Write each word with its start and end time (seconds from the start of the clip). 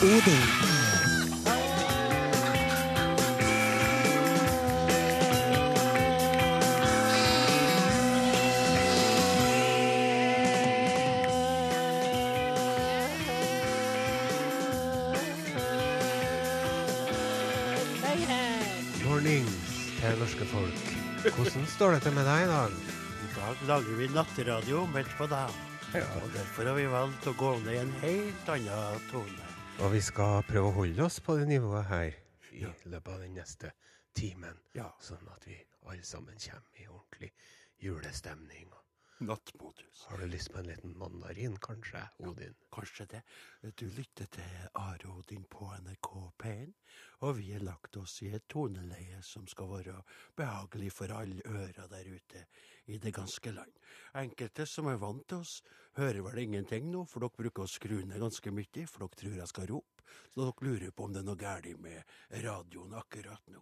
Odin. 0.00 0.16
Mornings 19.04 19.52
til 19.98 20.16
norske 20.16 20.44
folk. 20.48 20.72
Hvordan 21.20 21.66
står 21.68 21.90
det 21.90 22.02
til 22.06 22.12
med 22.16 22.24
deg 22.24 22.46
i 22.46 22.48
dag? 22.48 22.72
I 23.20 23.30
dag 23.36 23.68
lager 23.68 24.00
vi 24.00 24.08
natteradio 24.16 24.86
midt 24.96 25.12
på 25.20 25.28
dagen. 25.28 25.60
Og 25.92 26.32
derfor 26.32 26.72
har 26.72 26.80
vi 26.80 26.88
valgt 26.88 27.28
å 27.28 27.36
gå 27.36 27.56
ned 27.66 27.74
i 27.76 27.80
en 27.84 27.96
helt 28.00 28.52
annen 28.56 29.08
tone. 29.12 29.49
Og 29.80 29.92
vi 29.92 30.00
skal 30.04 30.42
prøve 30.44 30.68
å 30.68 30.74
holde 30.76 31.04
oss 31.06 31.20
på 31.24 31.38
det 31.40 31.46
nivået 31.48 31.86
her 31.88 32.10
i 32.52 32.60
Ja. 32.60 32.72
løpet 32.84 33.12
av 33.12 33.20
den 33.20 33.34
neste 33.34 33.70
timen. 34.14 34.58
Ja. 34.74 34.90
Sånn 35.00 35.28
at 35.32 35.46
vi 35.46 35.56
alle 35.86 36.02
sammen 36.02 36.34
kommer 36.38 36.80
i 36.80 36.86
ordentlig 36.86 37.32
julestemning. 37.80 38.68
Nattmodus. 39.20 40.06
Har 40.08 40.18
du 40.18 40.26
lyst 40.26 40.52
på 40.52 40.58
en 40.58 40.66
liten 40.66 40.98
mandarin, 40.98 41.56
kanskje, 41.60 42.00
Odin? 42.18 42.54
Kanskje 42.72 43.04
det. 43.06 43.20
Du 43.76 43.84
lytter 43.92 44.24
til 44.32 44.68
Are 44.74 45.10
Odin 45.12 45.44
på 45.44 45.66
NRK 45.82 46.08
P1, 46.40 46.72
og 47.20 47.36
vi 47.36 47.50
har 47.52 47.60
lagt 47.60 47.98
oss 48.00 48.14
i 48.24 48.30
et 48.32 48.46
toneleie 48.48 49.20
som 49.22 49.44
skal 49.46 49.68
være 49.74 49.98
behagelig 50.40 50.88
for 50.96 51.12
alle 51.12 51.44
ører 51.44 51.90
der 51.92 52.08
ute 52.08 52.46
i 52.88 52.96
det 52.98 53.12
ganske 53.14 53.52
land. 53.52 53.76
Enkelte 54.16 54.64
som 54.66 54.88
er 54.88 54.96
vant 55.02 55.26
til 55.28 55.44
oss, 55.44 55.60
hører 56.00 56.22
vel 56.24 56.40
ingenting 56.46 56.88
nå, 56.88 57.04
for 57.04 57.20
dere 57.20 57.36
bruker 57.42 57.66
å 57.66 57.68
skru 57.68 57.98
ned 58.00 58.24
ganske 58.24 58.54
mye, 58.56 58.86
for 58.88 59.04
dere 59.04 59.20
tror 59.20 59.36
jeg 59.42 59.52
skal 59.52 59.68
rope, 59.74 60.08
så 60.32 60.46
dere 60.46 60.70
lurer 60.70 60.96
på 60.96 61.04
om 61.04 61.12
det 61.12 61.20
er 61.20 61.28
noe 61.28 61.44
galt 61.44 61.76
med 61.84 62.16
radioen 62.48 62.96
akkurat 62.96 63.52
nå. 63.52 63.60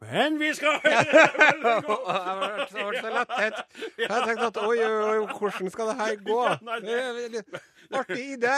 Men 0.00 0.40
vi 0.40 0.54
skal 0.54 0.68
høre 0.84 1.04
det 1.12 1.30
veldig 1.38 1.82
godt! 1.86 2.08
Jeg 2.74 2.88
ble 2.88 3.00
så 3.00 3.12
lettet. 3.14 3.54
Jeg 4.02 4.26
tenkte 4.26 4.46
at 4.46 4.58
oi, 4.60 4.78
oi, 4.84 5.04
oi, 5.08 5.26
hvordan 5.38 5.70
skal 5.72 5.88
det 5.88 5.96
her 6.00 6.16
gå? 6.30 6.40
Artig 7.96 8.26
idé. 8.34 8.56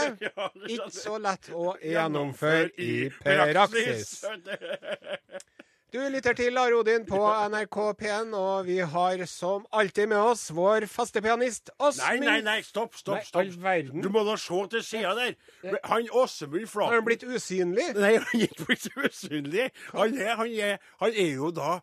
Ikke 0.66 0.91
så 0.91 1.19
lett 1.22 1.50
å 1.55 1.77
gjennomføre 1.84 2.70
i 2.81 2.92
praksis. 3.22 4.25
Du 5.89 5.97
lytter 6.12 6.34
til 6.36 6.58
Are 6.61 6.77
Odin 6.77 7.06
på 7.08 7.17
NRK 7.48 7.77
P1, 7.97 8.34
og 8.36 8.67
vi 8.67 8.75
har 8.84 9.22
som 9.25 9.62
alltid 9.72 10.11
med 10.11 10.20
oss 10.20 10.42
vår 10.53 10.84
faste 10.91 11.22
pianist 11.25 11.70
Åsmund. 11.81 12.20
nei, 12.27 12.27
nei, 12.27 12.42
nei, 12.44 12.56
stopp, 12.67 12.92
stopp, 12.98 13.22
Nei, 13.22 13.25
stopp. 13.25 13.55
verden. 13.64 14.03
Du 14.05 14.11
må 14.12 14.20
da 14.28 14.34
se 14.36 14.59
til 14.75 14.84
sida 14.84 15.14
der. 15.16 15.33
Han 15.89 16.11
Åsemund 16.12 16.69
Har 16.77 16.92
han 16.98 17.06
blitt 17.09 17.25
usynlig? 17.25 17.86
Nei, 17.97 18.12
han 18.19 18.28
er 18.36 18.44
ikke 18.50 18.66
blitt 18.69 18.91
usynlig. 19.00 19.70
Han 19.94 20.12
er, 20.20 20.34
han, 20.42 20.53
er, 20.53 20.77
han 21.00 21.16
er 21.25 21.33
jo 21.39 21.48
da 21.56 21.78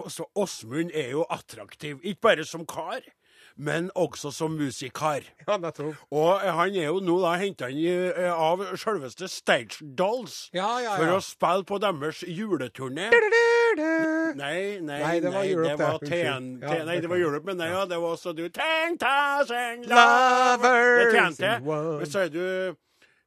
altså, 0.00 0.30
Åsmund 0.32 0.96
er 0.96 1.10
jo 1.12 1.26
attraktiv, 1.28 2.00
ikke 2.02 2.24
bare 2.30 2.48
som 2.48 2.64
kar, 2.64 3.04
men 3.56 3.90
også 3.98 4.30
som 4.34 4.54
musikar. 4.58 5.26
Ja, 5.46 5.56
nettopp. 5.60 5.96
Og 6.10 6.40
eh, 6.44 6.52
han 6.56 6.76
er 6.78 6.88
jo 6.90 7.00
nå 7.04 7.18
da 7.22 7.34
henta 7.40 7.68
inn 7.72 8.12
eh, 8.12 8.28
av 8.32 8.62
selveste 8.80 9.28
Stage 9.30 9.80
Dolls 9.98 10.48
Ja, 10.56 10.78
ja, 10.84 10.96
for 11.00 11.16
å 11.16 11.20
spille 11.24 11.66
på 11.68 11.80
deres 11.82 12.22
juleturné. 12.26 13.10
Nei, 14.36 14.78
nei, 14.80 15.00
Nei, 15.02 15.16
det 15.20 15.32
var 15.32 15.44
Europe, 15.48 15.68
det 15.68 15.78
var. 15.80 15.98
TN. 16.04 16.48
Ja, 16.62 16.78
Nei, 16.84 16.96
det 17.00 17.08
var. 17.10 17.16
Europe, 17.22 17.46
men 17.46 17.60
nei, 17.60 17.68
ja, 17.72 17.84
det 17.88 17.98
var 18.02 18.16
også 18.16 18.32
du 18.36 18.46
Ten 18.52 18.96
Thousand 19.00 19.86
Lovers 19.90 20.62
Det 20.98 21.12
tjente. 21.16 21.52
Men 21.64 22.10
så 22.10 22.24
er 22.26 22.32
du 22.32 22.42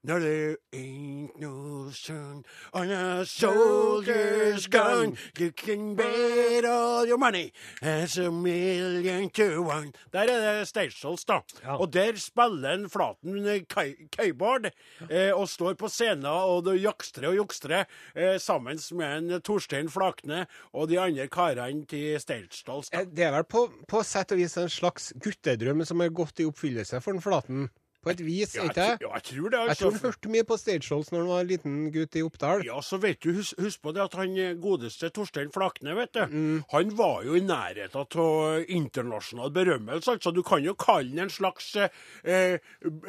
Now 0.05 0.19
there 0.19 0.57
ain't 0.71 1.39
no 1.39 1.89
sun 1.89 2.43
on 2.73 2.91
a 2.91 3.25
soldier's 3.25 4.67
gun. 4.67 5.17
You 5.39 5.51
can 5.51 5.95
bet 5.95 6.63
all 6.63 7.07
your 7.07 7.17
money 7.17 7.51
as 7.81 8.17
a 8.17 8.29
million 8.29 9.29
to 9.31 9.63
one. 9.63 9.93
Der 10.13 10.29
er 10.29 10.59
det 10.59 10.67
Stations, 10.67 11.25
da. 11.25 11.39
Ja. 11.63 11.77
Og 11.79 11.93
der 11.93 12.19
spiller 12.21 12.73
en 12.73 12.89
Flaten 12.89 13.65
keyboard 14.11 14.69
eh, 15.09 15.31
og 15.33 15.49
står 15.49 15.73
på 15.73 15.89
scenen 15.89 16.25
og 16.29 16.69
jakstrer 16.77 17.31
og 17.31 17.39
jukstrer 17.39 17.85
eh, 18.15 18.37
sammen 18.37 18.77
med 18.91 19.17
en 19.17 19.41
Torstein 19.41 19.89
Flakne 19.89 20.45
og 20.73 20.89
de 20.89 20.99
andre 21.01 21.25
karene 21.27 21.85
til 21.89 22.19
Stagedolls. 22.21 22.91
Eh, 22.93 23.07
Det 23.09 23.25
er 23.25 23.33
vel 23.39 23.47
på, 23.49 23.65
på 23.89 24.03
sett 24.05 24.31
og 24.35 24.37
vis 24.37 24.57
en 24.61 24.69
slags 24.69 25.13
guttedrøm 25.17 25.81
som 25.85 25.99
har 26.05 26.13
gått 26.13 26.39
i 26.39 26.45
oppfyllelse 26.45 27.01
for 27.01 27.17
den 27.17 27.25
Flaten. 27.25 27.65
På 28.05 28.11
et 28.13 28.19
vis, 28.21 28.53
Ja, 28.55 28.67
ikke 28.69 28.83
jeg, 28.85 28.97
ja, 29.01 29.09
jeg 29.17 29.23
tror 29.31 29.49
det. 29.49 29.59
Altså. 29.59 29.69
Jeg 29.71 29.77
tror 29.81 29.91
han 29.97 30.03
hørte 30.05 30.29
mye 30.35 30.45
på 30.45 30.57
Stage 30.61 30.89
når 30.93 31.15
han 31.17 31.29
var 31.31 31.39
en 31.41 31.47
liten 31.49 31.77
gutt 31.95 32.15
i 32.15 32.21
Oppdal. 32.21 32.63
Ja, 32.67 32.79
så 32.85 32.99
vet 33.01 33.19
du, 33.25 33.31
husk, 33.39 33.57
husk 33.65 33.81
på 33.81 33.93
det 33.97 34.03
at 34.05 34.13
han 34.19 34.37
eh, 34.37 34.53
godeste 34.61 35.09
Torstein 35.15 35.49
Flakne, 35.55 35.95
vet 35.97 36.13
du, 36.13 36.21
Mm. 36.35 36.63
han 36.71 36.91
var 36.97 37.23
jo 37.25 37.33
i 37.35 37.41
nærheten 37.41 37.97
av 38.21 38.63
internasjonal 38.69 39.51
berømmelse. 39.55 40.11
Altså, 40.15 40.31
du 40.35 40.43
kan 40.45 40.63
jo 40.63 40.75
kalle 40.77 41.09
han 41.09 41.25
en 41.25 41.29
slags 41.33 41.71
eh, 41.75 41.89
eh, 42.23 42.59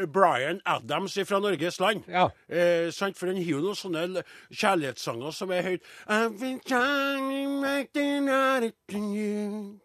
Bryan 0.09 0.61
Adams 0.65 1.19
fra 1.29 1.41
Norges 1.41 1.81
land. 1.81 2.05
Ja. 2.09 2.29
Eh, 2.49 2.91
sant? 2.91 3.19
For 3.19 3.27
han 3.29 3.37
har 3.37 3.51
jo 3.53 3.61
noen 3.61 3.77
sånne 3.77 4.23
kjærlighetssanger 4.51 5.33
som 5.37 5.51
er 5.53 5.63
høyt 5.63 5.83
I've 6.09 6.39
been 6.41 6.61
trying 6.65 7.29
to 7.45 7.61
make 7.61 7.93
the 7.93 8.21
night 8.21 8.75
to 8.89 8.99
you. 8.99 9.81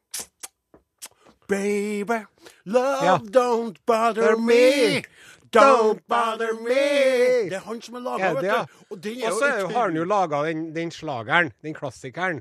Baby, 1.51 2.19
love 2.65 3.03
Ja. 3.05 3.17
don't 3.17 3.75
bother 3.85 4.37
me. 4.37 5.03
Don't 5.51 5.99
bother 6.07 6.53
me. 6.63 7.49
Det 7.51 7.57
er 7.59 7.65
han 7.65 7.81
som 7.83 7.95
har 7.99 8.01
laga, 8.05 8.33
det, 8.39 8.47
ja? 8.47 8.59
vet 8.61 8.69
du. 8.69 8.85
Og 8.95 9.01
den 9.03 9.23
Og 9.27 9.33
så 9.39 9.49
har 9.73 9.89
han 9.89 9.95
jo 9.99 10.05
laga 10.07 10.43
den, 10.47 10.61
den 10.75 10.91
slageren, 10.95 11.51
den 11.63 11.73
klassikeren. 11.75 12.39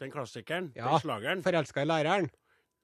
Den 0.00 0.10
klassikeren, 0.14 0.70
Ja, 0.76 0.92
den 0.92 1.00
slageren. 1.02 1.42
'Forelska 1.42 1.82
i 1.82 1.88
læreren'. 1.90 2.28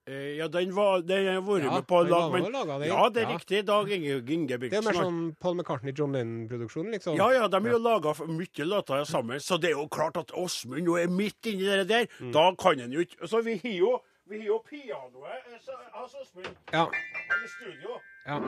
Eh, 0.09 0.37
ja, 0.39 0.47
den 0.47 0.71
var 0.75 1.01
den 1.03 1.27
har 1.27 1.41
vært 1.43 1.65
Ja, 1.65 1.71
med 1.75 1.87
på. 1.87 2.03
lag, 2.09 2.33
men, 2.33 2.89
ja, 2.89 3.09
det 3.09 3.23
er 3.23 3.27
riktig. 3.39 3.65
Dag 3.67 3.89
Inge, 3.91 4.21
Det 4.21 4.31
er 4.31 4.35
Ingebrigtsen. 4.35 4.85
mer 4.85 4.93
sånn 4.93 5.37
Paul 5.41 5.55
McCartney, 5.57 5.93
John 5.99 6.13
Lennon-produksjon, 6.13 6.91
liksom. 6.93 7.17
Ja, 7.17 7.31
ja, 7.31 7.49
de 7.49 7.57
har 7.61 7.71
jo 7.73 7.79
laga 7.79 8.13
mye 8.27 8.65
låter 8.67 9.05
sammen, 9.05 9.39
så 9.41 9.59
det 9.61 9.71
er 9.71 9.75
jo 9.79 9.89
klart 9.89 10.17
at 10.17 10.29
Åsmund 10.33 10.83
nå 10.87 10.97
er 11.03 11.09
midt 11.09 11.43
inni 11.47 11.65
det 11.65 11.89
der. 11.89 12.07
Mm. 12.21 12.33
Da 12.33 12.53
kan 12.55 12.79
han 12.79 12.93
jo 12.93 13.01
ikke 13.01 13.27
Så 13.29 13.43
vi 13.43 13.57
har 13.65 13.79
jo, 13.79 14.01
vi 14.27 14.39
har 14.39 14.47
jo 14.47 14.59
pianoet 14.71 15.33
eh, 15.47 15.61
så- 15.61 15.89
hans 15.93 16.15
Åsmund 16.15 16.57
Ja. 16.73 16.85
i 17.45 17.49
studio. 17.49 18.01
ja. 18.27 18.39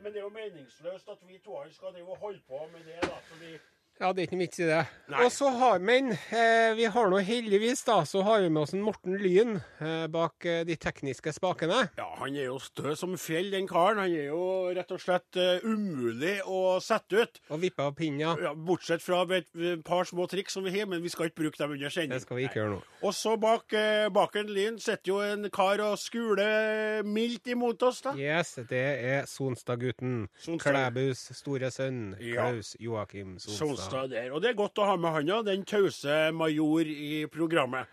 Men 0.00 0.12
det 0.12 0.16
er 0.16 0.22
jo 0.22 0.28
meningsløst 0.28 1.08
at 1.08 1.18
vi 1.28 1.38
to 1.38 1.56
skal 1.72 1.88
holde 2.14 2.40
på 2.48 2.58
med 2.72 2.80
det. 2.84 3.02
da, 3.02 3.16
fordi 3.30 3.58
Ja, 3.96 4.10
det 4.12 4.20
er 4.20 4.26
ikke 4.26 4.36
noe 4.36 4.44
vits 4.44 4.60
i 4.60 4.66
det. 4.68 4.82
Nei. 5.08 5.20
Og 5.24 5.30
så 5.32 5.48
har, 5.56 5.78
Men 5.80 6.10
eh, 6.12 6.74
vi 6.76 6.84
har 6.92 7.08
nå 7.08 7.20
heldigvis 7.24 7.80
da, 7.86 8.02
så 8.04 8.20
har 8.26 8.42
vi 8.44 8.50
med 8.52 8.66
oss 8.66 8.74
en 8.76 8.82
Morten 8.84 9.16
Lyn 9.16 9.54
eh, 9.56 10.04
bak 10.12 10.44
eh, 10.44 10.64
de 10.68 10.76
tekniske 10.76 11.32
spakene. 11.32 11.78
Ja, 11.96 12.08
han 12.20 12.36
er 12.36 12.50
jo 12.50 12.58
stø 12.60 12.92
som 12.98 13.14
fjell, 13.20 13.48
den 13.54 13.68
karen. 13.70 14.02
Han 14.02 14.12
er 14.12 14.28
jo 14.28 14.42
rett 14.76 14.92
og 14.92 15.00
slett 15.00 15.38
eh, 15.40 15.64
umulig 15.64 16.34
å 16.44 16.76
sette 16.84 17.22
ut. 17.24 17.40
Og 17.48 17.62
vippe 17.62 17.86
av 17.86 17.94
pinnen. 17.96 18.42
Ja, 18.44 18.52
bortsett 18.52 19.04
fra 19.04 19.22
et, 19.38 19.48
par 19.86 20.04
små 20.08 20.28
triks 20.28 20.58
som 20.58 20.66
vi 20.66 20.74
har, 20.76 20.90
men 20.90 21.00
vi 21.04 21.12
skal 21.12 21.30
ikke 21.30 21.46
bruke 21.46 21.62
dem 21.62 21.72
under 21.78 21.94
sending. 21.94 22.12
Det 22.12 22.26
skal 22.26 22.40
vi 22.40 22.46
ikke 22.50 22.60
gjøre 22.60 22.74
nå. 22.74 22.82
Og 23.00 23.16
så 23.16 23.36
bak, 23.40 23.72
eh, 23.80 24.10
bak 24.12 24.36
en 24.36 24.52
lyn 24.52 24.76
sitter 24.82 25.14
jo 25.14 25.22
en 25.24 25.48
kar 25.54 25.80
og 25.86 25.96
skuler 26.02 27.00
mildt 27.06 27.48
imot 27.54 27.88
oss, 27.88 28.04
da. 28.04 28.12
Yes, 28.20 28.58
det 28.68 28.84
er 29.00 29.24
Sonstadgutten. 29.30 30.26
Sonstad. 30.36 30.76
Klæbus 30.76 31.30
store 31.40 31.72
sønn. 31.72 32.10
Ja. 32.20 32.50
Klaus 32.50 32.76
Joakim 32.82 33.38
Sonstad. 33.40 33.56
Sonstad 33.56 33.85
der. 33.90 34.30
Og 34.32 34.42
det 34.42 34.50
er 34.50 34.58
godt 34.58 34.78
å 34.78 34.86
ha 34.90 34.96
med 35.00 35.14
han, 35.14 35.32
ja. 35.32 35.40
Den 35.46 35.64
tause 35.68 36.30
major 36.36 36.88
i 36.90 37.24
programmet. 37.32 37.90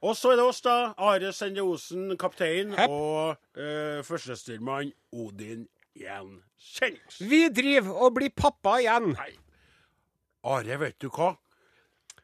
Og 0.00 0.16
så 0.16 0.32
er 0.32 0.40
det 0.40 0.46
oss, 0.48 0.62
da. 0.64 0.94
Are 0.96 1.32
Sende 1.36 1.64
Osen, 1.64 2.16
kaptein, 2.20 2.72
Hepp. 2.76 2.90
og 2.90 3.36
uh, 3.60 4.00
førstestyrmann 4.06 4.94
Odin 5.12 5.66
Jensenius. 5.96 7.20
Vi 7.20 7.48
driver 7.52 8.06
og 8.06 8.16
blir 8.16 8.32
pappa 8.36 8.78
igjen. 8.80 9.12
Nei. 9.18 9.32
Are, 10.48 10.80
vet 10.80 10.96
du 11.02 11.10
hva? 11.12 11.34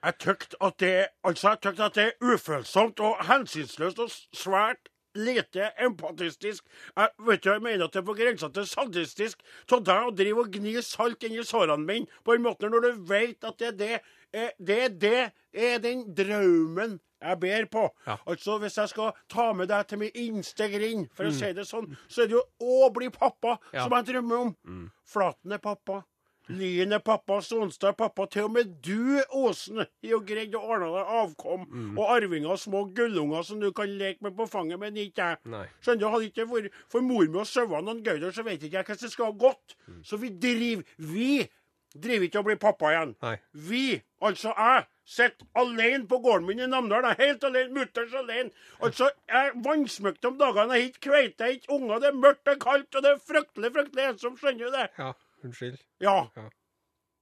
Jeg 0.07 0.19
tykte 0.23 0.59
at 0.63 0.77
det 0.81 0.93
altså 1.27 1.49
jeg 1.55 1.63
tykte 1.65 1.85
at 1.85 1.97
det 1.97 2.05
er 2.05 2.35
ufølsomt 2.35 3.01
og 3.03 3.25
hensynsløst 3.27 3.99
og 3.99 4.13
svært 4.37 4.89
lite 5.17 5.71
empatistisk. 5.83 6.65
Jeg 6.97 7.09
vet 7.27 7.43
du, 7.43 7.51
jeg 7.51 7.63
mener 7.65 7.85
at 7.89 7.93
det 7.97 8.03
er 8.03 8.07
på 8.09 8.17
grensa 8.19 8.49
til 8.53 8.67
sadistisk 8.69 9.43
av 9.73 9.83
deg 9.87 10.11
å 10.11 10.15
drive 10.17 10.45
og 10.45 10.53
gni 10.55 10.77
salt 10.83 11.25
inn 11.27 11.37
i 11.39 11.45
sårene 11.47 11.85
mine 11.87 12.07
på 12.25 12.35
en 12.37 12.45
måte 12.47 12.71
når 12.71 12.87
du 12.89 13.03
vet 13.11 13.45
at 13.45 13.59
det 13.59 13.69
er 13.73 13.77
det 13.81 13.91
eh, 14.33 14.51
det 14.59 14.79
er 14.85 14.95
det 15.01 15.19
er 15.57 15.79
den 15.85 16.07
drømmen 16.15 16.99
jeg 17.27 17.39
ber 17.41 17.65
på. 17.73 17.83
Ja. 18.07 18.19
Altså, 18.29 18.59
Hvis 18.61 18.77
jeg 18.77 18.91
skal 18.93 19.15
ta 19.33 19.47
med 19.57 19.71
deg 19.73 19.87
til 19.89 19.99
min 20.03 20.11
innste 20.21 20.67
grind, 20.71 21.07
for 21.17 21.25
å 21.25 21.33
si 21.33 21.49
det 21.57 21.65
sånn, 21.67 21.89
så 22.13 22.23
er 22.23 22.29
det 22.29 22.37
jo 22.37 22.43
å 22.61 22.91
bli 22.93 23.09
pappa 23.11 23.55
Ja. 23.73 23.87
som 23.87 23.95
jeg 23.97 24.05
drømmer 24.13 24.37
om. 24.45 24.91
Flaten 25.09 25.53
er 25.57 25.59
pappa. 25.65 26.03
Lyn 26.49 26.95
er 26.95 27.03
pappa, 27.03 27.41
Sonstad 27.43 27.89
er 27.89 27.99
pappa. 27.99 28.27
Til 28.31 28.47
og 28.47 28.53
med 28.55 28.77
du, 28.85 29.19
Åsen, 29.35 29.83
har 29.83 30.11
jo 30.13 30.21
greid 30.27 30.55
å 30.55 30.63
ordne 30.63 30.93
deg 30.95 31.13
avkom 31.21 31.67
og 31.99 32.05
arvinger 32.15 32.55
og 32.55 32.61
små 32.63 32.85
gullunger 32.95 33.43
som 33.43 33.61
du 33.61 33.73
kan 33.75 33.91
leke 33.99 34.23
med 34.23 34.37
på 34.39 34.47
fanget, 34.51 34.79
men 34.79 34.97
ikke 34.97 35.33
jeg. 35.33 35.69
Skjønner 35.83 36.01
du, 36.05 36.09
Hadde 36.17 36.31
ikke 36.31 36.49
vært 36.51 36.81
for 36.93 37.03
mor 37.03 37.27
mi 37.27 37.41
og 37.43 37.49
sauene 37.51 37.97
og 37.97 38.03
Gauder, 38.07 38.31
så 38.33 38.45
vet 38.47 38.63
ikke 38.63 38.79
jeg 38.79 38.87
hvordan 38.87 39.03
det 39.03 39.13
skal 39.13 39.33
ha 39.33 39.39
gått. 39.47 39.77
Så 40.07 40.21
vi 40.23 40.31
driver 40.31 40.85
Vi 40.97 41.49
driver 41.97 42.29
ikke 42.29 42.39
og 42.43 42.51
blir 42.51 42.61
pappa 42.61 42.93
igjen. 42.93 43.17
Nei. 43.25 43.37
Vi, 43.67 43.85
altså 44.23 44.53
jeg, 44.53 44.87
sitter 45.07 45.47
alene 45.55 46.07
på 46.11 46.19
gården 46.19 46.47
min 46.49 46.61
i 46.61 46.67
Namdalen. 46.71 47.15
Helt 47.19 47.45
alene, 47.47 47.73
mutters 47.75 48.15
alene. 48.15 48.51
Altså, 48.83 49.11
jeg 49.31 49.53
er 49.53 49.61
vannsmøkt 49.65 50.25
om 50.29 50.39
dagene. 50.41 50.75
Jeg 50.75 50.83
har 50.83 50.91
ikke 50.91 51.05
kveite, 51.09 51.37
jeg 51.39 51.47
har 51.47 51.61
ikke 51.61 51.79
unger. 51.79 52.03
Det 52.03 52.11
er 52.11 52.19
mørkt, 52.25 52.43
det 52.47 52.57
er 52.57 52.65
kaldt, 52.65 52.91
og 52.95 53.07
det 53.07 53.13
er 53.13 53.23
fryktelig, 53.31 53.73
fryktelig 53.79 54.09
ensomt. 54.11 54.43
Skjønner 54.43 54.67
du 54.67 54.77
det? 54.77 54.89
Ja, 54.99 55.13
unnskyld. 55.47 55.81
Ja. 56.03 56.17
Ja. 56.37 56.49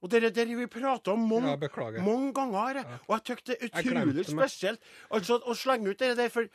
Og 0.04 0.10
det 0.12 0.20
er 0.20 0.32
det 0.36 0.44
vi 0.52 0.66
prater 0.68 1.14
om 1.14 1.22
mange, 1.30 1.54
Ja, 1.54 2.02
mange 2.04 2.32
ganger. 2.36 2.82
Ja. 2.82 2.98
Og 3.08 3.14
jeg 3.16 3.24
syns 3.38 3.46
det 3.48 3.56
er 3.56 3.70
utrolig 3.70 4.24
spesielt 4.28 4.80
altså, 5.10 5.38
å 5.40 5.54
slenge 5.56 5.94
ut 5.94 5.98
det 6.02 6.10
der. 6.18 6.28
For 6.28 6.48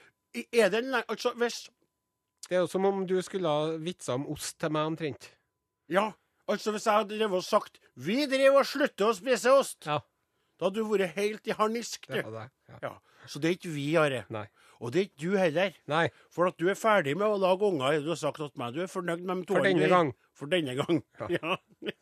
er 0.54 0.70
det 0.70 0.84
en 0.84 1.00
Altså, 1.02 1.34
hvis 1.34 1.70
Det 2.50 2.56
er 2.58 2.62
jo 2.62 2.68
som 2.70 2.86
om 2.86 3.06
du 3.08 3.16
skulle 3.26 3.50
ha 3.50 3.78
vitsa 3.82 4.14
om 4.20 4.28
ost 4.30 4.60
til 4.62 4.70
meg 4.70 4.92
omtrent. 4.92 5.32
Ja, 5.90 6.12
altså 6.48 6.72
hvis 6.76 6.86
jeg 6.86 6.94
hadde 6.94 7.18
drevet 7.18 7.42
og 7.42 7.44
sagt 7.44 7.80
Vi 7.98 8.26
driver 8.30 8.62
og 8.62 8.70
slutter 8.70 9.10
å 9.10 9.18
spise 9.18 9.52
ost, 9.58 9.86
Ja, 9.90 10.00
da 10.60 10.70
hadde 10.70 10.84
du 10.84 10.86
vært 10.92 11.16
helt 11.18 11.48
i 11.48 11.52
harnisk. 11.58 12.06
du. 12.08 12.22
var 12.22 12.32
det. 12.44 12.52
Ja. 12.70 12.80
Ja. 12.84 12.94
Så 13.26 13.40
det 13.42 13.50
er 13.50 13.58
ikke 13.58 13.74
vi, 13.74 13.96
Are. 13.98 14.24
Og 14.80 14.94
det 14.96 15.02
er 15.02 15.08
ikke 15.10 15.24
du 15.26 15.38
heller. 15.40 15.74
Nei, 15.92 16.06
For 16.32 16.48
at 16.50 16.60
du 16.60 16.70
er 16.72 16.78
ferdig 16.80 17.16
med 17.20 17.28
å 17.28 17.40
lage 17.42 17.68
unger, 17.68 18.00
du 18.04 18.14
har 18.14 18.20
sagt 18.20 18.40
til 18.40 18.52
meg. 18.60 18.76
Du 18.76 18.84
er 18.84 18.92
fornøyd 18.92 19.26
med 19.28 19.42
de 19.42 19.50
to 19.50 19.58
for 19.58 19.68
denne 19.68 19.90
gang. 19.92 20.14
For 20.40 20.52
denne 20.52 20.78
gang. 20.80 21.04
Ja. 21.20 21.58
Ja. 21.90 21.96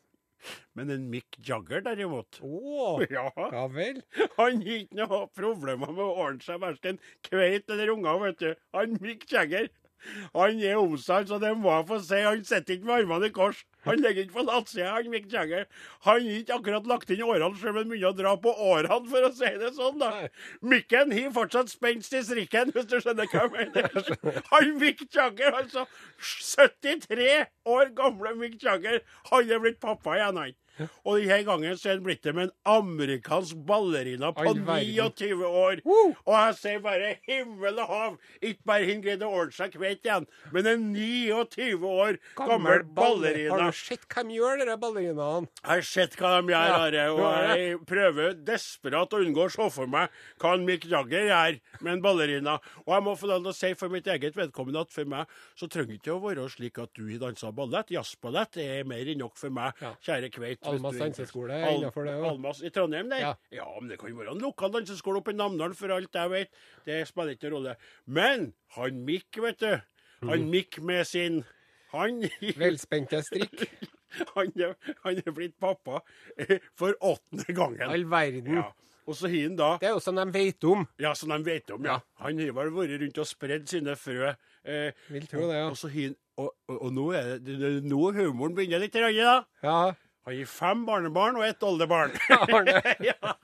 Men 0.78 0.92
en 0.94 1.08
Mick 1.10 1.34
Jagger, 1.42 1.80
derimot 1.82 2.38
oh, 2.46 3.02
Ja, 3.10 3.24
ja 3.34 3.64
vel. 3.72 3.98
Han 4.36 4.60
har 4.62 4.76
ikke 4.76 4.98
noe 5.00 5.18
problemer 5.34 5.90
med 5.90 6.04
å 6.04 6.12
ordne 6.22 6.46
seg 6.46 6.60
verken 6.62 7.00
kveit 7.26 7.66
eller 7.74 7.90
unger, 7.96 8.20
vet 8.22 8.44
du. 8.44 8.52
Han 8.76 8.94
Mick 9.02 9.26
Jagger. 9.32 9.66
Han 10.34 10.60
er 10.62 10.78
omsatt, 10.78 11.28
så 11.28 11.38
det 11.42 11.54
må 11.58 11.72
jeg 11.72 11.86
få 11.88 11.98
si. 12.04 12.20
Han 12.24 12.44
sitter 12.46 12.76
ikke 12.76 12.88
med 12.88 13.02
armene 13.02 13.30
i 13.30 13.34
kors. 13.34 13.64
Han 13.86 14.02
ligger 14.02 14.24
ikke 14.24 14.36
på 14.36 14.44
lattsida, 14.44 14.90
han 14.94 15.10
Mick 15.10 15.28
Jagger. 15.32 15.64
Han 16.06 16.26
har 16.26 16.38
ikke 16.40 16.56
akkurat 16.58 16.88
lagt 16.90 17.12
inn 17.14 17.22
årene, 17.24 17.50
selv 17.60 17.78
men 17.78 17.90
begynner 17.90 18.10
å 18.12 18.18
dra 18.18 18.34
på 18.42 18.52
årene, 18.52 19.00
for 19.10 19.28
å 19.28 19.32
si 19.34 19.52
det 19.62 19.72
sånn, 19.76 20.00
da. 20.02 20.10
Mikken 20.74 21.14
har 21.14 21.34
fortsatt 21.36 21.72
spenst 21.72 22.16
i 22.16 22.22
strikken, 22.26 22.72
hvis 22.74 22.88
du 22.90 22.98
skjønner 23.00 23.30
hva 23.32 23.46
jeg 23.46 23.54
mener. 23.56 24.12
Han 24.52 24.74
Mick 24.82 25.04
Jagger, 25.14 25.56
altså 25.62 25.86
73 26.20 27.28
år 27.68 27.92
gamle 27.96 28.34
Mick 28.38 28.58
Jagger, 28.62 29.00
han 29.30 29.50
er 29.50 29.62
blitt 29.62 29.80
pappa 29.82 30.16
igjen, 30.18 30.40
han. 30.40 30.56
Og 31.04 31.18
denne 31.20 31.40
gangen 31.46 31.76
så 31.78 31.90
er 31.90 31.96
han 31.98 32.04
blitt 32.06 32.22
det 32.26 32.34
med 32.36 32.48
en 32.48 32.54
amerikansk 32.78 33.56
ballerina 33.68 34.30
på 34.36 34.44
29 34.54 35.44
år. 35.48 35.82
Og 35.86 36.32
jeg 36.34 36.54
sier 36.60 36.82
bare 36.84 37.14
himmel 37.28 37.80
og 37.82 37.88
hav. 37.92 38.18
Ikke 38.42 38.64
bare 38.68 38.88
han 38.88 39.02
greide 39.04 39.26
å 39.28 39.32
ordne 39.42 39.56
seg 39.58 39.72
kveit 39.74 40.04
igjen, 40.06 40.26
men 40.54 40.66
en 40.70 40.86
29 40.94 41.84
år 41.88 42.18
gammel 42.38 42.84
ballerina. 42.96 43.58
Har 43.58 43.72
du 43.72 43.78
sett 43.80 44.06
hva 44.08 44.24
de 44.28 44.38
gjør, 44.38 44.64
de 44.68 44.76
ballerinaene? 44.84 45.48
Jeg 45.62 45.70
har 45.72 45.86
sett 45.88 46.16
hva 46.18 46.34
de 46.40 46.52
gjør, 46.52 46.68
Ja, 46.68 46.78
Are, 46.88 47.04
og 47.12 47.56
jeg 47.58 47.78
prøver 47.88 48.34
desperat 48.46 49.12
å 49.14 49.22
unngå 49.24 49.46
å 49.46 49.52
se 49.52 49.68
for 49.74 49.86
meg 49.90 50.10
hva 50.40 50.54
en 50.56 50.66
Mick 50.68 50.86
Jagger 50.90 51.26
gjør 51.28 51.58
med 51.80 51.92
en 51.96 52.02
ballerina. 52.04 52.58
Og 52.86 52.94
jeg 52.94 53.04
må 53.06 53.14
få 53.18 53.30
lov 53.30 53.42
til 53.44 53.52
å 53.52 53.56
si 53.56 53.72
for 53.78 53.92
mitt 53.92 54.06
eget 54.10 54.36
vedkommende 54.38 54.82
at 54.86 54.92
for 54.94 55.08
meg 55.08 55.26
så 55.58 55.68
trenger 55.70 55.94
det 55.94 56.00
ikke 56.02 56.16
å 56.16 56.22
være 56.22 56.48
slik 56.52 56.78
at 56.82 56.92
du 56.98 57.06
danser 57.20 57.52
ballett. 57.56 57.90
Jazzballett 57.94 58.58
er 58.62 58.84
mer 58.88 59.08
enn 59.08 59.18
nok 59.22 59.36
for 59.38 59.50
meg, 59.54 59.72
Ja. 59.80 59.94
kjære 60.04 60.30
Kveit. 60.34 60.58
Almas 60.76 60.98
danseskole 61.02 61.54
er 61.56 61.66
Al- 61.68 61.76
innenfor 61.80 62.04
det 62.08 62.14
også. 62.16 62.30
Almas 62.32 62.62
i 62.62 62.70
Trondheim, 62.74 63.10
der? 63.12 63.22
Ja. 63.24 63.34
Ja. 63.58 63.66
men 63.80 63.90
det 63.92 63.98
kan 64.00 64.10
jo 64.12 64.16
være 64.20 64.34
en 64.36 64.42
lokal 64.44 64.72
danseskole 64.74 65.22
oppe 65.22 65.34
i 65.34 65.38
Namdalen, 65.38 65.76
for 65.78 65.92
alt 65.94 66.14
jeg 66.20 66.30
vet. 66.34 66.50
Det 66.86 66.98
spiller 67.08 67.36
ikke 67.36 67.50
noen 67.52 67.56
rolle. 67.58 67.76
Men 68.06 68.48
han 68.78 69.04
Mikk, 69.08 69.40
vet 69.44 69.60
du. 69.64 69.70
Han 70.28 70.48
Mikk 70.50 70.80
med 70.82 71.06
sin 71.06 71.44
Han 71.92 72.20
Velspente 72.60 73.22
strikk. 73.24 73.68
han 74.34 74.52
er, 74.56 74.74
han 75.04 75.22
er 75.24 75.32
blitt 75.36 75.54
pappa 75.60 76.00
eh, 76.36 76.58
for 76.76 76.94
åttende 77.00 77.54
gangen. 77.56 77.88
All 77.88 78.04
verden. 78.10 78.60
Ja. 78.60 78.68
Og 79.08 79.16
så 79.16 79.28
har 79.28 79.40
han 79.46 79.54
da 79.56 79.68
Det 79.80 79.88
er 79.88 79.94
jo 79.96 80.00
som 80.04 80.18
de 80.20 80.24
vet 80.34 80.64
om. 80.68 80.82
Ja, 81.00 81.14
som 81.16 81.30
de 81.32 81.38
vet 81.46 81.70
om, 81.72 81.84
ja. 81.86 81.96
Ja. 81.96 82.24
Han 82.26 82.40
har 82.42 82.52
vel 82.58 82.72
vært 82.76 82.98
rundt 83.00 83.20
og 83.22 83.28
spredd 83.30 83.68
sine 83.70 83.94
frø. 83.96 84.34
Eh, 84.68 84.90
Vil 85.08 85.28
tro 85.30 85.46
det, 85.48 85.56
ja. 85.62 85.68
og, 85.70 85.78
og 85.80 86.16
og, 86.38 86.76
og, 86.76 86.90
nå 86.94 87.06
er 87.16 87.30
det, 87.42 87.56
det 87.58 87.70
nå 87.88 87.98
humoren 88.14 88.52
begynner 88.54 88.78
litt, 88.84 88.94
da. 88.94 89.08
Ja, 89.10 89.78
Har 90.28 90.44
fem 90.52 90.84
barnebarn 90.86 91.36
og 91.40 91.46
ett 91.48 91.62
oldebarn. 91.64 92.12
Ja. 93.08 93.34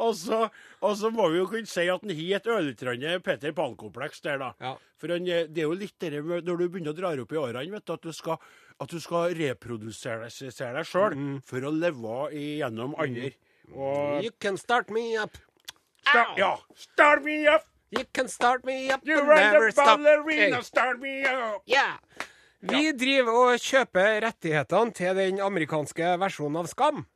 Og 0.00 0.14
så, 0.16 0.46
og 0.82 0.94
så 0.96 1.10
må 1.12 1.26
vi 1.30 1.38
jo 1.38 1.46
kunne 1.46 1.68
si 1.68 1.84
at 1.92 2.00
han 2.02 2.10
har 2.16 2.38
et 2.38 2.46
ørlite 2.50 3.18
Peter 3.22 3.52
Pan-kompleks 3.54 4.22
der, 4.24 4.38
da. 4.40 4.48
Ja. 4.60 4.72
For 4.98 5.12
han, 5.12 5.26
eh, 5.28 5.44
det 5.46 5.62
er 5.62 5.68
jo 5.68 5.76
litt 5.76 5.94
det 6.00 6.10
når 6.24 6.42
du 6.58 6.64
begynner 6.72 6.94
å 6.94 6.96
dra 6.96 7.10
opp 7.22 7.34
i 7.36 7.38
årene, 7.38 7.70
vet 7.76 7.84
du, 7.86 7.92
at 7.94 8.02
du 8.08 8.12
skal, 8.16 8.40
at 8.80 8.88
du 8.90 8.98
skal 9.00 9.34
reprodusere 9.36 10.24
deg, 10.24 10.32
se 10.32 10.50
sjøl 10.88 11.14
Mm. 11.14 11.36
for 11.44 11.60
å 11.68 11.70
leve 11.70 12.16
igjennom 12.32 12.96
andre. 12.98 13.32
Og 13.76 14.24
You 14.24 14.32
can 14.40 14.56
start 14.56 14.90
me 14.90 15.16
up. 15.20 15.36
sta, 16.08 16.24
Ja. 16.38 16.56
Start 16.74 17.22
me 17.24 17.46
up! 17.46 17.64
You 17.92 18.04
can 18.14 18.28
start 18.28 18.64
me 18.64 18.88
up 18.90 19.02
You 19.04 19.18
and 19.18 19.28
run 19.28 19.38
never 19.52 19.70
the 19.70 19.82
ballerina, 19.82 20.56
Hey. 20.56 20.62
start 20.62 20.98
me 21.00 21.22
up! 21.26 21.62
Ja. 21.66 21.98
Vi 22.60 22.90
driver 22.92 23.38
og 23.46 23.62
kjøper 23.64 24.20
rettighetene 24.26 24.92
til 24.96 25.16
den 25.16 25.40
amerikanske 25.40 26.16
versjonen 26.20 26.60
av 26.60 26.68
Skam. 26.68 27.06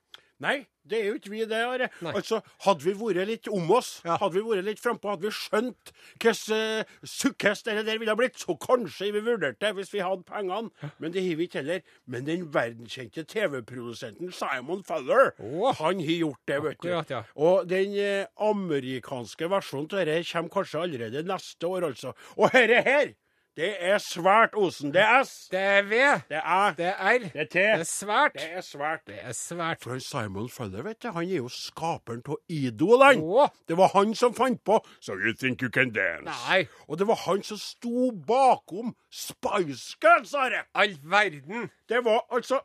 Nei, 0.43 0.64
det 0.85 0.99
er 0.99 1.05
jo 1.06 1.17
ikke 1.17 1.31
vi 1.31 1.44
det, 1.49 1.58
Are. 1.62 1.87
Altså, 2.11 2.41
hadde 2.64 2.85
vi 2.85 2.93
vært 2.99 3.29
litt 3.29 3.49
om 3.49 3.70
oss, 3.73 4.00
Ja. 4.05 4.17
hadde 4.20 4.35
vi 4.35 4.43
vært 4.44 4.67
litt 4.67 4.81
frampå, 4.82 5.12
hadde 5.14 5.29
vi 5.29 5.32
skjønt 5.32 5.93
hvordan 6.20 6.82
uh, 6.82 7.06
sukkes 7.06 7.62
det 7.64 7.76
der 7.87 8.00
ville 8.00 8.11
ha 8.11 8.19
blitt, 8.19 8.37
så 8.41 8.56
kanskje 8.58 9.12
vi 9.14 9.23
vurderte 9.25 9.62
det 9.62 9.73
hvis 9.79 9.93
vi 9.94 10.02
hadde 10.05 10.26
pengene. 10.29 10.73
Men 10.99 11.14
det 11.14 11.23
har 11.25 11.38
vi 11.38 11.49
ikke 11.49 11.62
heller. 11.62 11.81
Men 12.06 12.26
den 12.26 12.49
verdenskjente 12.52 13.25
TV-produsenten 13.31 14.32
Simon 14.35 14.85
Feller, 14.85 15.32
oh. 15.38 15.73
han 15.79 16.00
har 16.02 16.19
gjort 16.19 16.43
det, 16.50 16.62
vet 16.67 16.82
du. 16.82 16.88
Akkurat, 16.90 17.11
ja. 17.11 17.23
Og 17.37 17.69
den 17.70 17.94
uh, 17.94 18.49
amerikanske 18.50 19.49
versjonen 19.49 19.88
av 19.93 20.05
dette 20.05 20.32
kommer 20.32 20.56
kanskje 20.58 20.82
allerede 20.88 21.25
neste 21.29 21.70
år, 21.70 21.93
altså. 21.93 22.17
Og 22.37 22.50
dette 22.52 22.82
her, 22.85 23.14
det 23.56 23.68
er 23.86 23.98
svært 24.02 24.54
Osen. 24.58 24.90
Det 24.94 25.00
er 25.02 25.22
S. 25.22 25.48
Det 25.52 25.60
er 25.60 25.82
V. 25.86 25.98
Det 26.28 26.40
er 26.42 26.74
Det 26.78 26.86
er 26.90 26.96
R. 26.98 27.18
Det 27.32 27.40
er 27.40 27.44
T. 27.46 27.54
Det 27.54 27.66
er 27.80 27.84
svært. 27.86 28.32
Det 28.34 28.48
er 28.56 28.60
svært. 28.66 29.04
Det 29.06 29.18
er 29.22 29.32
svært. 29.32 29.80
For 29.84 29.98
Simon 30.02 30.48
Fuller, 30.50 30.82
vet 30.82 30.98
du, 31.02 31.08
han 31.14 31.22
er 31.28 31.36
jo 31.36 31.48
skaperen 31.48 32.22
av 32.26 32.36
Idol, 32.50 33.02
han. 33.06 33.22
Å, 33.22 33.46
Det 33.68 33.76
var 33.78 33.92
han 33.94 34.14
som 34.18 34.34
fant 34.34 34.58
på 34.66 34.80
So 35.00 35.14
you 35.14 35.32
think 35.38 35.62
you 35.62 35.70
can 35.70 35.92
dance? 35.94 36.26
nei. 36.26 36.64
Og 36.88 36.99
det 36.99 37.06
var 37.06 37.23
han 37.28 37.42
som 37.46 37.56
sto 37.62 38.11
bakom 38.26 38.94
Spice 39.11 39.96
Girls, 40.02 40.34
Are. 40.34 40.64
All 40.75 40.99
verden. 41.04 41.70
Det 41.88 42.02
var 42.04 42.25
altså 42.30 42.61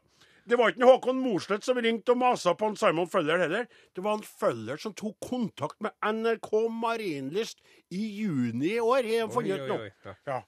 det 0.50 0.58
var 0.58 0.72
ikke 0.72 0.88
Håkon 0.88 1.20
Mosleth 1.22 1.62
som 1.68 1.78
ringte 1.78 2.10
og 2.16 2.18
masa 2.18 2.56
på 2.58 2.66
en 2.72 2.76
Simon 2.80 3.06
Føller 3.12 3.38
heller. 3.44 3.68
Det 3.94 4.02
var 4.02 4.16
en 4.18 4.24
Føller 4.26 4.80
som 4.82 4.96
tok 4.98 5.20
kontakt 5.22 5.78
med 5.86 5.92
NRK 6.02 6.50
Marienlyst 6.74 7.60
i 7.94 8.08
juni 8.24 8.72
i 8.74 8.80
år. 8.82 9.06
Jeg 9.06 9.22
har 9.22 9.30
funnet 9.30 9.52
Oi, 9.54 9.60
ut 9.60 9.62
oi, 9.62 9.68
nå. 9.70 9.78
oi, 10.10 10.16
ja. 10.26 10.40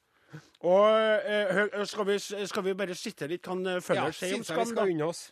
Og 0.62 0.88
eh, 1.26 1.86
skal, 1.90 2.06
vi, 2.06 2.18
skal 2.22 2.64
vi 2.64 2.74
bare 2.78 2.96
sitte 2.96 3.28
litt, 3.28 3.42
kan 3.44 3.64
følge 3.82 4.08
Ja, 4.10 4.12
si 4.14 4.34
om 4.38 4.44
Skam, 4.46 4.66
skal 4.70 4.92
unne 4.94 5.08
oss. 5.10 5.30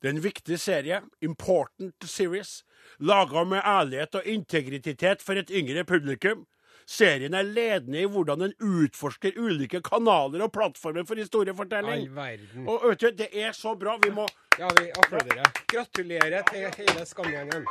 Det 0.00 0.08
er 0.08 0.14
en 0.14 0.22
viktig 0.24 0.56
serie, 0.56 1.02
important 1.20 2.06
series, 2.08 2.62
laga 3.04 3.42
med 3.44 3.60
ærlighet 3.60 4.14
og 4.16 4.24
integritet 4.32 5.20
for 5.20 5.36
et 5.36 5.50
yngre 5.52 5.84
publikum. 5.84 6.46
Serien 6.88 7.36
er 7.36 7.44
ledende 7.44 8.00
i 8.00 8.08
hvordan 8.08 8.40
den 8.46 8.54
utforsker 8.64 9.36
ulike 9.38 9.82
kanaler 9.84 10.46
og 10.46 10.54
plattformer 10.56 11.04
for 11.04 11.14
All 11.14 11.20
historiefortelling. 11.20 12.08
verden. 12.16 12.64
Og 12.66 12.88
vet 12.88 13.04
du, 13.04 13.10
det 13.20 13.28
er 13.44 13.52
så 13.52 13.76
bra. 13.78 13.98
Vi 14.02 14.10
må 14.10 14.24
Ja, 14.58 14.72
vi 14.80 14.88
applauderer. 14.90 15.52
Gratulerer 15.70 16.42
til 16.48 16.66
hele 16.80 17.04
Skamgjengen. 17.06 17.68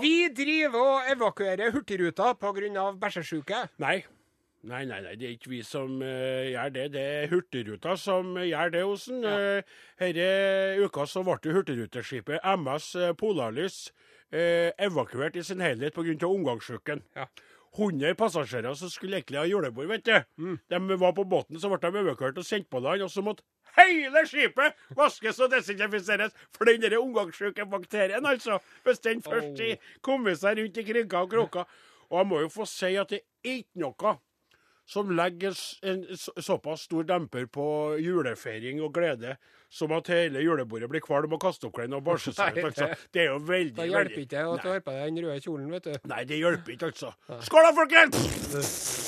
Vi 0.00 0.28
driver 0.32 0.80
og 0.80 1.12
evakuerer 1.12 1.72
Hurtigruta 1.74 2.32
pga. 2.40 2.92
bæsjesjuke. 3.00 3.68
Nei. 3.78 4.02
Nei, 4.62 4.84
nei, 4.86 5.00
nei, 5.02 5.16
det 5.18 5.26
er 5.26 5.32
ikke 5.34 5.50
vi 5.50 5.62
som 5.66 5.96
uh, 6.00 6.46
gjør 6.46 6.68
det. 6.70 6.84
Det 6.94 7.02
er 7.02 7.30
Hurtigruta 7.32 7.96
som 7.98 8.36
eh, 8.36 8.46
gjør 8.46 8.70
det, 8.70 8.84
Osen. 8.86 9.24
Ja. 9.26 9.60
Denne 9.98 10.84
uka 10.86 11.06
så 11.10 11.24
ble 11.26 11.54
hurtigruteskipet 11.56 12.46
MS 12.46 12.92
Polarlys 13.18 13.88
uh, 14.30 14.70
evakuert 14.78 15.36
i 15.36 15.42
sin 15.42 15.60
helhet 15.60 15.94
pga. 15.98 16.14
omgangssjuken. 16.28 17.02
Ja. 17.16 17.26
100 17.72 18.14
passasjerer 18.20 18.74
som 18.76 18.90
skulle 18.92 19.16
egentlig 19.20 19.38
ha 19.40 19.46
julebord, 19.48 19.88
vet 19.88 20.04
du. 20.04 20.16
Mm. 20.38 20.58
De 20.68 20.98
var 21.00 21.12
på 21.16 21.24
båten, 21.24 21.56
så 21.60 21.70
ble 21.72 21.78
de 21.80 22.02
overkjørt 22.02 22.38
og 22.38 22.44
sendt 22.44 22.68
på 22.70 22.82
land. 22.84 23.02
Og 23.06 23.10
så 23.10 23.24
måtte 23.24 23.42
hele 23.78 24.24
skipet 24.28 24.76
vaskes 24.98 25.40
og 25.40 25.50
desinfiseres 25.54 26.34
for 26.52 26.68
den 26.68 26.82
der 26.84 26.98
omgangssjuke 27.00 27.64
bakterien, 27.72 28.26
altså. 28.28 28.58
Hvis 28.84 29.00
den 29.00 29.22
først 29.24 29.60
Oh. 29.62 29.76
kommer 30.02 30.34
seg 30.36 30.58
rundt 30.58 30.76
i 30.76 30.84
krinker 30.84 31.18
og 31.24 31.30
kroker. 31.30 31.64
Og 32.10 32.18
jeg 32.18 32.26
må 32.28 32.40
jo 32.42 32.48
få 32.52 32.66
si 32.68 32.94
at 33.00 33.08
det 33.08 33.22
er 33.44 33.62
ikke 33.62 33.80
noe 33.80 34.18
som 34.86 35.10
legger 35.14 35.54
en 35.82 36.02
såpass 36.16 36.80
stor 36.88 37.04
demper 37.06 37.46
på 37.46 37.64
julefeiring 38.02 38.80
og 38.82 38.92
glede 38.94 39.36
som 39.72 39.92
at 39.96 40.08
hele 40.12 40.42
julebordet 40.42 40.88
blir 40.90 41.00
kvalm 41.00 41.32
og 41.32 41.40
kasteoppklein 41.40 41.94
og 41.96 42.02
bæsjer 42.04 42.34
seg 42.36 42.58
ut. 42.58 42.64
Altså. 42.64 42.88
det- 43.12 43.22
er 43.22 43.30
jo 43.30 43.38
veldig, 43.38 43.74
Da 43.76 43.82
hjelper 43.86 44.04
veldig- 44.04 44.18
ikke 44.18 44.28
det 44.28 44.38
at 44.58 44.62
du 44.62 44.68
har 44.68 44.80
på 44.80 44.90
deg 44.92 45.14
den 45.14 45.24
røde 45.24 45.40
kjolen, 45.40 45.70
vet 45.70 45.84
du. 45.84 45.94
Nei, 46.04 46.24
det 46.24 46.38
hjelper 46.42 46.72
ikke, 46.76 46.86
altså. 46.92 47.12
Skål 47.46 47.62
da, 47.62 47.72
folkens! 47.72 49.02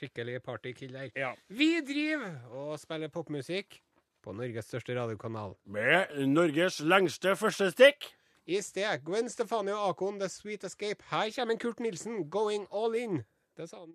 Skikkelig 0.00 0.42
partykiller. 0.42 1.10
Ja. 1.16 1.32
Vi 1.48 1.80
driver 1.84 2.38
og 2.56 2.78
spiller 2.80 3.08
popmusikk 3.12 3.80
på 4.24 4.32
Norges 4.36 4.64
største 4.68 4.94
radiokanal. 4.96 5.54
Med 5.66 6.08
Norges 6.28 6.80
lengste 6.80 7.34
første 7.36 7.70
stikk. 7.72 8.08
I 8.48 8.60
sted 8.64 9.04
Gwen 9.04 9.28
Stefani 9.30 9.70
og 9.72 9.90
Akon, 9.90 10.18
The 10.18 10.28
Sweet 10.28 10.64
Escape. 10.64 11.04
Her 11.10 11.30
kommer 11.36 11.56
Kurt 11.60 11.80
Nilsen, 11.80 12.28
Going 12.30 12.66
All 12.72 12.94
In. 12.96 13.20
Det 13.56 13.68
sa 13.68 13.80
han. 13.80 13.94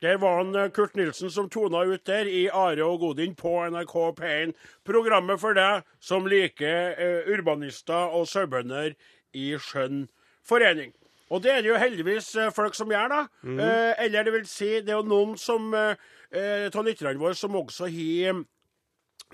Der 0.00 0.16
var 0.16 0.36
han 0.36 0.54
eh, 0.54 0.70
Kurt 0.70 0.94
Nilsen 0.94 1.30
som 1.30 1.48
tona 1.50 1.84
ut 1.84 2.06
der 2.06 2.28
i 2.28 2.48
Are 2.52 2.84
og 2.84 3.00
Godin 3.00 3.34
på 3.34 3.54
NRK 3.70 3.94
P1. 4.20 4.52
Programmet 4.84 5.40
for 5.40 5.56
deg 5.56 5.86
som 6.00 6.28
liker 6.28 6.92
uh, 7.00 7.32
urbanister 7.32 8.12
og 8.12 8.28
sauebønder 8.28 8.92
i 9.32 9.48
skjønn 9.58 10.06
forening. 10.46 10.92
Og 11.30 11.42
det 11.42 11.50
er 11.52 11.62
det 11.62 11.72
jo 11.72 11.80
heldigvis 11.80 12.28
eh, 12.38 12.52
folk 12.54 12.76
som 12.78 12.90
gjør, 12.92 13.08
da. 13.10 13.22
Eh, 13.42 14.04
eller 14.04 14.26
det 14.26 14.32
vil 14.36 14.46
si, 14.46 14.68
det 14.84 14.94
er 14.94 15.00
jo 15.00 15.08
noen 15.10 15.34
som 15.40 15.72
eh, 15.74 15.98
av 16.36 16.84
lytterne 16.86 17.20
våre 17.20 17.34
som 17.38 17.56
også 17.56 17.88
har 17.92 18.44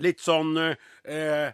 litt 0.01 0.21
sånn 0.23 0.55
eh, 0.57 1.51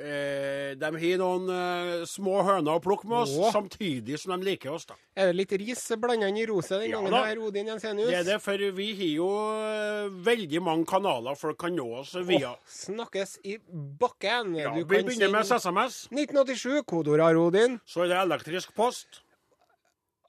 eh, 0.00 0.72
De 0.78 0.88
har 0.88 1.18
noen 1.20 1.48
eh, 1.52 2.04
små 2.08 2.40
høner 2.46 2.78
å 2.78 2.82
plukke 2.82 3.08
med 3.10 3.24
oss, 3.24 3.34
Åh. 3.36 3.50
samtidig 3.54 4.18
som 4.20 4.32
de 4.34 4.48
liker 4.48 4.72
oss, 4.72 4.86
da. 4.88 4.96
Er 5.16 5.30
det 5.30 5.36
litt 5.36 5.52
ris 5.60 5.82
blanda 6.00 6.30
inn 6.30 6.40
i 6.40 6.46
roset 6.48 6.78
den 6.80 6.88
Ja 6.90 7.00
gangen 7.00 7.12
da. 7.12 7.24
her, 7.28 7.40
Odin 7.44 7.68
Jensenius? 7.72 8.08
Det 8.08 8.20
er 8.22 8.28
det, 8.30 8.38
for 8.44 8.64
vi 8.78 8.88
har 8.98 9.10
jo 9.18 9.30
eh, 9.66 10.06
veldig 10.30 10.62
mange 10.64 10.88
kanaler 10.88 11.36
folk 11.38 11.60
kan 11.60 11.76
nå 11.76 11.88
oss 12.00 12.14
via. 12.28 12.54
Åh, 12.54 12.76
snakkes 12.78 13.36
i 13.44 13.58
bakken. 14.00 14.56
Ja, 14.62 14.72
vi 14.76 14.86
begynner 14.88 15.34
med 15.34 15.44
SMS. 15.52 16.06
1987, 16.12 16.82
kodeord 16.88 17.26
Arodin. 17.26 17.80
Så 17.84 18.06
er 18.06 18.14
det 18.14 18.22
elektrisk 18.22 18.72
post. 18.78 19.20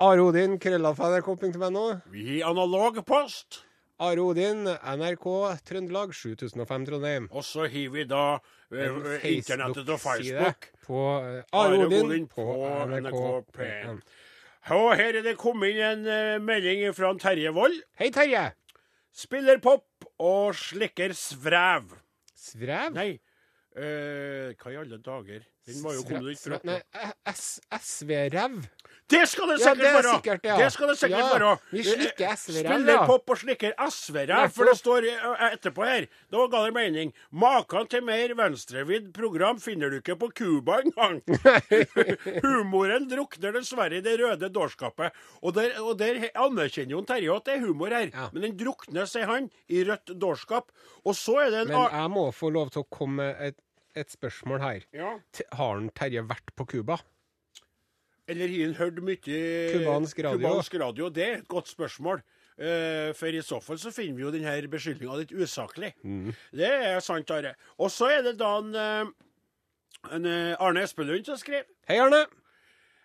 Arodin, 0.04 0.58
krøllalfa.nrk.no. 0.60 1.86
Vi 2.12 2.42
har 2.42 2.50
analog 2.52 3.00
post. 3.08 3.64
Arodin, 4.02 4.66
NRK 4.66 5.26
Trøndelag 5.68 6.14
7005 6.18 6.86
Trondheim. 6.90 7.28
Og 7.32 7.46
så 7.46 7.68
har 7.70 7.92
vi 7.94 8.06
da 8.10 8.24
eh, 8.74 9.28
internettet 9.36 9.90
og 9.94 10.00
Facebook. 10.02 10.70
På 10.88 11.02
uh, 11.22 11.44
Are 11.54 11.76
Arodin 11.78 12.08
Odin 12.10 12.28
på 12.32 12.46
NRK 12.90 13.20
P1. 13.54 13.60
P1. 13.60 14.02
Og 14.74 14.94
her 14.96 15.20
er 15.20 15.26
det 15.26 15.36
kommet 15.38 15.74
inn 15.76 15.84
en 15.84 16.08
eh, 16.10 16.40
melding 16.42 16.86
fra 16.96 17.12
Terje 17.22 17.52
Wold. 17.56 17.78
Hei, 18.00 18.10
Terje. 18.16 18.48
Spiller 19.14 19.60
pop 19.62 20.08
og 20.24 20.56
slikker 20.58 21.14
svrev. 21.18 21.92
Svrev? 22.34 22.96
Nei, 22.96 23.10
eh, 23.78 24.56
hva 24.58 24.74
i 24.74 24.80
alle 24.82 24.98
dager? 25.04 25.44
Den 25.68 25.84
var 25.86 25.96
jo 25.96 26.02
kommet 26.08 26.34
ut 26.34 26.42
fra 26.44 26.58
Nei, 26.68 26.80
S- 26.82 27.13
SV-ræv. 27.34 28.64
Det 29.12 29.26
skal 29.30 29.50
det 29.52 29.58
Ja, 29.60 29.66
sikkert 29.66 29.78
det 29.84 29.88
er 29.90 29.94
være! 29.94 30.12
sikkert, 30.16 30.46
ja. 30.48 30.54
Det 30.58 30.68
skal 30.74 30.88
det 30.90 30.94
sikkert 30.98 31.20
Ja, 31.20 31.40
være. 31.40 31.58
vi 31.72 31.82
slikker 31.84 32.36
SV-ræv, 32.40 32.70
Spiller 32.72 32.94
ja. 32.94 33.06
pop 33.06 33.30
og 33.30 33.38
slikker 33.38 33.74
SV-ræv, 33.90 34.50
for 34.56 34.64
det 34.70 34.76
står 34.80 35.08
eh, 35.10 35.44
etterpå 35.54 35.84
her. 35.86 36.06
Da 36.32 36.46
ga 36.54 36.62
det 36.66 36.74
mening. 36.74 37.12
Maken 37.32 37.88
til 37.92 38.04
mer 38.08 38.34
venstrevidd 38.40 39.12
program 39.14 39.60
finner 39.60 39.90
du 39.92 39.98
ikke 40.00 40.16
på 40.24 40.30
Cuba 40.40 40.80
engang. 40.86 41.20
Humoren 42.46 43.08
drukner 43.12 43.54
dessverre 43.60 44.00
i 44.00 44.02
det 44.06 44.16
røde 44.24 44.50
dårskapet. 44.56 45.12
Og 45.44 45.54
der, 45.60 45.76
og 45.84 45.98
der 46.00 46.24
anerkjenner 46.34 46.96
jo 46.98 47.04
Terje 47.08 47.36
at 47.36 47.46
det 47.52 47.58
er 47.60 47.66
humor 47.68 47.92
her, 47.94 48.10
Ja. 48.14 48.30
men 48.34 48.42
den 48.48 48.58
drukner, 48.58 49.06
sier 49.06 49.28
han, 49.30 49.50
i 49.70 49.84
rødt 49.84 50.16
dårskap. 50.20 50.72
Og 51.06 51.16
så 51.20 51.38
er 51.44 51.50
det 51.52 51.62
en 51.68 51.74
Men 51.76 51.90
jeg 51.92 52.10
må 52.16 52.32
få 52.32 52.50
lov 52.56 52.72
til 52.72 52.82
å 52.86 52.90
komme 52.90 53.14
med 53.20 53.36
et, 53.52 53.58
et 53.96 54.10
spørsmål 54.10 54.60
her. 54.64 54.86
ja. 54.94 55.18
Har 55.54 55.76
han 55.76 55.90
Terje 55.94 56.24
vært 56.26 56.56
på 56.56 56.66
Cuba? 56.66 56.98
Eller 58.28 58.48
har 58.48 58.70
han 58.70 58.78
hørt 58.78 59.02
mye 59.04 59.18
Kubansk 59.74 60.20
radio. 60.24 60.40
kubansk 60.40 60.76
radio? 60.80 61.10
Det 61.10 61.24
er 61.26 61.36
et 61.42 61.48
godt 61.48 61.68
spørsmål. 61.68 62.24
Uh, 62.54 63.10
for 63.18 63.34
i 63.34 63.42
så 63.42 63.58
fall 63.66 63.80
så 63.82 63.90
finner 63.92 64.14
vi 64.14 64.22
jo 64.22 64.32
denne 64.32 64.54
beskyldninga 64.70 65.16
litt 65.24 65.34
usaklig. 65.34 65.90
Mm. 66.06 66.30
Det 66.54 66.70
er 66.70 67.00
sant, 67.02 67.32
Are. 67.34 67.56
Og 67.82 67.90
så 67.92 68.12
er 68.14 68.22
det 68.28 68.38
da 68.40 68.52
en, 68.60 68.70
eh, 68.78 69.10
en 70.14 70.30
eh, 70.30 70.62
Arne 70.62 70.84
Espelund 70.86 71.26
som 71.26 71.40
skriver. 71.42 71.66
Hei, 71.90 71.98
Arne. 71.98 72.22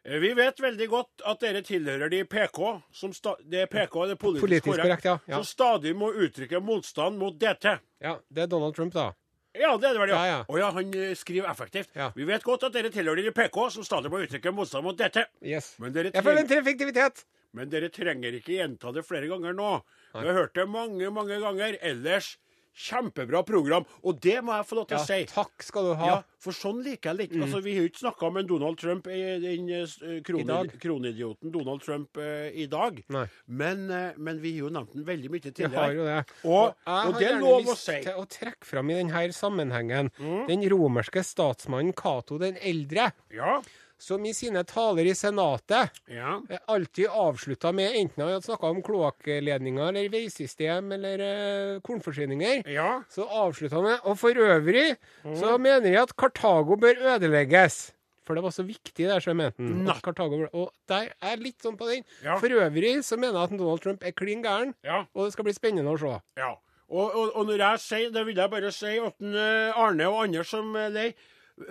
Vi 0.09 0.31
vet 0.37 0.61
veldig 0.61 0.89
godt 0.89 1.25
at 1.27 1.41
dere 1.41 1.61
tilhører 1.65 2.13
de 2.13 2.23
PK, 2.25 2.61
som 2.93 3.13
det 3.45 3.65
er 3.65 3.67
PK, 3.73 3.97
det 4.09 4.15
er 4.15 4.21
politisk, 4.21 4.45
Politisk 4.47 4.69
korrekt, 4.71 5.05
ja. 5.05 5.17
ja. 5.27 5.41
som 5.41 5.45
stadig 5.45 5.93
må 5.97 6.13
uttrykke 6.13 6.61
motstand 6.65 7.19
mot 7.21 7.37
DT. 7.37 7.75
Ja, 8.05 8.15
Det 8.29 8.47
er 8.47 8.53
Donald 8.53 8.77
Trump, 8.77 8.95
da. 8.95 9.11
Ja, 9.59 9.73
det 9.81 9.89
er 9.91 9.97
det 9.97 10.03
vel, 10.03 10.13
ja. 10.13 10.19
Ja, 10.19 10.27
ja. 10.31 10.41
Å 10.47 10.61
ja, 10.61 10.69
han 10.77 10.93
eh, 10.95 11.15
skriver 11.19 11.51
effektivt. 11.51 11.91
Ja. 11.99 12.11
Vi 12.17 12.27
vet 12.29 12.45
godt 12.47 12.69
at 12.69 12.77
dere 12.77 12.93
tilhører 12.95 13.27
de 13.27 13.35
PK, 13.35 13.59
som 13.75 13.87
stadig 13.87 14.13
må 14.13 14.23
uttrykke 14.25 14.53
motstand 14.55 14.87
mot 14.87 14.99
dette. 14.99 15.27
Yes. 15.43 15.75
Men 15.83 15.95
dere 15.97 16.13
Jeg 16.15 16.27
føler 16.27 16.45
en 16.45 16.55
effektivitet. 16.61 17.25
Men 17.57 17.71
dere 17.73 17.89
trenger 17.93 18.37
ikke 18.39 18.59
gjenta 18.59 18.93
det 18.95 19.03
flere 19.09 19.31
ganger 19.31 19.57
nå. 19.57 19.71
Vi 20.13 20.27
har 20.27 20.37
hørt 20.37 20.55
det 20.57 20.67
mange, 20.69 21.11
mange 21.15 21.39
ganger. 21.43 21.79
Ellers 21.85 22.37
kjempebra 22.79 23.43
program. 23.47 23.85
Og 24.07 24.21
det 24.23 24.37
må 24.47 24.55
jeg 24.57 24.67
få 24.71 24.77
lov 24.79 24.87
til 24.89 24.97
Ja, 24.99 25.03
å 25.03 25.07
si. 25.07 25.25
takk 25.27 25.63
skal 25.67 25.89
du 25.91 25.95
ha. 25.99 26.07
Ja, 26.07 26.19
for 26.39 26.53
sånn 26.55 26.79
liker 26.85 27.11
jeg 27.11 27.19
litt. 27.19 27.33
Altså, 27.43 27.61
Vi 27.63 27.75
har 27.75 27.83
jo 27.83 27.89
ikke 27.91 28.05
snakka 28.05 28.27
om 28.29 28.39
Donald 28.47 28.79
Trump, 28.79 29.07
i- 29.09 29.39
den 29.43 29.69
eh, 29.71 30.45
dag. 30.47 30.71
kronidioten 30.81 31.51
Donald 31.53 31.83
Trump 31.83 32.17
eh, 32.17 32.51
i 32.55 32.67
dag. 32.67 33.03
Men, 33.49 33.91
eh, 33.91 34.13
men 34.17 34.41
vi 34.41 34.53
har 34.59 34.69
jo 34.69 34.71
nevnt 34.71 34.93
den 34.95 35.05
veldig 35.05 35.31
mye 35.31 35.53
Vi 35.57 35.75
har 35.75 35.93
jo 35.93 36.05
det. 36.05 36.25
Og, 36.45 36.75
jeg 36.87 37.09
og 37.09 37.13
har 37.15 37.19
det 37.21 37.29
er 37.33 37.41
lov 37.41 37.65
å 37.67 37.77
si. 37.77 37.93
Mm. 37.99 38.03
til 38.05 38.13
å 38.15 38.27
trekke 38.29 38.65
fram 38.65 38.91
i 38.91 38.95
denne 38.95 39.33
sammenhengen 39.33 40.11
den 40.47 40.63
romerske 40.71 41.25
statsmannen 41.25 41.95
Cato 41.95 42.39
den 42.39 42.57
eldre, 42.63 43.13
Ja. 43.33 43.61
Som 43.99 44.25
i 44.25 44.33
sine 44.37 44.63
taler 44.65 45.09
i 45.11 45.15
Senatet 45.19 45.91
ja. 46.07 46.37
eh, 46.51 46.59
alltid 46.71 47.09
avslutta 47.11 47.73
med 47.75 47.97
enten 47.99 48.23
han 48.29 48.43
snakka 48.45 48.71
om 48.71 48.81
kloakkledninger 48.87 49.89
eller 49.91 50.09
veisystem 50.13 50.93
eller 50.95 51.19
eh, 51.27 51.81
kornforsyninger, 51.83 52.63
Ja. 52.71 53.03
så 53.11 53.27
avslutta 53.27 53.77
han 53.81 53.85
med 53.91 53.99
Og 54.05 54.19
for 54.19 54.31
øvrig 54.35 54.97
Mm. 55.25 55.35
så 55.37 55.59
mener 55.59 55.91
jeg 55.91 56.03
at 56.03 56.17
Kartago 56.17 56.77
bør 56.77 56.95
ødelegges. 57.17 57.93
For 58.25 58.35
det 58.35 58.43
var 58.45 58.51
så 58.53 58.63
viktig 58.63 59.07
der, 59.09 59.21
så 59.21 59.31
jeg 59.31 59.37
mente 59.37 59.57
han. 59.59 60.49
Og 60.53 60.71
der 60.89 61.09
er 61.23 61.37
litt 61.41 61.63
sånn 61.65 61.77
på 61.81 61.87
den. 61.89 62.05
Ja. 62.23 62.37
For 62.39 62.49
øvrig 62.49 62.99
så 63.05 63.17
mener 63.17 63.39
jeg 63.41 63.43
at 63.53 63.59
Donald 63.59 63.81
Trump 63.81 64.05
er 64.05 64.13
klin 64.13 64.43
gæren, 64.45 64.75
ja. 64.85 65.05
og 65.15 65.25
det 65.25 65.33
skal 65.33 65.45
bli 65.49 65.55
spennende 65.57 65.91
å 65.95 65.99
se. 65.99 66.21
Ja. 66.37 66.51
Og, 66.89 67.15
og, 67.15 67.33
og 67.37 67.47
når 67.49 67.59
jeg 67.65 67.81
sier 67.85 68.11
det, 68.13 68.27
vil 68.27 68.37
jeg 68.37 68.51
bare 68.51 68.71
si 68.73 68.95
at 68.99 69.21
eh, 69.21 69.77
Arne 69.81 70.07
og 70.09 70.23
andre 70.27 70.45
som 70.45 70.71
er 70.77 70.89
lei 70.95 71.09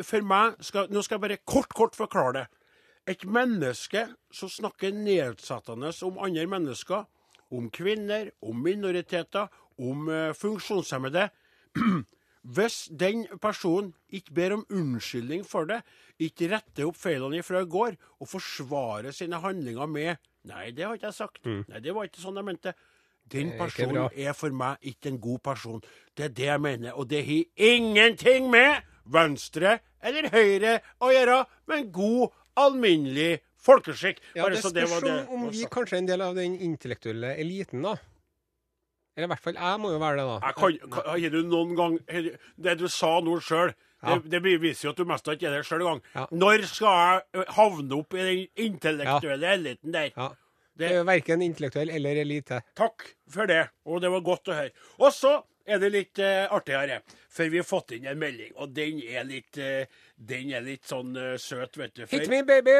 For 0.03 0.25
meg 0.25 0.57
skal, 0.65 0.89
Nå 0.91 1.01
skal 1.05 1.17
jeg 1.17 1.25
bare 1.25 1.39
kort, 1.45 1.73
kort 1.75 1.95
forklare 1.95 2.33
det. 2.39 2.45
Et 3.07 3.23
menneske 3.23 4.03
som 4.35 4.51
snakker 4.51 4.91
nedsettende 4.91 5.93
om 6.03 6.19
andre 6.19 6.47
mennesker, 6.47 7.05
om 7.55 7.69
kvinner, 7.71 8.31
om 8.43 8.59
minoriteter, 8.59 9.47
om 9.79 10.09
eh, 10.11 10.33
funksjonshemmede 10.35 11.29
Hvis 12.47 12.87
den 12.99 13.25
personen 13.41 13.91
ikke 14.09 14.33
ber 14.33 14.53
om 14.55 14.65
unnskyldning 14.71 15.43
for 15.45 15.67
det, 15.67 15.81
ikke 16.19 16.47
retter 16.53 16.87
opp 16.87 16.95
feilene 16.95 17.41
fra 17.43 17.59
i 17.59 17.67
går 17.67 17.97
og 18.23 18.29
forsvarer 18.31 19.11
sine 19.11 19.41
handlinger 19.43 19.85
med 19.85 20.15
'Nei, 20.47 20.71
det 20.71 20.85
har 20.85 20.93
ikke 20.95 21.09
jeg 21.09 21.13
sagt. 21.13 21.45
Nei, 21.45 21.79
det 21.83 21.95
var 21.95 22.07
ikke 22.07 22.21
sånn 22.23 22.39
jeg 22.39 22.47
mente'. 22.47 22.73
Den 23.31 23.49
er 23.51 23.57
personen 23.59 24.09
er 24.15 24.33
for 24.33 24.55
meg 24.55 24.77
ikke 24.81 25.09
en 25.11 25.19
god 25.19 25.39
person. 25.43 25.81
Det 26.15 26.25
er 26.25 26.29
det 26.29 26.45
jeg 26.45 26.61
mener. 26.61 26.91
Og 26.93 27.09
det 27.09 27.25
har 27.25 27.43
ingenting 27.57 28.49
med 28.49 28.79
venstre 29.13 29.79
eller 30.03 30.29
høyre 30.33 30.77
å 31.03 31.11
gjøre, 31.13 31.39
men 31.71 31.89
god, 31.95 32.35
alminnelig 32.57 33.39
folkeskikk. 33.67 34.21
Ja, 34.35 34.47
det 34.49 34.61
det 34.61 34.85
spørs 34.87 35.03
det 35.03 35.15
om, 35.27 35.47
om 35.47 35.49
vi 35.53 35.65
kanskje 35.71 35.97
er 35.97 36.03
en 36.03 36.11
del 36.11 36.23
av 36.25 36.37
den 36.37 36.55
intellektuelle 36.63 37.33
eliten, 37.41 37.83
da. 37.85 37.97
Eller 39.17 39.27
i 39.27 39.31
hvert 39.33 39.43
fall 39.43 39.57
jeg 39.57 39.81
må 39.81 39.91
jo 39.95 39.99
være 40.01 40.19
det, 40.19 40.25
da. 40.29 40.37
Jeg 40.45 40.57
kan, 40.61 40.93
kan, 40.93 41.27
du 41.33 41.37
noen 41.49 41.71
gang 41.77 41.95
Det 42.61 42.75
du 42.77 42.87
sa 42.91 43.17
nå 43.25 43.39
sjøl, 43.41 43.73
Ja. 43.97 44.13
det, 44.13 44.29
det 44.29 44.43
beviser 44.45 44.85
jo 44.85 44.91
at 44.93 44.99
du 44.99 45.07
mest 45.09 45.29
ikke 45.31 45.47
er 45.49 45.55
der 45.57 45.65
sjøl 45.65 45.81
engang. 45.81 46.03
Ja. 46.13 46.27
Når 46.29 46.67
skal 46.69 47.23
jeg 47.33 47.47
havne 47.57 47.97
opp 47.97 48.13
i 48.13 48.25
den 48.27 48.43
intellektuelle 48.67 49.55
eliten 49.55 49.95
der? 49.95 50.11
Ja. 50.13 50.27
Det 50.77 50.83
Det, 50.83 50.91
er 50.91 50.99
jo 50.99 51.05
verken 51.09 51.41
intellektuell 51.41 51.89
eller 51.89 52.19
elite. 52.21 52.59
takk 52.77 53.07
for 53.33 53.49
det, 53.49 53.63
og 53.89 54.03
det 54.03 54.11
var 54.13 54.21
godt 54.21 54.51
å 54.53 54.57
høre. 54.59 54.69
Og 55.01 55.09
så 55.09 55.31
er 55.67 55.81
det 55.83 55.89
litt 55.93 56.21
uh, 56.23 56.47
artigere, 56.55 57.01
for 57.29 57.51
vi 57.51 57.59
har 57.61 57.67
fått 57.67 57.93
inn 57.97 58.07
en 58.07 58.19
melding, 58.21 58.53
og 58.55 58.71
den 58.75 59.01
er 59.03 59.27
litt, 59.27 59.59
uh, 59.59 59.83
den 60.15 60.53
er 60.55 60.63
litt 60.65 60.87
sånn 60.87 61.11
uh, 61.17 61.35
søt, 61.41 61.77
vet 61.77 61.93
du. 61.95 62.05
For, 62.05 62.15
Hit 62.15 62.31
me, 62.31 62.41
baby! 62.47 62.77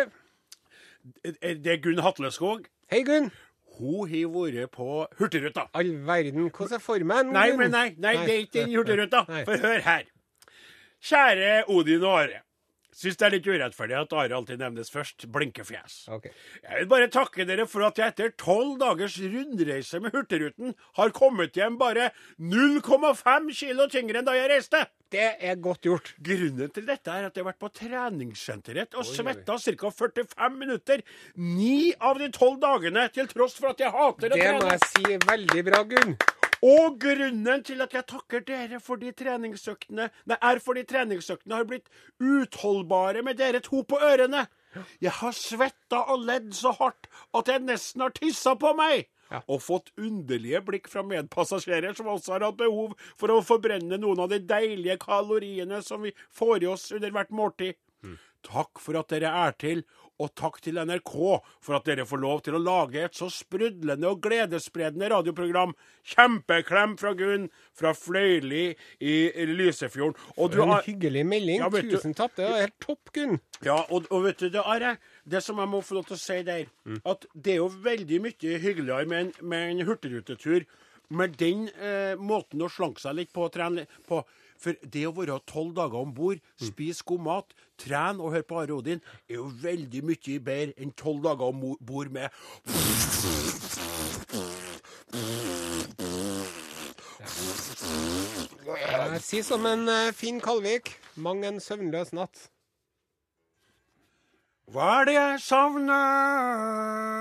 eh, 1.23 1.57
det 1.59 1.75
er 1.75 1.83
Gunn 1.83 2.01
Hatleskog. 2.05 2.67
Hei, 2.91 3.03
Gunn. 3.07 3.29
Hun 3.77 4.09
har 4.09 4.31
vært 4.33 4.71
på 4.73 5.05
Hurtigruta. 5.19 5.67
All 5.77 5.91
verden, 6.07 6.47
hvordan 6.49 6.79
er 6.79 6.81
formen? 6.81 7.33
Nei, 7.35 7.49
men 7.59 7.71
nei, 7.75 7.89
nei, 8.01 8.15
det 8.23 8.33
er 8.33 8.45
ikke 8.47 8.63
den 8.63 8.73
Hurtigruta. 8.73 9.25
For 9.27 9.61
hør 9.61 9.83
her. 9.85 10.07
Kjære 11.03 11.51
Odin 11.69 12.03
og 12.03 12.21
Are. 12.23 12.41
Syns 12.97 13.17
det 13.19 13.25
er 13.27 13.33
litt 13.35 13.45
urettferdig 13.47 13.93
at 13.99 14.13
Are 14.17 14.37
alltid 14.39 14.57
nevnes 14.61 14.89
først. 14.89 15.27
Blinkefjes. 15.29 15.97
Ok. 16.15 16.31
Jeg 16.63 16.79
vil 16.79 16.87
bare 16.89 17.09
takke 17.13 17.45
dere 17.45 17.67
for 17.69 17.85
at 17.85 17.99
jeg 18.01 18.15
etter 18.15 18.31
tolv 18.41 18.79
dagers 18.81 19.19
rundreise 19.21 20.01
med 20.01 20.15
Hurtigruten 20.15 20.73
har 20.97 21.13
kommet 21.13 21.57
hjem 21.57 21.77
bare 21.77 22.09
0,5 22.41 23.51
kilo 23.53 23.85
tyngre 23.93 24.23
enn 24.23 24.29
da 24.29 24.33
jeg 24.33 24.49
reiste. 24.49 24.81
Det 25.13 25.27
er 25.37 25.59
godt 25.61 25.85
gjort. 25.85 26.09
Grunnen 26.25 26.73
til 26.73 26.87
dette 26.89 27.13
er 27.13 27.27
at 27.29 27.37
jeg 27.37 27.45
har 27.45 27.51
vært 27.51 27.61
på 27.61 27.69
treningssenteret 27.79 28.97
og 28.97 29.05
svetta 29.07 29.59
ca. 29.61 29.91
45 30.01 30.57
minutter 30.57 31.05
ni 31.37 31.93
av 32.01 32.17
de 32.19 32.31
tolv 32.33 32.57
dagene, 32.65 33.05
til 33.13 33.29
tross 33.29 33.55
for 33.61 33.75
at 33.75 33.85
jeg 33.85 33.93
hater 33.93 34.33
å 34.33 34.41
trene. 34.41 34.57
Det 34.57 34.65
må 34.65 34.73
jeg 34.73 34.89
si 34.89 35.21
veldig 35.29 35.65
bra, 35.69 35.85
Gunn. 35.93 36.17
Og 36.65 36.97
grunnen 37.01 37.63
til 37.65 37.81
at 37.85 37.93
jeg 37.93 38.07
takker 38.09 38.45
dere 38.47 38.79
for 38.83 39.01
de 39.01 39.11
treningsøktene, 39.15 40.09
nei, 40.29 40.37
er 40.41 40.61
fordi 40.63 40.85
treningsøktene 40.89 41.59
har 41.59 41.67
blitt 41.69 41.89
utholdbare 42.17 43.23
med 43.25 43.37
dere 43.41 43.61
to 43.65 43.83
på 43.87 43.99
ørene. 44.01 44.47
Jeg 45.01 45.13
har 45.19 45.33
svetta 45.33 46.03
og 46.13 46.25
ledd 46.27 46.51
så 46.57 46.73
hardt 46.77 47.09
at 47.37 47.49
jeg 47.49 47.65
nesten 47.65 48.03
har 48.05 48.13
tissa 48.17 48.55
på 48.59 48.73
meg. 48.77 49.07
Ja. 49.27 49.41
Og 49.51 49.59
fått 49.59 49.89
underlige 49.99 50.61
blikk 50.63 50.85
fra 50.87 51.01
medpassasjerer 51.03 51.97
som 51.97 52.07
også 52.07 52.37
har 52.37 52.45
hatt 52.47 52.59
behov 52.61 52.93
for 53.19 53.33
å 53.33 53.41
forbrenne 53.43 53.99
noen 53.99 54.21
av 54.23 54.31
de 54.31 54.39
deilige 54.39 54.95
kaloriene 55.01 55.81
som 55.83 56.05
vi 56.05 56.13
får 56.35 56.63
i 56.63 56.69
oss 56.71 56.87
under 56.95 57.11
hvert 57.11 57.33
måltid. 57.35 57.75
Takk 58.47 58.79
for 58.79 58.95
at 58.99 59.09
dere 59.11 59.33
er 59.45 59.55
til, 59.59 59.81
og 60.23 60.31
takk 60.37 60.59
til 60.65 60.79
NRK 60.81 61.13
for 61.63 61.77
at 61.77 61.85
dere 61.85 62.05
får 62.09 62.21
lov 62.21 62.41
til 62.45 62.57
å 62.57 62.61
lage 62.61 63.03
et 63.05 63.17
så 63.17 63.27
sprudlende 63.33 64.09
og 64.09 64.21
gledesspredende 64.23 65.11
radioprogram. 65.13 65.75
Kjempeklem 66.07 66.95
fra 66.97 67.13
Gunn 67.17 67.49
fra 67.77 67.93
Fløyli 67.97 68.71
i 68.99 69.17
Lysefjorden. 69.51 70.17
Og 70.37 70.51
du 70.55 70.61
En 70.63 70.73
hyggelig 70.85 71.25
melding. 71.27 71.61
Ja, 71.61 71.69
Tusen 71.69 72.17
takk. 72.17 72.35
Det 72.37 72.47
er 72.47 72.65
helt 72.65 72.79
topp, 72.83 73.13
Gunn. 73.13 73.39
ja, 73.65 73.77
og, 73.89 74.09
og 74.11 74.25
vet 74.25 74.41
du, 74.41 74.49
det 74.49 74.65
Are, 74.65 74.97
det 75.25 75.43
som 75.45 75.61
jeg 75.61 75.69
må 75.69 75.83
få 75.85 75.99
lov 75.99 76.09
til 76.09 76.17
å 76.17 76.21
si 76.21 76.41
der, 76.47 76.65
at 77.05 77.29
det 77.33 77.53
er 77.53 77.61
jo 77.61 77.69
veldig 77.85 78.19
mye 78.25 78.59
hyggeligere 78.63 79.05
med 79.07 79.19
en, 79.25 79.31
med 79.41 79.71
en 79.71 79.87
hurtigrutetur 79.87 80.65
med 81.09 81.37
den 81.39 81.67
eh, 81.79 82.17
måten 82.19 82.61
å 82.65 82.69
slanke 82.71 82.99
seg 82.99 83.15
litt 83.15 83.31
på 83.35 83.47
trene 83.53 83.85
på. 84.07 84.23
For 84.57 84.77
det 84.81 85.05
å 85.07 85.13
være 85.15 85.39
tolv 85.49 85.75
dager 85.77 86.01
om 86.01 86.13
bord, 86.17 86.41
spise 86.61 87.05
god 87.07 87.23
mat, 87.27 87.55
trene 87.77 88.23
og 88.23 88.33
høre 88.35 88.47
på 88.47 88.59
Are 88.61 88.77
Odin, 88.77 89.03
er 89.29 89.39
jo 89.39 89.49
veldig 89.61 90.03
mye 90.09 90.39
bedre 90.43 90.73
enn 90.77 90.93
tolv 90.97 91.23
dager 91.27 91.51
om 91.51 91.75
bord 91.81 92.11
med 92.13 92.29
Si 99.21 99.41
som 99.43 99.65
en 99.65 99.87
eh, 99.89 100.13
Finn 100.13 100.39
Kalvik. 100.43 100.93
Mang 101.15 101.43
en 101.47 101.59
søvnløs 101.63 102.13
natt. 102.13 102.49
Hva 104.71 104.87
er 104.99 105.07
det 105.07 105.15
jeg 105.15 105.39
savner? 105.47 107.16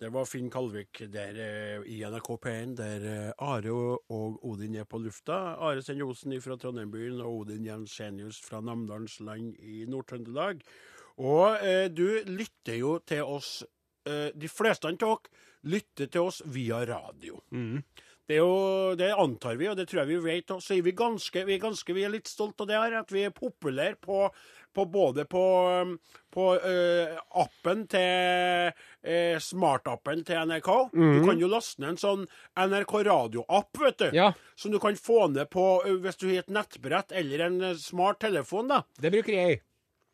Det 0.00 0.08
var 0.08 0.24
Finn 0.24 0.46
Kalvik 0.48 1.02
der 1.12 1.36
eh, 1.36 1.82
i 1.92 1.98
NRK 2.08 2.28
P1, 2.40 2.70
der 2.78 3.02
eh, 3.04 3.42
Are 3.44 3.72
og, 4.08 4.38
Odin 4.48 4.78
er 4.80 4.86
på 4.88 4.96
lufta. 4.96 5.58
Are 5.60 5.82
Sende 5.84 6.06
Osen 6.08 6.32
fra 6.40 6.56
Trondheimbyen 6.56 7.20
og 7.20 7.42
Odin 7.42 7.66
Jensenius 7.68 8.38
fra 8.40 8.62
Namdalens 8.64 9.18
land 9.20 9.58
i 9.60 9.84
Nord-Trøndelag. 9.92 10.62
Og 11.20 11.60
eh, 11.60 11.90
du 11.92 12.06
lytter 12.32 12.78
jo 12.80 12.94
til 13.04 13.28
oss 13.28 13.58
eh, 14.08 14.32
De 14.32 14.48
fleste 14.48 14.88
av 14.88 14.96
dere 14.96 15.44
lytter 15.68 16.08
til 16.08 16.30
oss 16.30 16.40
via 16.48 16.80
radio. 16.88 17.36
Det, 17.52 18.38
er 18.38 18.40
jo, 18.40 18.94
det 18.96 19.10
antar 19.12 19.60
vi, 19.60 19.68
og 19.68 19.76
det 19.76 19.84
tror 19.90 20.06
jeg 20.06 20.14
vi 20.14 20.22
vet. 20.30 20.56
Og 20.56 20.64
så 20.64 20.78
er 20.78 20.86
vi 20.86 20.96
ganske, 20.96 21.44
vi 21.44 21.58
er 21.58 21.60
ganske, 21.60 21.92
vi 21.92 22.08
er 22.08 22.16
litt 22.16 22.30
stolt 22.30 22.64
av 22.64 22.72
det 22.72 22.80
her, 22.80 23.02
at 23.02 23.12
vi 23.12 23.26
er 23.28 23.36
populære 23.36 24.00
på, 24.00 24.30
på 24.76 24.86
både 24.90 25.24
på, 25.30 25.44
um, 25.82 25.94
på 26.34 26.46
uh, 26.62 27.16
appen 27.42 27.86
til 27.90 28.70
uh, 28.70 29.38
smartappen 29.42 30.24
til 30.26 30.50
NRK. 30.50 30.70
Du 30.94 31.22
kan 31.26 31.40
jo 31.40 31.50
laste 31.50 31.82
ned 31.82 31.94
en 31.94 32.02
sånn 32.02 32.28
NRK 32.58 32.94
radio-app, 33.10 33.82
vet 33.84 34.04
du. 34.04 34.08
Ja. 34.16 34.30
Som 34.58 34.74
du 34.74 34.80
kan 34.82 34.98
få 34.98 35.26
ned 35.32 35.50
på 35.52 35.66
uh, 35.86 35.96
hvis 36.04 36.20
du 36.20 36.28
har 36.30 36.44
et 36.44 36.54
nettbrett 36.54 37.16
eller 37.16 37.48
en 37.48 37.58
smart 37.80 38.22
telefon. 38.22 38.70
da. 38.70 38.84
Det 39.00 39.12
bruker 39.14 39.36
jeg. 39.36 39.60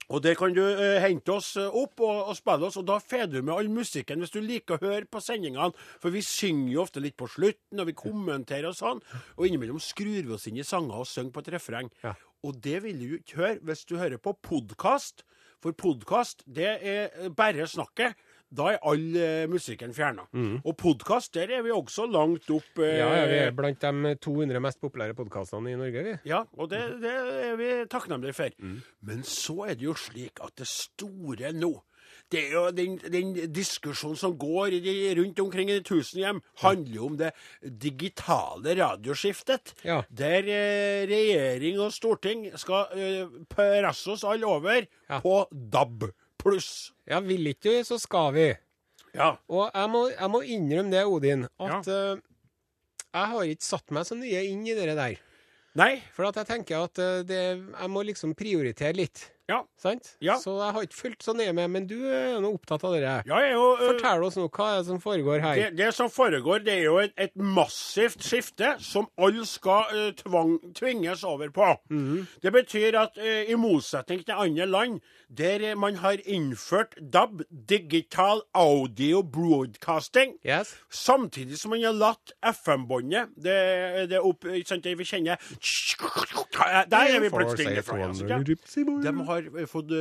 Og 0.07 0.23
der 0.23 0.37
kan 0.38 0.55
du 0.55 0.62
eh, 0.62 1.01
hente 1.03 1.35
oss 1.35 1.57
opp 1.59 2.01
og, 2.05 2.29
og 2.31 2.37
spille 2.38 2.69
oss, 2.69 2.79
og 2.79 2.87
da 2.87 3.01
får 3.03 3.27
du 3.33 3.40
med 3.40 3.55
all 3.57 3.71
musikken 3.73 4.23
hvis 4.23 4.35
du 4.35 4.38
liker 4.45 4.77
å 4.77 4.85
høre 4.85 5.09
på 5.11 5.23
sendingene. 5.23 5.73
For 6.03 6.14
vi 6.14 6.23
synger 6.23 6.71
jo 6.77 6.85
ofte 6.85 7.03
litt 7.03 7.16
på 7.19 7.27
slutten, 7.31 7.81
og 7.83 7.88
vi 7.90 7.97
kommenterer 7.99 8.71
og 8.71 8.79
sånn. 8.79 9.03
Og 9.35 9.49
innimellom 9.49 9.83
skrur 9.83 10.21
vi 10.29 10.37
oss 10.37 10.47
inn 10.47 10.61
i 10.62 10.66
sanger 10.66 11.03
og 11.03 11.11
synger 11.11 11.35
på 11.35 11.42
et 11.42 11.53
refreng. 11.57 11.90
Ja. 12.05 12.14
Og 12.44 12.61
det 12.62 12.83
vil 12.85 12.99
du 13.01 13.16
ikke 13.18 13.37
høre 13.40 13.59
hvis 13.66 13.85
du 13.88 13.96
hører 13.96 14.18
på 14.22 14.35
podkast. 14.42 15.25
For 15.62 15.72
podkast, 15.72 16.42
det 16.46 16.66
er 16.85 17.09
eh, 17.16 17.29
bare 17.35 17.64
snakket. 17.66 18.14
Da 18.57 18.68
er 18.75 18.83
all 18.87 19.16
eh, 19.18 19.46
musikken 19.51 19.90
fjerna. 19.96 20.27
Og 20.62 20.77
podkast, 20.79 21.33
der 21.35 21.51
er 21.57 21.64
vi 21.66 21.72
også 21.75 22.05
langt 22.07 22.46
opp. 22.55 22.79
eh, 22.79 22.99
Ja, 23.01 23.09
vi 23.27 23.38
er 23.49 23.51
blant 23.57 23.81
de 23.83 24.12
200 24.22 24.61
mest 24.62 24.79
populære 24.85 25.16
podkastene 25.18 25.72
i 25.72 25.79
Norge, 25.81 26.05
vi. 26.07 26.14
ja, 26.31 26.44
og 26.57 26.70
det, 26.70 26.83
det 27.03 27.14
er 27.49 27.57
vi 27.59 27.70
takknemlige 27.90 28.37
for. 28.37 28.55
Men 29.03 29.25
så 29.27 29.64
er 29.66 29.75
det 29.75 29.88
jo 29.88 29.94
slik 29.99 30.38
at 30.44 30.55
det 30.61 30.68
store 30.70 31.51
nå 31.57 31.72
det 32.35 32.41
er 32.49 32.53
jo 32.57 32.62
den, 32.75 32.97
den 33.12 33.29
diskusjonen 33.55 34.19
som 34.19 34.33
går 34.41 34.75
i 34.75 34.81
de, 34.83 34.95
rundt 35.21 35.39
omkring 35.45 35.71
i 35.71 35.77
de 35.79 35.85
tusen 35.87 36.19
hjem, 36.23 36.41
handler 36.62 36.97
jo 36.99 37.07
om 37.07 37.17
det 37.21 37.31
digitale 37.87 38.75
radioskiftet. 38.81 39.75
Ja. 39.87 40.01
Der 40.11 40.49
eh, 40.51 41.07
regjering 41.11 41.79
og 41.85 41.93
storting 41.95 42.47
skal 42.59 42.89
eh, 42.99 43.27
presse 43.53 44.11
oss 44.17 44.25
alle 44.27 44.49
over 44.51 44.87
Ja. 45.09 45.21
på 45.23 45.45
DAB 45.53 46.09
pluss. 46.43 46.93
Ja, 47.07 47.21
vil 47.23 47.47
ikke 47.53 47.77
vi, 47.77 47.85
så 47.87 47.99
skal 48.03 48.33
vi. 48.35 48.49
Ja. 49.17 49.37
Og 49.49 49.71
jeg 49.73 49.91
må, 49.93 50.03
jeg 50.12 50.31
må 50.33 50.43
innrømme 50.45 50.93
det, 50.93 51.05
Odin, 51.09 51.47
at 51.62 51.87
eh, 51.89 52.19
jeg 53.17 53.31
har 53.33 53.47
ikke 53.55 53.65
satt 53.71 53.95
meg 53.97 54.05
så 54.09 54.19
nye 54.19 54.43
inn 54.51 54.67
i 54.69 54.75
det 54.77 54.91
der. 54.99 55.15
Nei. 55.77 55.93
For 56.17 56.27
at 56.29 56.37
jeg 56.41 56.49
tenker 56.51 56.85
at 56.89 56.99
eh, 57.01 57.23
det, 57.29 57.41
jeg 57.71 57.91
må 57.93 58.03
liksom 58.09 58.35
prioritere 58.37 58.97
litt. 58.99 59.29
Ja. 59.46 59.61
Sant? 59.78 60.16
Ja. 60.20 60.35
Så 60.42 60.56
jeg 60.59 60.74
har 60.74 60.87
ikke 60.87 60.96
fulgt 60.98 61.22
så 61.22 61.32
nøye 61.37 61.52
med. 61.54 61.68
Men 61.70 61.87
du 61.87 61.94
er 62.11 62.32
jo 62.35 62.40
nå 62.42 62.50
opptatt 62.56 62.82
av 62.87 62.96
dette. 62.96 63.12
Ja, 63.30 63.38
jeg 63.44 63.54
eh, 63.54 63.82
Fortell 63.87 64.24
oss 64.26 64.38
nå, 64.40 64.48
hva 64.50 64.68
er 64.72 64.80
det 64.80 64.88
som 64.88 65.00
foregår 65.02 65.42
her? 65.44 65.61
Det, 65.61 65.68
det 65.78 65.90
som 65.94 66.11
foregår, 66.11 66.64
det 66.66 66.74
er 66.74 66.85
jo 66.88 66.96
et, 67.02 67.14
et 67.14 67.35
massivt 67.38 68.26
skifte 68.26 68.72
som 68.82 69.06
alle 69.22 69.46
skal 69.46 69.92
uh, 69.92 70.09
tvang, 70.18 70.56
tvinges 70.74 71.22
over 71.26 71.52
på. 71.54 71.68
Det 72.42 72.52
betyr 72.54 72.98
at 72.98 73.20
uh, 73.22 73.42
i 73.46 73.54
motsetning 73.61 74.24
til 74.26 74.35
andre 74.35 74.66
land, 74.66 74.98
der 75.30 75.74
man 75.78 75.96
har 76.02 76.18
innført 76.26 76.94
DAB, 77.12 77.42
digital 77.50 78.42
audio 78.54 79.22
broadcasting, 79.22 80.37
Yes? 80.46 80.74
samtidig 80.90 81.59
som 81.59 81.70
man 81.74 81.82
har 81.82 81.94
latt 81.96 82.35
FM-båndet 82.46 83.35
det, 83.42 84.11
det 84.11 84.20
opp, 84.22 84.46
ikke 84.46 84.68
sant, 84.74 84.85
det 84.87 84.94
vi 84.98 85.06
kjenner 85.06 85.40
Der 86.57 87.11
er 87.16 87.21
vi 87.21 87.29
plutselig 87.33 87.66
inne 87.71 87.83
fra. 87.85 87.99
ja. 87.99 88.38
De 89.03 89.12
har 89.29 89.51
eh, 89.61 89.66
fått 89.71 89.92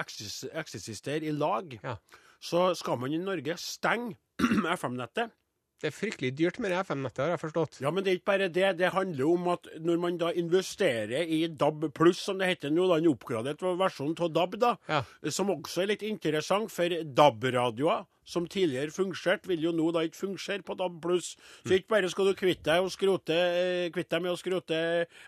eksister 0.00 0.52
eksistere 0.62 1.26
i 1.26 1.32
lag. 1.34 1.78
Ja. 1.82 1.96
Så 2.40 2.68
skal 2.78 2.98
man 3.00 3.12
i 3.12 3.18
Norge 3.18 3.56
stenge 3.58 4.16
FM-nettet. 4.76 5.32
Det 5.76 5.90
er 5.90 5.92
fryktelig 5.92 6.30
dyrt 6.38 6.58
med 6.62 6.70
det 6.72 6.78
FM-nettet, 6.86 7.20
har 7.20 7.30
jeg 7.34 7.40
forstått. 7.42 7.74
Ja, 7.84 7.90
men 7.92 8.04
det 8.04 8.10
er 8.10 8.16
ikke 8.16 8.30
bare 8.30 8.46
det. 8.48 8.68
Det 8.78 8.92
handler 8.94 9.26
om 9.28 9.48
at 9.52 9.66
når 9.84 9.98
man 10.00 10.16
da 10.22 10.30
investerer 10.32 11.26
i 11.28 11.42
DAB 11.52 11.90
pluss, 11.92 12.22
som 12.24 12.38
det 12.40 12.48
heter 12.48 12.72
nå, 12.72 12.86
da 12.88 12.96
en 12.96 13.10
oppgradert 13.10 13.60
versjon 13.76 14.14
av 14.24 14.30
DAB, 14.32 14.56
da, 14.62 14.70
Ja. 14.88 15.02
som 15.28 15.50
også 15.52 15.82
er 15.84 15.90
litt 15.92 16.02
interessant, 16.08 16.72
for 16.72 16.88
DAB-radioer 17.04 18.06
som 18.26 18.46
tidligere 18.50 18.90
fungerte, 18.90 19.46
vil 19.46 19.62
jo 19.68 19.72
nå 19.76 19.92
da 19.94 20.02
ikke 20.06 20.18
fungere 20.24 20.64
på 20.66 20.74
DAB. 20.78 21.06
Så 21.22 21.76
ikke 21.76 21.92
bare 21.94 22.10
skal 22.10 22.30
du 22.30 22.34
kvitte 22.38 22.66
deg, 22.66 22.82
og 22.82 22.90
skrote, 22.90 23.36
eh, 23.36 23.86
kvitte 23.94 24.16
deg 24.16 24.24
med 24.24 24.34
å 24.34 24.40
skrote 24.40 24.80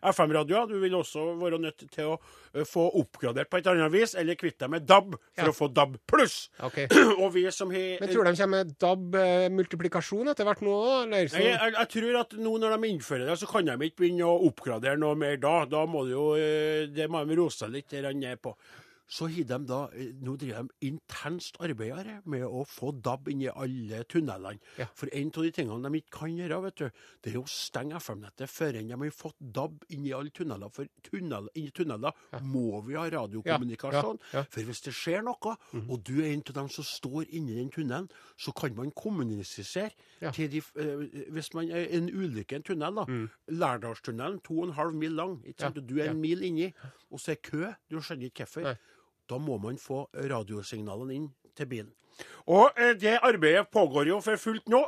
FM-radioer, 0.02 0.66
du 0.68 0.78
vil 0.82 0.96
også 0.98 1.28
være 1.38 1.60
nødt 1.62 1.86
til 1.94 2.10
å 2.10 2.16
eh, 2.18 2.66
få 2.66 2.88
oppgradert 2.98 3.50
på 3.50 3.60
et 3.60 3.70
annet 3.70 3.92
vis, 3.94 4.16
eller 4.18 4.38
kvitte 4.38 4.66
deg 4.66 4.74
med 4.74 4.88
DAB 4.88 5.14
for 5.14 5.46
Ja. 5.46 5.52
å 5.52 5.54
få 5.56 5.70
DAB 5.72 5.96
Okay. 6.18 6.88
Og 7.22 7.30
vi 7.34 7.44
som 7.54 7.70
har 7.70 8.00
Men 8.00 8.10
tror 8.10 8.24
du 8.26 8.30
de 8.32 8.40
kommer 8.42 8.64
med 8.64 8.74
DAB-multiplikasjon 8.82 10.32
etter 10.32 10.48
hvert 10.48 10.64
nå, 10.66 10.74
eller? 11.04 11.28
Jeg, 11.30 11.52
jeg, 11.54 11.74
jeg 11.76 11.90
tror 11.94 12.20
at 12.24 12.34
nå 12.38 12.56
når 12.58 12.74
de 12.74 12.90
innfører 12.90 13.30
det, 13.30 13.38
så 13.38 13.48
kan 13.50 13.68
de 13.68 13.76
ikke 13.88 14.02
begynne 14.02 14.26
å 14.26 14.40
oppgradere 14.48 14.98
noe 14.98 15.14
mer 15.18 15.38
da. 15.40 15.62
Da 15.70 15.84
må 15.86 16.04
det 16.08 16.16
jo 16.16 16.26
eh, 16.38 16.88
Det 16.90 17.06
må 17.10 17.22
de 17.28 17.38
rose 17.38 17.68
litt 17.70 17.92
ned 17.92 18.42
på. 18.42 18.56
Så 19.08 19.26
har 19.28 19.44
de 19.48 19.58
da, 19.66 19.78
eh, 19.96 20.12
nå 20.20 20.36
driver 20.36 20.66
de 20.68 20.88
intenst 20.90 21.56
arbeid 21.64 22.26
med 22.28 22.42
å 22.44 22.64
få 22.68 22.90
DAB 23.02 23.28
inn 23.32 23.42
i 23.42 23.48
alle 23.48 24.02
tunnelene. 24.04 24.60
Ja. 24.76 24.86
For 24.94 25.08
en 25.12 25.30
av 25.34 25.42
de 25.46 25.50
tingene 25.56 25.88
de 25.90 26.00
ikke 26.02 26.18
kan 26.18 26.36
gjøre, 26.36 26.58
vet 26.66 26.76
du, 26.76 26.90
det 27.24 27.32
er 27.34 27.38
å 27.40 27.46
stenge 27.48 27.96
FM-nettet 27.96 28.48
før 28.52 28.72
de 28.76 28.82
har 28.90 29.10
fått 29.16 29.36
DAB 29.40 29.84
inn 29.96 30.04
i 30.06 30.12
alle 30.12 30.30
tunneler. 30.30 30.68
For 30.70 30.86
tunnel, 31.02 31.48
inn 31.54 31.66
i 31.66 31.70
tunneler 31.70 32.12
må 32.42 32.82
vi 32.84 32.94
ha 33.00 33.06
radiokommunikasjon. 33.08 34.18
Ja, 34.20 34.28
ja, 34.32 34.38
ja. 34.40 34.44
For 34.50 34.62
hvis 34.68 34.82
det 34.84 34.92
skjer 34.94 35.22
noe, 35.24 35.56
og 35.88 36.04
du 36.04 36.20
er 36.20 36.32
en 36.34 36.44
av 36.46 36.54
dem 36.60 36.68
som 36.68 36.84
står 36.84 37.26
inni 37.32 37.56
den 37.56 37.70
tunnelen, 37.70 38.10
så 38.36 38.52
kan 38.54 38.74
man 38.76 38.90
kommunisere 38.92 39.90
Ja. 40.20 40.30
til 40.32 40.48
de 40.50 40.58
eh, 40.58 41.30
Hvis 41.30 41.54
man 41.54 41.70
er 41.70 41.86
en 41.96 42.08
ulykke 42.10 42.52
i 42.52 42.56
en 42.56 42.62
tunnel, 42.62 42.94
da. 42.94 43.04
Lærdalstunnelen, 43.48 44.40
to 44.44 44.60
og 44.60 44.68
en 44.68 44.74
halv 44.74 44.94
mil 44.94 45.12
lang. 45.16 45.38
Ikke 45.46 45.60
sant? 45.66 45.76
Ja, 45.76 45.80
Og 45.82 45.88
Du 45.88 45.98
er 45.98 46.04
ja. 46.04 46.10
en 46.10 46.20
mil 46.20 46.42
inni, 46.42 46.72
og 47.10 47.20
så 47.20 47.32
er 47.32 47.40
kø. 47.42 47.72
Du 47.90 47.98
skjønner 48.00 48.28
ikke 48.30 48.44
hvorfor. 48.46 48.76
Da 49.28 49.38
må 49.38 49.58
man 49.62 49.78
få 49.78 50.06
radiosignalene 50.14 51.14
inn 51.14 51.30
til 51.56 51.68
bilen. 51.70 51.92
Og 52.46 52.70
eh, 52.78 52.94
det 52.98 53.18
arbeidet 53.22 53.68
pågår 53.72 54.08
jo 54.08 54.20
for 54.24 54.36
fullt 54.40 54.68
nå. 54.68 54.84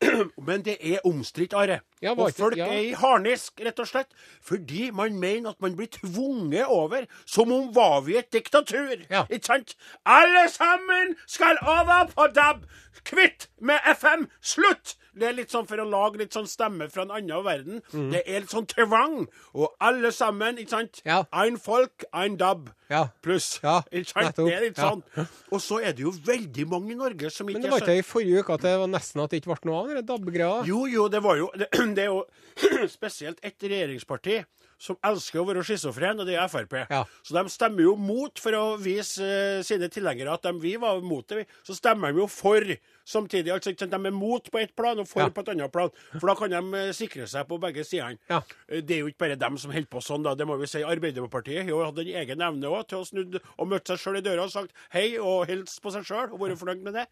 Men 0.48 0.64
det 0.64 0.76
er 0.80 1.04
omstridt, 1.04 1.52
Are. 1.52 1.80
Ja, 2.02 2.14
og 2.14 2.32
folk 2.36 2.56
ja. 2.56 2.66
er 2.66 2.78
i 2.80 2.92
harnisk, 2.96 3.60
rett 3.60 3.80
og 3.82 3.88
slett. 3.88 4.14
Fordi 4.42 4.90
man 4.90 5.18
mener 5.20 5.50
at 5.50 5.60
man 5.60 5.76
blir 5.76 5.90
tvunget 5.92 6.64
over, 6.66 7.04
som 7.26 7.52
om 7.52 7.74
var 7.74 8.00
vi 8.06 8.16
et 8.16 8.32
diktatur. 8.32 8.96
Ja. 9.10 9.26
Ikke 9.30 9.46
sant? 9.46 9.76
Alle 10.06 10.46
sammen 10.48 11.16
skal 11.26 11.60
over 11.62 12.08
på 12.14 12.30
DAB! 12.34 12.64
Kvitt 13.04 13.50
med 13.60 13.78
FM! 13.96 14.28
Slutt! 14.40 14.96
Det 15.16 15.26
er 15.28 15.32
litt 15.34 15.50
sånn 15.50 15.66
for 15.66 15.80
å 15.82 15.86
lage 15.90 16.20
litt 16.20 16.32
sånn 16.36 16.46
stemme 16.50 16.86
fra 16.92 17.02
en 17.06 17.10
annen 17.16 17.44
verden. 17.44 17.80
Det 18.12 18.22
er 18.26 18.44
litt 18.44 18.52
sånn 18.52 18.66
tvang. 18.70 19.24
Og 19.54 19.72
alle 19.82 20.12
sammen, 20.14 20.58
ikke 20.62 20.70
sant? 20.76 21.00
Mm. 21.02 21.10
Ja. 21.10 21.18
Ein 21.42 21.56
folk, 21.58 22.04
ein 22.12 22.36
DAB. 22.40 22.70
Ja. 22.90 23.04
Pluss. 23.22 23.60
Ja, 23.62 23.80
Ikke 23.94 24.10
sant? 24.10 24.24
nettopp. 24.30 24.46
Det 24.48 24.54
er 24.56 24.64
litt 24.68 24.78
Ja. 24.78 24.90
sånn. 24.90 25.28
Og 25.54 25.60
så 25.62 25.80
er 25.82 25.92
det 25.94 26.02
jo 26.06 26.10
veldig 26.26 26.66
mange 26.70 26.92
i 26.94 26.98
Norge 26.98 27.30
som 27.30 27.46
ikke 27.46 27.58
Men 27.60 27.62
det 27.62 27.70
var 27.70 27.82
er 27.82 27.86
ikke 27.86 27.98
i 28.02 28.06
forrige 28.06 28.40
uke 28.42 28.54
at 28.56 28.64
det 28.66 28.72
var 28.80 28.90
nesten 28.90 29.22
at 29.22 29.30
det 29.30 29.42
ikke 29.42 29.52
ble 29.54 29.70
noe 29.70 29.82
av 29.84 29.92
den 29.94 30.06
DAB-greia? 30.08 30.64
jo, 30.66 30.86
jo, 30.90 31.08
det 31.08 31.22
var 31.22 31.36
jo 31.38 31.50
Det, 31.56 31.68
det 31.96 32.06
er 32.06 32.10
jo 32.10 32.24
spesielt 32.98 33.38
et 33.46 33.58
regjeringsparti 33.62 34.40
som 34.80 34.96
elsker 35.04 35.42
å 35.42 35.44
være 35.44 35.60
schizofren, 35.68 36.22
og 36.22 36.24
det 36.24 36.38
er 36.40 36.48
Frp. 36.48 36.72
Ja. 36.88 37.02
Så 37.22 37.34
de 37.36 37.42
stemmer 37.52 37.84
jo 37.84 37.92
mot 38.00 38.38
for 38.40 38.56
å 38.56 38.62
vise 38.80 39.20
uh, 39.20 39.58
sine 39.66 39.90
tilhengere 39.92 40.32
at 40.32 40.46
de, 40.46 40.54
vi 40.56 40.72
var 40.80 41.02
mot 41.04 41.26
det. 41.28 41.42
Så 41.68 41.76
stemmer 41.76 42.14
de 42.16 42.22
jo 42.22 42.26
for 42.32 42.64
samtidig. 43.10 43.50
Altså, 43.52 43.72
de 43.74 43.98
er 43.98 44.14
mot 44.14 44.50
på 44.50 44.60
ett 44.62 44.74
plan 44.78 44.98
og 45.02 45.08
for 45.10 45.20
Ja. 45.24 45.28
på 45.34 45.40
et 45.42 45.48
annet 45.54 45.72
plan. 45.74 45.90
For 46.18 46.26
da 46.30 46.34
kan 46.38 46.50
de 46.50 46.78
eh, 46.78 46.92
sikre 46.96 47.26
seg 47.26 47.48
på 47.50 47.58
begge 47.60 47.84
sidene. 47.84 48.18
Ja. 48.30 48.40
Eh, 48.68 48.80
Det 48.80 48.96
er 48.96 49.00
jo 49.02 49.10
ikke 49.10 49.18
bare 49.26 49.36
dem 49.36 49.58
som 49.58 49.70
holder 49.74 49.90
på 49.90 50.00
sånn, 50.02 50.22
da. 50.22 50.34
Det 50.34 50.46
må 50.46 50.56
vi 50.60 50.66
si. 50.70 50.82
Arbeiderpartiet 50.86 51.64
har 51.64 51.68
jo 51.74 51.84
hatt 51.84 51.98
en 51.98 52.06
egen 52.06 52.40
evne 52.40 52.70
også, 52.70 52.88
til 52.88 52.98
å 52.98 53.06
snu 53.10 53.40
og 53.58 53.68
møte 53.68 53.92
seg 53.96 53.98
sjøl 53.98 54.18
i 54.18 54.24
døra 54.24 54.44
og 54.46 54.50
sagt 54.54 54.72
hei 54.94 55.18
og 55.18 55.46
hilst 55.50 55.82
på 55.82 55.90
seg 55.92 56.04
sjøl, 56.06 56.32
og 56.32 56.38
vært 56.40 56.58
fornøyd 56.58 56.82
med 56.82 56.94
det. 56.94 57.06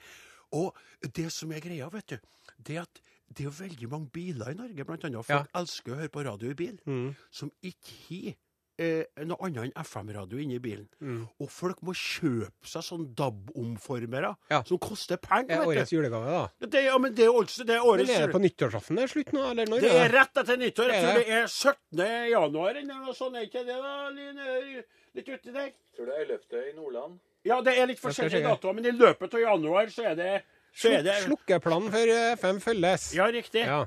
Og 0.53 0.75
det 1.13 1.31
som 1.33 1.51
er 1.53 1.61
greia, 1.61 1.91
vet 1.93 2.07
du, 2.07 2.19
det 2.65 2.79
at 2.79 3.01
det 3.29 3.41
er 3.45 3.51
jo 3.51 3.57
veldig 3.59 3.89
mange 3.93 4.09
biler 4.11 4.49
i 4.51 4.55
Norge, 4.57 4.85
annet. 5.05 5.27
Folk 5.27 5.51
elsker 5.55 5.93
å 5.93 5.99
høre 6.01 6.09
på 6.09 6.25
radio 6.25 6.49
i 6.51 6.55
bil, 6.55 6.79
Mm. 6.87 7.15
som 7.31 7.51
ikke 7.63 7.93
har 8.09 8.35
eh, 8.79 9.05
noe 9.27 9.37
annet 9.47 9.65
enn 9.69 9.73
FM-radio 9.85 10.39
inni 10.39 10.59
bilen. 10.63 10.87
Mm. 11.03 11.25
Og 11.43 11.51
folk 11.51 11.81
må 11.83 11.93
kjøpe 11.99 12.67
seg 12.71 12.85
sånn 12.87 13.07
DAB-omformere 13.19 14.37
Ja. 14.51 14.63
som 14.65 14.79
koster 14.79 15.17
Det 15.17 15.23
penger. 15.29 15.51
er 15.57 15.59
vet 15.67 15.69
årets 15.69 15.93
julegave, 15.93 16.27
da. 16.27 16.67
Det 16.67 16.75
er, 16.75 16.85
ja, 16.89 16.99
men 16.99 17.15
det 17.15 17.25
er 17.27 17.33
altså 17.33 17.65
det 17.67 17.77
er 17.77 17.81
årets 17.85 18.09
Men 18.09 18.17
er 18.23 18.27
det 18.27 18.35
på 18.35 18.43
nyttårsaften 18.45 18.97
det 18.97 19.03
er 19.05 19.13
slutt 19.13 19.33
nå, 19.33 19.45
eller 19.51 19.67
når? 19.67 19.81
det 19.81 19.91
er 19.93 20.09
rett 20.15 20.37
etter 20.43 20.57
nyttår. 20.57 20.89
Jeg 20.89 21.03
Er 21.03 21.07
tror 21.07 21.19
det? 21.19 21.27
det 21.27 21.35
er 21.35 21.47
17. 21.47 22.31
januar 22.31 22.71
eller 22.71 22.95
noe 22.95 23.15
sånt. 23.15 23.37
Er 23.37 23.47
ikke 23.49 23.65
det 23.67 23.79
da, 23.83 24.09
Line? 24.11 24.85
Litt 25.15 25.29
uti 25.29 25.53
der? 25.53 25.73
Tror 25.97 26.07
det 26.07 26.15
er 26.15 26.25
11. 26.39 26.71
i 26.71 26.77
Nordland. 26.77 27.19
Ja, 27.45 27.61
det 27.63 27.79
er 27.79 27.87
litt 27.87 27.99
forskjellige 28.01 28.43
datoer, 28.45 28.75
men 28.75 28.87
i 28.87 28.91
løpet 28.93 29.35
av 29.35 29.41
januar 29.41 29.87
så 29.91 30.05
er 30.11 30.15
det, 30.19 30.43
så 30.75 30.91
er 30.93 31.03
det 31.03 31.15
Slukkeplanen 31.25 31.91
for 31.91 32.13
eh, 32.13 32.35
FM 32.37 32.61
følges. 32.61 33.15
Ja, 33.17 33.27
riktig. 33.33 33.65
Ja. 33.65 33.87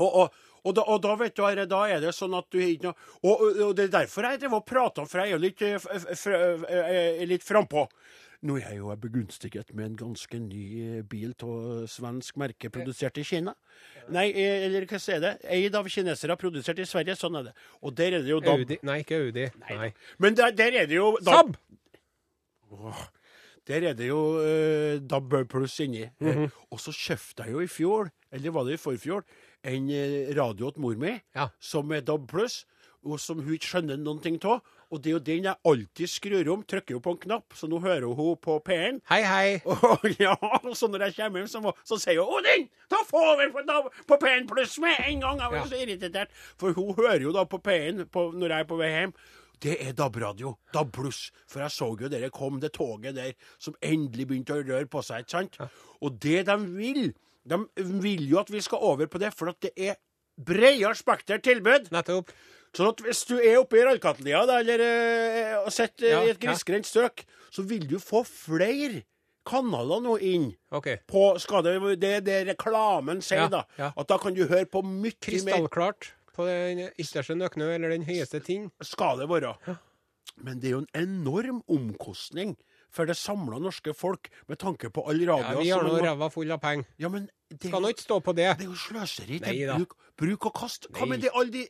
Og, 0.00 0.14
og, 0.14 0.32
og, 0.64 0.74
da, 0.74 0.82
og 0.86 1.00
da 1.02 1.14
vet 1.20 1.36
du, 1.36 1.42
da 1.66 1.80
er 1.90 2.00
det 2.00 2.14
sånn 2.14 2.34
at 2.38 2.46
du 2.50 2.58
ikke 2.62 2.92
og, 3.22 3.40
og, 3.42 3.76
det 3.76 3.88
er 3.88 3.94
derfor 4.00 4.28
jeg 4.28 4.40
drev 4.42 4.58
og 4.60 4.66
prata, 4.66 5.04
for 5.06 5.22
jeg 5.22 5.32
er 5.32 5.36
jo 5.36 5.40
litt, 5.42 5.62
eh, 5.62 5.78
f- 5.78 6.10
f- 6.14 6.68
eh, 6.68 7.24
litt 7.26 7.42
frampå. 7.46 7.88
Nå 8.42 8.56
er 8.58 8.72
jeg 8.72 8.80
jo 8.80 8.90
begunstiget 8.98 9.68
med 9.78 9.84
en 9.86 9.96
ganske 10.00 10.38
ny 10.42 10.62
eh, 10.82 11.02
bil 11.06 11.30
av 11.46 11.84
svensk 11.86 12.40
merke, 12.42 12.70
produsert 12.74 13.20
i 13.22 13.22
Kina. 13.26 13.54
Nei, 14.10 14.32
eh, 14.34 14.66
eller 14.66 14.86
hva 14.90 14.98
sier 14.98 15.20
det? 15.22 15.36
Eid 15.46 15.78
av 15.78 15.86
kinesere, 15.86 16.34
produsert 16.40 16.80
i 16.82 16.86
Sverige. 16.90 17.14
Sånn 17.20 17.38
er 17.38 17.50
det. 17.50 17.52
Og 17.86 17.94
der 17.94 18.18
er 18.18 18.26
det 18.26 18.32
jo 18.32 18.40
DAB. 18.42 18.64
Audi. 18.64 18.78
Nei, 18.82 18.98
ikke 19.04 19.20
Audi. 19.22 19.46
Nei. 19.68 19.92
Men 20.18 20.34
der, 20.38 20.50
der 20.58 20.80
er 20.82 20.90
det 20.90 20.98
jo 20.98 21.12
Saab! 21.22 21.54
Der 23.68 23.84
er 23.92 23.94
det 23.94 24.08
jo 24.08 24.18
uh, 24.42 24.98
DAB 25.06 25.36
pluss 25.50 25.78
inni. 25.84 26.08
Mm 26.18 26.32
-hmm. 26.32 26.50
Og 26.70 26.80
så 26.80 26.90
kjøpte 26.90 27.44
jeg 27.44 27.52
jo 27.52 27.60
i 27.60 27.66
fjor, 27.68 28.10
eller 28.32 28.50
var 28.50 28.64
det 28.64 28.74
i 28.74 28.76
forfjor, 28.76 29.22
en 29.64 29.90
eh, 29.90 30.34
radio 30.36 30.70
til 30.70 30.82
mor 30.82 30.94
mi 30.98 31.20
Ja. 31.34 31.48
som 31.60 31.90
er 31.92 32.00
DAB 32.02 32.26
pluss, 32.30 32.64
og 33.04 33.18
som 33.20 33.40
hun 33.42 33.54
ikke 33.56 33.66
skjønner 33.72 33.98
noen 33.98 34.20
ting 34.22 34.38
av. 34.46 34.60
Og 34.92 35.00
det 35.02 35.08
er 35.10 35.14
jo 35.16 35.18
den 35.24 35.44
jeg 35.48 35.56
alltid 35.64 36.08
skrur 36.12 36.48
om, 36.52 36.62
trykker 36.68 36.92
jo 36.94 37.00
på 37.00 37.14
en 37.14 37.18
knapp, 37.22 37.54
så 37.56 37.66
nå 37.66 37.78
hører 37.80 38.04
hun 38.14 38.36
på 38.36 38.58
P1. 38.62 39.00
Hei, 39.08 39.22
hei. 39.24 39.62
Og 39.66 40.04
ja, 40.20 40.34
og 40.36 40.76
så 40.76 40.86
når 40.92 41.06
jeg 41.08 41.14
kommer 41.16 41.40
hjem, 41.40 41.48
så, 41.48 41.62
må, 41.64 41.72
så 41.82 41.96
sier 41.98 42.20
hun 42.20 42.28
'Odin, 42.42 42.68
ta 42.92 43.00
få 43.08 43.22
over 43.32 43.48
på, 43.54 43.62
da, 43.66 43.78
på 44.06 44.18
P1 44.20 44.46
pluss 44.50 44.76
med 44.78 45.00
en 45.08 45.20
gang!' 45.24 45.40
Jeg 45.40 45.50
var 45.50 45.56
Ja. 45.56 45.64
så 45.64 45.80
irritert. 45.80 46.28
For 46.60 46.72
hun 46.76 46.92
hører 46.94 47.22
jo 47.24 47.32
da 47.32 47.44
på 47.44 47.58
P1 47.58 48.04
på, 48.12 48.32
når 48.36 48.48
jeg 48.48 48.60
er 48.60 48.68
på 48.68 48.76
vei 48.78 48.90
hjem. 48.92 49.14
Det 49.62 49.76
er 49.80 49.92
DAB-radio. 49.94 50.56
DAB 50.74 50.92
pluss. 50.92 51.30
For 51.46 51.60
jeg 51.60 51.70
så 51.70 51.88
jo 52.00 52.08
dere 52.10 52.30
kom, 52.30 52.60
det 52.60 52.72
toget 52.74 53.14
der 53.14 53.32
som 53.58 53.74
endelig 53.80 54.26
begynte 54.28 54.54
å 54.58 54.62
røre 54.66 54.86
på 54.90 55.02
seg. 55.02 55.20
ikke 55.24 55.30
sant? 55.30 55.58
Og 56.02 56.18
det 56.20 56.46
de 56.46 56.56
vil 56.76 57.14
De 57.48 57.58
vil 57.76 58.26
jo 58.30 58.38
at 58.42 58.50
vi 58.52 58.60
skal 58.62 58.78
over 58.92 59.08
på 59.10 59.18
det, 59.22 59.32
for 59.34 59.50
at 59.50 59.60
det 59.64 59.72
er 59.76 59.96
bredere 60.38 60.94
spekter 60.96 61.40
tilbud. 61.42 61.90
Nettopp. 61.94 62.30
Sånn 62.72 62.88
at 62.94 63.02
hvis 63.04 63.24
du 63.28 63.34
er 63.36 63.58
oppe 63.60 63.76
i 63.76 63.82
Rallkatlia 63.84 64.44
eller 64.48 64.80
eh, 64.80 65.56
og 65.60 65.68
sitter 65.74 66.08
Ja, 66.08 66.20
i 66.24 66.30
et 66.32 66.40
grisgrendt 66.40 66.88
strøk, 66.88 67.24
så 67.52 67.64
vil 67.68 67.84
du 67.90 67.98
få 68.00 68.22
flere 68.24 69.02
kanaler 69.44 70.00
nå 70.00 70.16
inn. 70.24 70.46
OK. 70.72 70.88
På, 71.10 71.34
skal 71.42 71.66
det, 71.66 71.74
det 72.00 72.14
det 72.24 72.38
reklamen 72.54 73.20
sier, 73.20 73.44
Ja, 73.44 73.48
da. 73.52 73.62
ja. 73.76 73.90
At 73.98 74.08
da 74.08 74.16
kan 74.22 74.32
du 74.38 74.46
høre 74.46 74.64
på 74.70 74.80
mye 74.86 75.10
mer. 75.10 75.18
Krystallklart 75.26 76.12
på 76.32 76.46
den 76.48 76.86
ytterste 76.96 77.36
nøknø 77.36 77.66
eller 77.74 77.92
den 77.92 78.06
høyeste 78.08 78.40
ting. 78.40 78.70
Skal 78.80 79.20
det 79.20 79.28
være. 79.28 79.52
Men 80.40 80.62
det 80.62 80.70
er 80.70 80.76
jo 80.78 80.84
en 80.86 80.92
enorm 80.96 81.58
omkostning 81.68 82.54
for 82.92 83.08
det 83.08 83.16
samla 83.16 83.58
norske 83.62 83.94
folk, 83.96 84.28
med 84.48 84.60
tanke 84.60 84.90
på 84.92 85.04
all 85.08 85.20
radio 85.28 85.56
Ja, 85.56 85.60
vi 85.62 85.70
har 85.72 85.86
nå 85.86 85.96
ræva 86.02 86.28
full 86.32 86.50
av 86.52 86.60
penger. 86.60 86.84
Ja, 87.00 87.08
men 87.12 87.28
det, 87.48 87.68
Skal 87.70 87.82
nå 87.84 87.92
ikke 87.94 88.04
stå 88.04 88.20
på 88.20 88.34
det. 88.36 88.50
det 88.60 88.66
er 88.66 88.70
jo 88.70 88.76
sløseri 88.78 89.40
til 89.42 89.62
bruk, 89.72 89.96
bruk 90.20 90.46
og 90.50 90.54
kast. 90.60 90.88
Hva 90.92 91.08
med 91.08 91.24
det 91.24 91.32
alle 91.34 91.50
de 91.54 91.66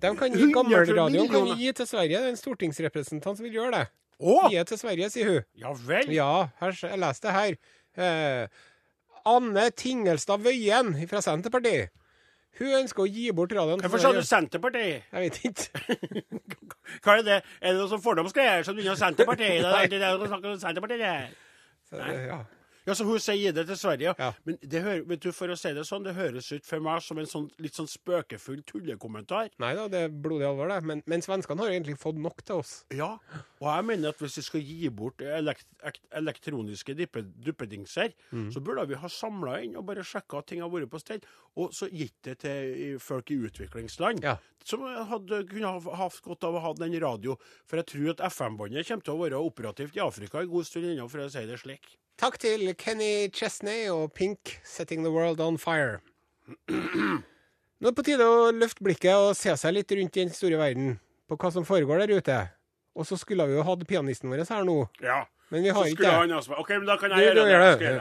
De 0.00 0.12
kan 0.16 0.32
gi 0.32 0.46
Gammelradioen 0.54 1.28
kan 1.28 1.50
gi 1.58 1.72
til 1.76 1.86
Sverige. 1.90 2.16
Det 2.22 2.30
er 2.30 2.32
en 2.36 2.40
stortingsrepresentant 2.40 3.36
som 3.38 3.44
vil 3.44 3.58
gjøre 3.58 3.74
det. 3.74 3.84
Åh! 4.18 4.48
Gi 4.54 4.64
til 4.70 4.80
Sverige, 4.80 5.10
sier 5.12 5.28
hun. 5.32 5.44
Ja 5.58 5.74
vel? 5.76 6.10
Ja, 6.14 6.48
her, 6.62 6.78
jeg 6.82 6.98
leste 7.02 7.28
det 7.28 7.34
her. 7.36 7.58
Eh, 7.98 8.66
Anne 9.28 9.68
Tingelstad 9.76 10.42
Wøien 10.46 10.94
fra 11.10 11.20
Senterpartiet. 11.22 11.90
Hun 12.58 12.74
ønsker 12.80 13.04
å 13.04 13.06
gi 13.06 13.28
bort 13.36 13.52
radioen 13.54 13.82
Hvorfor 13.84 14.02
sa 14.02 14.10
du 14.14 14.22
Senterpartiet? 14.26 15.06
Jeg 15.12 15.24
vet 15.24 15.40
ikke. 15.46 15.96
Hva 17.04 17.14
er 17.18 17.24
det? 17.26 17.40
Er 17.60 17.74
det 17.74 17.78
noe 17.78 17.90
sånn 17.92 18.02
fordomsgreier 18.02 18.66
som 18.66 18.78
begynner 18.78 18.98
Senterpartiet? 18.98 19.62
Det 19.68 19.84
er 19.84 19.92
det 19.94 20.14
noe 20.18 20.30
snakk 20.30 20.48
om 20.48 20.58
Senterpartiet. 20.58 21.04
det 21.04 21.12
her. 21.12 21.28
Så, 21.88 22.00
ja. 22.26 22.40
Ja, 22.88 22.94
så 22.96 23.04
hun 23.04 23.20
sier 23.20 23.52
det 23.52 23.66
til 23.68 23.76
Sverige. 23.78 24.14
Ja. 24.18 24.30
Men 24.48 24.56
det, 24.64 24.80
hører, 24.82 25.04
vet 25.12 25.22
du, 25.26 25.28
for 25.36 25.52
å 25.52 25.56
si 25.60 25.74
det 25.76 25.84
sånn, 25.86 26.06
det 26.08 26.14
høres 26.16 26.48
ut 26.56 26.64
for 26.66 26.80
meg 26.84 27.02
som 27.04 27.20
en 27.20 27.28
sånn, 27.28 27.50
litt 27.60 27.76
sånn 27.76 27.90
spøkefull 27.92 28.62
tullekommentar. 28.66 29.50
Nei 29.60 29.74
da, 29.76 29.84
det 29.92 30.00
er 30.06 30.14
blodig 30.24 30.48
alvor, 30.48 30.72
det. 30.72 30.80
Men, 30.88 31.02
men 31.06 31.24
svenskene 31.24 31.60
har 31.66 31.74
egentlig 31.74 31.98
fått 32.00 32.16
nok 32.18 32.40
til 32.48 32.62
oss. 32.64 32.72
Ja, 32.96 33.10
og 33.60 33.68
jeg 33.68 33.86
mener 33.92 34.14
at 34.16 34.22
hvis 34.24 34.38
vi 34.40 34.46
skal 34.48 34.64
gi 34.64 34.88
bort 34.94 35.20
elekt 35.22 35.68
elektroniske 36.18 36.96
duppedingser, 36.96 38.14
Mm. 38.32 38.50
så 38.52 38.60
burde 38.64 38.86
vi 38.88 38.94
ha 38.98 39.08
samla 39.08 39.60
inn 39.64 39.76
og 39.76 39.84
bare 39.88 40.02
sjekka 40.04 40.38
at 40.40 40.46
ting 40.50 40.60
har 40.62 40.70
vært 40.72 40.90
på 40.90 41.00
stell, 41.00 41.20
og 41.56 41.72
så 41.74 41.88
gitt 41.90 42.14
det 42.24 42.38
til 42.44 42.98
folk 43.02 43.30
i 43.30 43.38
utviklingsland. 43.48 44.22
Ja. 44.24 44.36
Som 44.64 44.82
hadde, 44.82 45.42
kunne 45.48 45.70
ha 45.76 45.96
hatt 46.02 46.20
godt 46.24 46.44
av 46.44 46.54
å 46.58 46.60
ha 46.64 46.72
den 46.76 46.96
radio. 47.00 47.36
For 47.66 47.80
jeg 47.80 47.86
tror 47.92 48.10
at 48.16 48.24
FM-båndet 48.32 48.86
kommer 48.88 49.04
til 49.06 49.14
å 49.16 49.22
være 49.22 49.40
operativt 49.40 49.96
i 49.96 50.00
Afrika 50.04 50.40
en 50.42 50.50
god 50.52 50.66
stund 50.68 50.84
ennå, 50.90 51.08
for 51.10 51.24
å 51.24 51.30
si 51.32 51.44
det 51.48 51.58
slik. 51.62 51.96
Takk 52.18 52.34
til 52.42 52.72
Kenny 52.74 53.28
Chesney 53.30 53.86
og 53.94 54.12
Pink 54.12 54.58
'Setting 54.66 55.04
the 55.04 55.10
World 55.10 55.40
on 55.40 55.54
Fire'. 55.54 56.00
Nå 57.78 57.86
er 57.86 57.92
det 57.92 57.94
på 57.94 58.02
tide 58.02 58.26
å 58.26 58.50
løfte 58.50 58.82
blikket 58.82 59.14
og 59.14 59.36
se 59.38 59.54
seg 59.54 59.76
litt 59.76 59.92
rundt 59.94 60.16
i 60.16 60.24
den 60.24 60.34
store 60.34 60.58
verden, 60.58 60.96
på 61.30 61.36
hva 61.38 61.52
som 61.54 61.66
foregår 61.68 62.02
der 62.02 62.16
ute. 62.18 62.38
Og 62.98 63.06
så 63.06 63.14
skulle 63.20 63.46
vi 63.46 63.54
jo 63.54 63.62
hatt 63.62 63.86
pianisten 63.86 64.32
vår 64.32 64.42
her 64.50 64.66
nå. 64.66 64.88
Ja. 65.00 65.20
Men 65.50 65.62
vi 65.62 65.70
har 65.70 65.84
så 65.84 65.94
ikke 65.94 66.10
han 66.10 66.34
også. 66.34 66.58
OK, 66.58 66.74
men 66.80 66.86
da 66.90 66.96
kan 66.98 67.14
jeg 67.14 67.28
gjøre 67.28 67.78
det. 67.78 67.94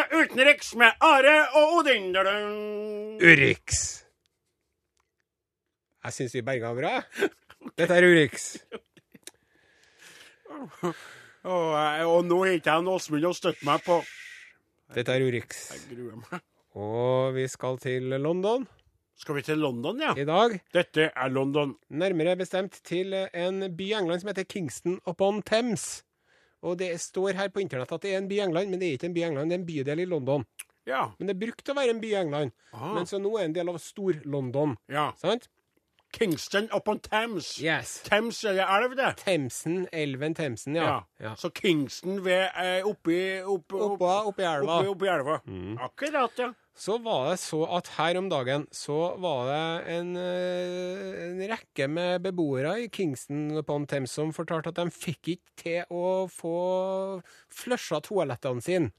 det. 0.00 0.08
Utenriks 0.16 0.74
med 0.80 0.96
Are 1.04 1.36
og 1.60 1.76
Odin. 1.76 2.16
Urix. 3.20 3.84
Jeg 6.04 6.12
syns 6.16 6.34
vi 6.34 6.40
berga 6.40 6.72
bra. 6.72 7.02
Dette 7.76 7.94
er 7.94 8.08
Urix. 8.08 8.54
Og, 11.48 11.74
og 12.10 12.24
nå 12.26 12.40
har 12.42 12.56
ikke 12.58 12.74
jeg 12.74 12.88
Åsmund 12.92 13.28
å 13.28 13.34
støtte 13.36 13.66
meg 13.68 13.84
på. 13.86 14.00
Dette 14.96 15.14
er 15.14 15.24
Urix. 15.24 15.68
Jeg 15.74 15.84
gruer 15.92 16.18
meg. 16.20 16.42
Og 16.78 17.34
vi 17.34 17.46
skal 17.50 17.78
til 17.82 18.12
London 18.22 18.66
Skal 19.18 19.34
vi 19.38 19.42
til 19.42 19.58
London, 19.58 19.98
ja? 20.02 20.12
i 20.14 20.26
dag. 20.28 20.52
Dette 20.74 21.08
er 21.10 21.32
London. 21.32 21.72
Nærmere 21.90 22.36
bestemt 22.38 22.76
til 22.86 23.14
en 23.16 23.64
by 23.74 23.88
i 23.88 23.96
England 23.98 24.22
som 24.22 24.30
heter 24.30 24.46
Kingston 24.46 25.00
upon 25.10 25.40
Thames. 25.42 26.04
Og 26.62 26.78
det 26.78 26.92
står 27.02 27.34
her 27.38 27.50
på 27.54 27.62
internett 27.62 27.92
at 27.94 28.02
det 28.04 28.12
er 28.14 28.22
en 28.22 28.28
by 28.30 28.38
i 28.38 28.44
England, 28.46 28.70
men 28.70 28.80
det 28.80 28.88
er 28.88 28.98
ikke 28.98 29.08
en 29.10 29.16
by 29.16 29.22
i 29.22 29.26
England, 29.28 29.50
det 29.50 29.56
er 29.56 29.60
en 29.62 29.68
bydel 29.68 30.02
i 30.02 30.08
London. 30.10 30.46
Ja. 30.88 31.02
Men 31.18 31.30
det 31.30 31.36
brukte 31.38 31.74
å 31.74 31.76
være 31.78 31.92
en 31.94 32.00
by 32.02 32.10
i 32.10 32.18
England, 32.18 32.54
Aha. 32.74 32.94
men 32.96 33.06
så 33.10 33.20
nå 33.22 33.34
er 33.36 33.44
det 33.44 33.48
en 33.50 33.56
del 33.60 33.70
av 33.74 33.80
Stor-London. 33.82 34.76
ja. 34.90 35.10
Sant? 35.20 35.46
Kingston 36.12 36.68
upon 36.72 36.98
Thames. 37.04 37.58
Yes. 37.60 37.98
Thames 38.06 38.38
er 38.48 38.54
det 38.56 38.64
elv, 38.64 38.94
det. 38.96 39.10
Themsen, 39.20 39.82
elven 39.92 40.34
Themsen, 40.34 40.78
ja. 40.78 41.02
ja. 41.20 41.34
Så 41.36 41.50
Kingston 41.54 42.22
ved 42.24 42.46
eh, 42.56 42.86
oppi 42.88 43.18
opp, 43.44 43.74
opp, 43.76 43.98
Oppå, 43.98 44.12
oppi 44.30 44.46
elva. 44.48 44.78
oppi, 44.80 44.88
oppi 44.94 45.10
elva. 45.12 45.36
Akkurat, 45.84 46.40
ja. 46.40 46.48
Så 46.78 46.94
var 47.02 47.32
det 47.32 47.40
så 47.42 47.64
at 47.74 47.88
her 47.96 48.16
om 48.20 48.28
dagen 48.30 48.64
så 48.72 48.96
var 49.18 49.48
det 49.50 49.94
en, 49.96 50.12
eh, 50.16 51.22
en 51.28 51.40
rekke 51.50 51.88
med 51.90 52.22
beboere 52.22 52.76
i 52.84 52.88
Kingston 52.94 53.50
upon 53.58 53.86
Thames 53.90 54.14
som 54.14 54.30
fortalte 54.32 54.70
at 54.70 54.78
de 54.78 54.86
fikk 54.94 55.32
ikke 55.34 55.56
til 55.64 55.90
å 55.90 56.04
få 56.30 56.54
flusha 57.52 57.98
toalettene 58.06 58.62
sine. 58.64 58.92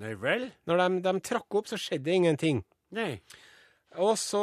Nei 0.00 0.14
vel? 0.18 0.48
Når 0.66 0.80
de, 0.80 1.02
de 1.06 1.12
trakk 1.26 1.58
opp, 1.60 1.68
så 1.70 1.76
skjedde 1.78 2.08
det 2.08 2.16
ingenting. 2.22 2.64
Nei. 2.94 3.18
Og 4.02 4.16
så 4.18 4.42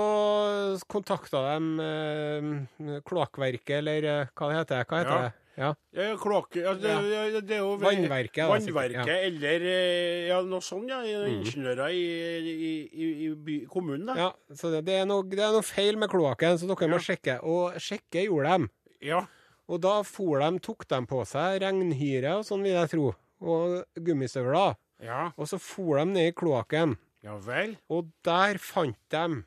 kontakta 0.91 1.41
de 1.49 1.85
eh, 1.85 2.99
kloakkverket, 3.07 3.77
eller 3.81 4.07
eh, 4.07 4.33
hva 4.35 4.49
det 4.51 4.59
heter 4.61 4.85
Hva 4.89 4.99
heter 5.03 5.15
Ja. 5.15 5.21
det? 5.27 5.37
Ja. 5.59 5.73
Ja, 5.91 6.13
kloak, 6.17 6.55
ja, 6.55 6.71
det, 6.79 6.87
ja, 7.11 7.41
det 7.43 7.57
er 7.57 7.59
jo 7.59 7.73
Vannverket, 7.81 8.39
da, 8.39 8.53
Vannverket, 8.53 9.09
ja. 9.11 9.17
eller 9.27 9.65
eh, 9.67 10.29
ja, 10.29 10.37
noe 10.47 10.63
sånt, 10.63 10.87
ja. 10.89 11.01
Ingeniører 11.27 11.91
i, 11.91 12.05
i, 12.39 12.69
i, 12.87 13.09
i 13.25 13.27
by, 13.35 13.57
kommunen, 13.69 14.07
da. 14.07 14.15
ja 14.15 14.55
så 14.55 14.71
det, 14.71 14.85
det, 14.87 14.95
er 15.01 15.09
noe, 15.11 15.27
det 15.27 15.43
er 15.43 15.51
noe 15.51 15.65
feil 15.67 15.99
med 15.99 16.09
kloakken, 16.09 16.55
så 16.57 16.69
dere 16.71 16.89
må 16.89 17.01
sjekke. 17.03 17.35
Og 17.43 17.75
sjekke 17.83 18.23
gjorde 18.29 18.55
de. 18.63 18.71
Ja. 19.11 19.25
Og 19.67 19.83
da 19.83 19.97
for 20.07 20.39
de, 20.39 20.49
tok 20.63 20.87
de 20.87 21.01
på 21.11 21.19
seg 21.27 21.59
regnhyre 21.65 22.37
og 22.39 22.47
sånn, 22.47 22.63
vil 22.65 22.79
jeg 22.79 22.93
tro. 22.95 23.11
Og 23.43 23.77
gummistøvler. 24.07 24.79
Ja. 25.03 25.27
Og 25.35 25.51
så 25.51 25.59
for 25.61 25.99
de 25.99 26.07
ned 26.15 26.31
i 26.31 26.35
kloakken. 26.37 26.95
Ja 27.23 27.35
vel. 27.37 27.75
Og 27.89 28.07
der 28.25 28.57
fant 28.57 28.97
de 29.13 29.43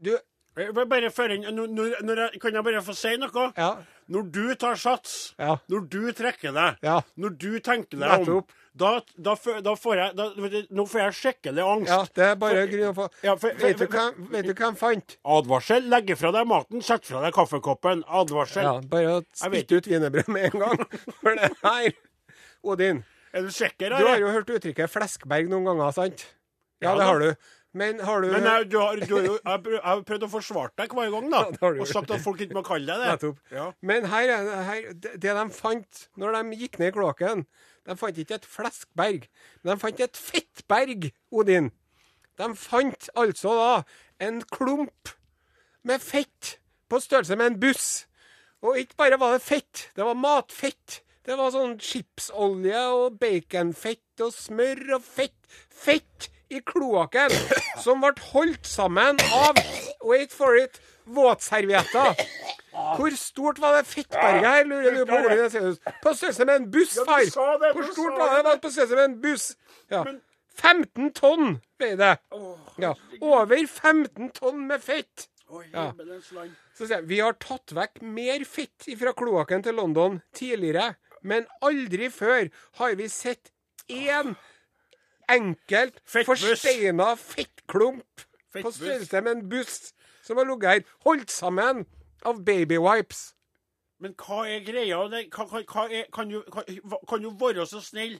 Du, 0.00 0.16
Bare 0.56 1.10
før 1.14 1.32
når, 1.52 1.66
når, 1.70 2.16
jeg, 2.20 2.40
Kan 2.42 2.54
jeg 2.56 2.64
bare 2.66 2.82
få 2.84 2.94
si 2.98 3.14
noe? 3.20 3.50
ja. 3.56 3.74
Når 4.10 4.24
du 4.34 4.54
tar 4.58 4.74
sats, 4.74 5.34
Ja. 5.38 5.56
når 5.70 5.84
du 5.88 6.12
trekker 6.12 6.50
deg, 6.52 6.78
Ja. 6.82 6.96
når 7.16 7.36
du 7.38 7.60
tenker 7.60 7.96
deg 8.00 8.28
om, 8.28 8.44
da, 8.76 9.00
da, 9.16 9.34
da 9.62 9.74
får 9.78 9.94
jeg 10.00 10.16
da, 10.16 10.24
Nå 10.74 10.86
får 10.90 11.00
jeg 11.00 11.12
skikkelig 11.14 11.62
angst. 11.62 11.88
ja 11.92 12.00
det 12.14 12.24
er 12.26 12.34
bare 12.34 12.66
grunn 12.66 12.94
få 12.96 13.06
Ja, 13.22 13.36
Vet 13.36 13.78
du 13.78 13.86
hva 13.86 14.08
vet 14.32 14.46
du 14.46 14.52
hva 14.54 14.72
fant? 14.76 15.16
Advarsel. 15.24 15.86
Legge 15.88 16.16
fra 16.18 16.32
deg 16.32 16.46
maten, 16.50 16.82
sett 16.82 17.06
fra 17.06 17.22
deg 17.22 17.32
kaffekoppen. 17.32 18.02
Advarsel. 18.08 18.62
Ja, 18.66 18.80
bare 18.80 19.20
å 19.20 19.24
spytte 19.32 19.78
ut 19.78 19.86
wienerbrød 19.86 20.28
med 20.28 20.50
en 20.54 20.60
gang. 20.60 20.84
For 21.22 21.34
det 21.38 21.52
her 21.62 21.92
Odin, 22.64 23.04
Er 23.32 23.46
du 23.46 23.50
sikker? 23.54 23.94
du 23.94 24.06
har 24.06 24.18
jo 24.18 24.28
hørt 24.34 24.50
uttrykket 24.50 24.90
'fleskberg' 24.90 25.48
noen 25.48 25.64
ganger, 25.68 25.92
sant? 25.94 26.26
Ja, 26.82 26.94
det 26.98 27.04
har 27.06 27.18
du. 27.20 27.34
Men 27.72 28.00
har 28.02 28.20
du 28.20 28.32
Men 28.32 28.42
jeg, 28.42 28.70
du 28.72 28.78
har, 28.80 28.96
du 28.96 29.14
har 29.14 29.22
jo, 29.22 29.34
jeg 29.38 29.80
har 29.84 30.00
prøvd- 30.02 30.24
å 30.26 30.30
forsvare 30.32 30.72
deg 30.76 30.90
hver 30.90 31.10
gang, 31.14 31.28
da. 31.30 31.42
Ja, 31.62 31.68
og 31.80 31.86
sagt 31.86 32.10
at 32.10 32.20
folk 32.24 32.40
ikke 32.42 32.56
må 32.58 32.64
kalle 32.66 32.86
deg 32.88 32.98
det. 32.98 33.10
Nettopp. 33.12 33.38
Ja. 33.54 33.66
Men 33.80 34.08
her 34.10 34.32
er 34.34 34.62
her, 34.66 34.88
det 34.98 35.20
de 35.22 35.44
fant 35.54 36.08
når 36.18 36.34
de 36.40 36.58
gikk 36.64 36.80
ned 36.80 36.90
i 36.90 36.96
kloakken 36.96 37.44
De 37.86 37.96
fant 37.96 38.18
ikke 38.18 38.34
et 38.40 38.44
fleskberg, 38.46 39.28
men 39.62 39.70
de 39.74 39.78
fant 39.80 40.00
et 40.02 40.16
fettberg, 40.18 41.12
Odin. 41.30 41.70
De 42.38 42.48
fant 42.58 43.08
altså 43.14 43.54
da 43.54 43.70
en 44.26 44.42
klump 44.42 45.14
med 45.84 46.02
fett 46.02 46.56
på 46.90 46.98
størrelse 47.00 47.36
med 47.38 47.52
en 47.52 47.60
buss. 47.60 48.06
Og 48.62 48.76
ikke 48.82 48.98
bare 48.98 49.16
var 49.20 49.32
det 49.38 49.42
fett, 49.46 49.86
det 49.96 50.04
var 50.04 50.18
matfett. 50.18 51.00
Det 51.26 51.36
var 51.36 51.50
sånn 51.52 51.74
chipsolje 51.84 52.80
og 52.96 53.18
baconfett 53.20 54.22
og 54.24 54.32
smør 54.32 54.96
og 54.96 55.04
fett. 55.04 55.36
Fett 55.70 56.30
i 56.50 56.60
kloakken 56.66 57.32
som 57.82 58.00
ble 58.02 58.14
holdt 58.32 58.66
sammen 58.66 59.20
av 59.36 59.58
wait 60.06 60.32
for 60.34 60.56
it 60.58 60.80
våtservietter. 61.10 62.16
Hvor 62.96 63.14
stort 63.18 63.60
var 63.60 63.76
det 63.76 63.86
fettberget 63.90 64.46
her, 64.46 64.64
lurer 64.64 64.96
du 64.96 65.04
på? 65.06 65.18
Ole 65.18 65.74
På 66.02 66.14
størrelse 66.14 66.46
med 66.48 66.56
en 66.56 66.70
buss, 66.72 66.96
far. 67.06 67.24
Hvor 67.74 67.92
stort 67.92 68.18
var 68.18 68.42
det? 68.46 68.56
på 68.62 68.70
størrelse 68.70 68.96
med 68.96 69.04
en 69.04 69.18
buss. 69.22 69.46
Ja. 69.90 70.04
15 70.60 71.12
tonn 71.16 71.58
veier 71.80 71.98
det. 72.00 72.14
Ja. 72.82 72.94
Over 73.20 73.66
15 73.66 74.32
tonn 74.36 74.66
med 74.70 74.82
fett. 74.84 75.28
Ja. 75.74 75.90
Så 76.78 76.86
sier 76.86 77.00
jeg, 77.00 77.08
Vi 77.10 77.20
har 77.20 77.34
tatt 77.42 77.72
vekk 77.74 78.02
mer 78.06 78.44
fett 78.46 78.86
fra 79.00 79.12
kloakken 79.18 79.64
til 79.66 79.74
London 79.74 80.20
tidligere, 80.36 80.94
men 81.22 81.46
aldri 81.62 82.10
før 82.12 82.48
har 82.80 82.94
vi 82.98 83.08
sett 83.08 83.52
én 83.90 84.34
enkelt, 85.30 86.00
forsteina 86.06 87.14
fettklump 87.18 88.24
på 88.54 88.70
størrelse 88.74 89.20
med 89.20 89.36
en 89.36 89.48
buss 89.50 89.92
som 90.26 90.36
har 90.36 90.48
ligget 90.48 90.70
her, 90.70 90.82
holdt 91.06 91.30
sammen 91.30 91.84
av 92.26 92.42
babywipes. 92.44 93.30
Men 94.00 94.14
hva 94.16 94.44
er 94.48 94.62
greia? 94.64 95.00
Kan, 95.32 95.48
kan, 95.48 95.64
kan, 96.12 96.30
du, 96.30 96.42
kan, 96.52 96.64
kan 97.08 97.22
du 97.22 97.30
være 97.40 97.66
så 97.66 97.82
snill 97.84 98.16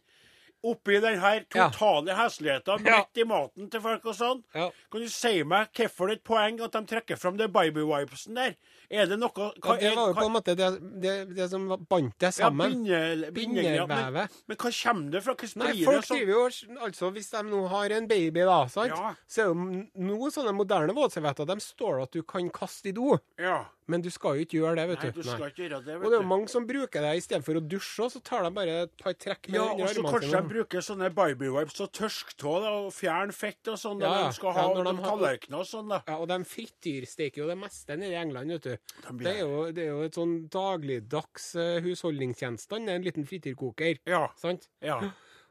oppi 0.65 1.01
den 1.01 1.19
her 1.21 1.45
Ja. 1.55 1.69
totale 1.71 2.15
hesligheten 2.15 2.85
Ja. 2.85 2.99
midt 2.99 3.17
i 3.17 3.25
maten 3.25 3.71
til 3.71 3.81
folk 3.81 4.05
og 4.07 4.15
sånn? 4.15 4.43
Ja. 4.55 4.71
Kan 4.91 5.01
du 5.01 5.09
si 5.09 5.43
meg 5.43 5.69
hvorfor 5.73 6.09
det 6.09 6.13
er 6.13 6.21
et 6.21 6.25
poeng 6.25 6.61
at 6.63 6.73
de 6.73 6.83
trekker 6.87 7.17
fram 7.19 7.37
det 7.37 7.53
baby 7.53 7.81
wipesen 7.81 8.35
der? 8.35 8.55
Er 8.91 9.07
det 9.07 9.19
noe 9.21 9.31
hva 9.31 9.53
Ja, 9.65 9.77
det 9.77 9.95
var 9.97 10.09
jo 10.09 10.15
på 10.15 10.27
en 10.27 10.33
måte 10.33 10.57
det, 10.57 11.01
det, 11.01 11.35
det 11.37 11.49
som 11.51 11.69
bandt 11.89 12.19
det 12.19 12.27
Ja, 12.39 12.51
sammen. 12.51 12.85
binde- 12.85 13.33
Bindevevet. 13.33 13.89
Men, 13.89 14.29
men 14.49 14.57
hva 14.57 14.71
kommer 14.83 15.11
det 15.13 15.23
fra? 15.23 15.35
Hvordan 15.35 15.57
Nei, 15.65 15.73
blir 15.73 15.85
folk 15.85 16.01
det 16.01 16.09
sånn? 16.09 16.17
driver 16.19 16.33
jo 16.33 16.81
Altså, 16.81 17.13
hvis 17.13 17.31
de 17.31 17.43
nå 17.49 17.69
har 17.69 17.91
en 17.93 18.07
baby, 18.09 18.41
da, 18.41 18.67
sant, 18.67 18.89
Ja. 18.91 19.15
så 19.29 19.39
er 19.43 19.47
jo 19.47 19.55
nå 19.55 20.31
sånne 20.33 20.53
moderne 20.55 20.93
våtservietter 20.95 21.47
De 21.47 21.57
står 21.61 22.03
at 22.03 22.11
du 22.11 22.23
kan 22.23 22.51
kaste 22.51 22.87
i 22.89 22.93
do, 22.93 23.19
Ja. 23.39 23.65
men 23.87 24.01
du 24.03 24.11
skal 24.11 24.37
jo 24.39 24.45
ikke 24.45 24.59
gjøre 24.61 24.77
det, 24.77 24.89
vet 24.89 25.03
Nei, 25.05 25.11
du. 25.13 25.23
skal 25.23 25.51
ikke 25.51 25.69
gjøre 25.71 25.85
det, 25.85 25.95
Og 25.97 26.03
det 26.11 26.13
er 26.19 26.23
jo 26.23 26.29
mange 26.29 26.49
som 26.49 26.67
bruker 26.67 27.01
det 27.01 27.17
istedenfor 27.23 27.57
å 27.61 27.69
dusje, 27.69 28.11
så 28.11 28.23
tar 28.23 28.43
de 28.43 28.51
bare 28.51 28.83
et 28.83 28.97
par 28.99 29.13
trekk 29.15 29.49
med 29.49 29.55
Ja, 29.61 29.69
armene 29.71 29.89
sine. 29.89 30.03
Bruker 30.51 30.83
sånne 30.85 31.09
babywipes 31.15 31.79
og 31.85 31.93
tørsketå 31.97 32.53
og 32.67 32.89
fjerner 32.93 33.33
fett 33.37 33.71
og 33.73 33.79
sånn 33.81 34.03
Ja, 34.03 34.11
når 34.11 34.19
ja. 34.21 34.27
de 34.29 34.37
skal 34.37 34.51
Ja, 34.51 34.67
ha 34.67 34.85
de 34.93 35.05
tallerkener 35.07 35.59
og 35.63 35.69
sånn. 35.71 35.89
da. 35.95 36.03
Ja, 36.11 36.17
og 36.19 36.29
de 36.33 36.39
frityrsteker 36.51 37.43
jo 37.45 37.49
det 37.51 37.57
meste 37.61 37.97
nede 37.97 38.13
i 38.13 38.21
England, 38.21 38.51
vet 38.57 38.63
du. 38.63 38.77
blir- 39.13 39.25
Det 39.31 39.35
er 39.37 39.41
jo, 39.47 39.73
det 39.73 39.83
er 39.87 39.91
jo 39.95 40.03
et 40.11 40.19
sånn 40.19 40.37
dagligdags 40.51 41.55
uh, 41.57 41.81
husholdningsgjenstand, 41.81 42.89
er 42.91 42.95
en 43.01 43.03
liten 43.07 43.27
frityrkoker. 43.27 43.99
Ja. 44.07 44.27
Sant? 44.37 44.69
ja. 44.83 45.01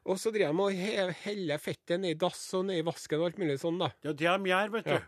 Og 0.09 0.15
så 0.17 0.31
driver 0.31 0.53
de 0.55 0.63
og 0.63 0.71
he- 0.73 1.11
heller 1.25 1.57
fettet 1.59 1.99
ned 1.99 2.11
i 2.15 2.17
dass 2.17 2.53
og 2.57 2.65
ned 2.65 2.79
i 2.79 2.85
vasken 2.87 3.19
og 3.19 3.25
alt 3.27 3.37
mulig 3.37 3.59
sånn, 3.59 3.77
da. 3.77 3.91
Er 4.03 4.13
det 4.13 4.17
de 4.17 4.49
gjør, 4.49 4.71
vet 4.71 4.85
du. 4.85 4.91
Ja. 4.95 5.01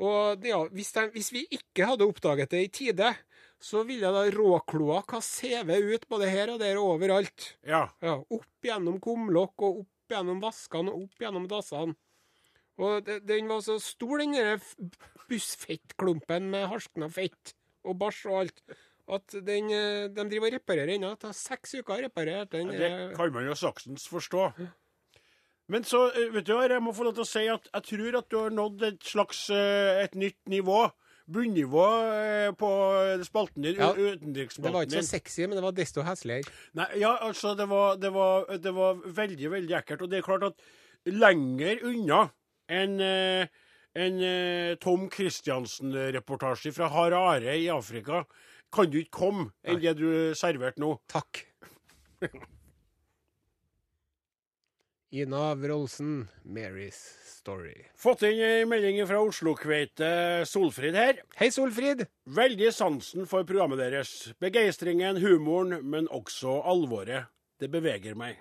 Og 0.00 0.44
ja, 0.46 0.58
hvis, 0.72 0.92
de, 0.96 1.02
hvis 1.12 1.30
vi 1.32 1.42
ikke 1.52 1.84
hadde 1.88 2.06
oppdaget 2.06 2.50
det 2.52 2.60
i 2.64 2.68
tide, 2.68 3.10
så 3.60 3.82
ville 3.84 4.08
da 4.12 4.22
råkloakk 4.32 5.12
ha 5.16 5.20
sevet 5.20 5.84
ut 5.84 6.06
både 6.08 6.28
her 6.32 6.54
og 6.54 6.60
der 6.62 6.78
og 6.80 6.94
overalt. 6.96 7.50
Ja. 7.68 7.82
Ja, 8.00 8.16
opp 8.18 8.64
gjennom 8.64 9.00
kumlokk 9.04 9.60
og 9.66 9.82
opp 9.82 10.14
gjennom 10.14 10.40
vaskene 10.42 10.90
og 10.94 11.04
opp 11.04 11.20
gjennom 11.20 11.46
dassene. 11.50 11.94
Og 12.80 13.04
det, 13.04 13.18
den 13.28 13.50
var 13.50 13.60
så 13.60 13.76
stor, 13.82 14.18
den 14.22 14.32
der 14.32 14.62
bussfettklumpen 15.28 16.48
med 16.52 16.68
harskna 16.70 17.08
fett 17.12 17.54
og 17.84 17.96
bæsj 18.00 18.22
og 18.30 18.38
alt, 18.42 18.62
at 19.10 19.34
den, 19.44 19.70
eh, 19.74 20.08
de 20.12 20.24
driver 20.30 20.48
og 20.52 20.54
reparerer 20.58 20.94
ennå. 20.94 21.10
Det 21.14 21.20
tar 21.26 21.32
seks 21.36 21.74
uker 21.80 21.96
å 21.96 22.02
reparere 22.06 22.46
den. 22.50 22.68
Det 22.68 22.78
der- 22.78 23.14
kan 23.16 23.32
man 23.32 23.44
jo 23.46 23.52
saksens 23.54 24.06
forstå. 24.08 24.52
Men 25.68 25.82
så, 25.84 26.08
eh, 26.14 26.30
vet 26.30 26.44
du 26.44 26.52
hva, 26.54 26.68
jeg 26.68 26.80
må 26.82 26.94
få 26.94 27.04
lov 27.04 27.14
til 27.14 27.24
å 27.24 27.26
si 27.26 27.46
at 27.48 27.68
jeg 27.72 27.82
tror 27.82 28.18
at 28.18 28.28
du 28.28 28.36
har 28.38 28.50
nådd 28.50 28.82
et 28.82 29.00
slags 29.00 29.50
eh, 29.50 30.02
et 30.04 30.12
nytt 30.14 30.38
nivå. 30.48 30.90
Bunnivå 31.30 31.86
eh, 32.16 32.50
på 32.58 32.70
spalten 33.26 33.64
din, 33.66 33.78
Ja, 33.80 33.92
din. 33.94 34.34
Det 34.34 34.72
var 34.74 34.86
ikke 34.86 35.00
så 35.00 35.16
sexy, 35.16 35.46
men 35.46 35.58
det 35.58 35.64
var 35.64 35.76
desto 35.76 36.04
hesligere. 36.06 36.50
Nei, 36.78 36.88
ja, 37.02 37.14
altså, 37.26 37.54
det 37.58 37.68
var, 37.70 37.96
det, 38.02 38.12
var, 38.14 38.50
det 38.58 38.74
var 38.76 39.02
veldig, 39.20 39.50
veldig 39.56 39.80
ekkelt. 39.80 40.06
Og 40.06 40.12
det 40.12 40.20
er 40.20 40.26
klart 40.26 40.46
at 40.50 40.70
lenger 41.10 41.84
unna 41.88 42.24
enn 42.70 43.00
eh, 43.02 43.50
en 43.98 44.22
eh, 44.22 44.76
Tom 44.78 45.08
Christiansen-reportasje 45.10 46.72
fra 46.76 46.90
Harare 46.94 47.56
i 47.58 47.66
Afrika 47.72 48.22
kan 48.70 48.90
du 48.90 49.00
ikke 49.00 49.18
komme 49.24 49.48
enn 49.66 49.80
det 49.82 49.96
du 49.98 50.10
serverte 50.38 50.82
nå. 50.82 50.94
Takk. 51.10 51.44
Ina 55.12 55.54
Wroldsen, 55.56 56.28
'Mary's 56.46 56.98
Story'. 57.26 57.86
Fått 57.98 58.22
inn 58.28 58.38
ei 58.46 58.64
melding 58.68 59.00
fra 59.08 59.18
Oslo-kveite 59.26 60.10
Solfrid 60.46 60.94
her. 60.94 61.18
Hei, 61.40 61.48
Solfrid. 61.50 62.04
Veldig 62.30 62.70
sansen 62.74 63.26
for 63.26 63.42
programmet 63.48 63.80
deres. 63.82 64.12
Begeistringen, 64.38 65.18
humoren, 65.18 65.80
men 65.90 66.06
også 66.14 66.60
alvoret. 66.62 67.26
Det 67.58 67.70
beveger 67.72 68.14
meg. 68.14 68.38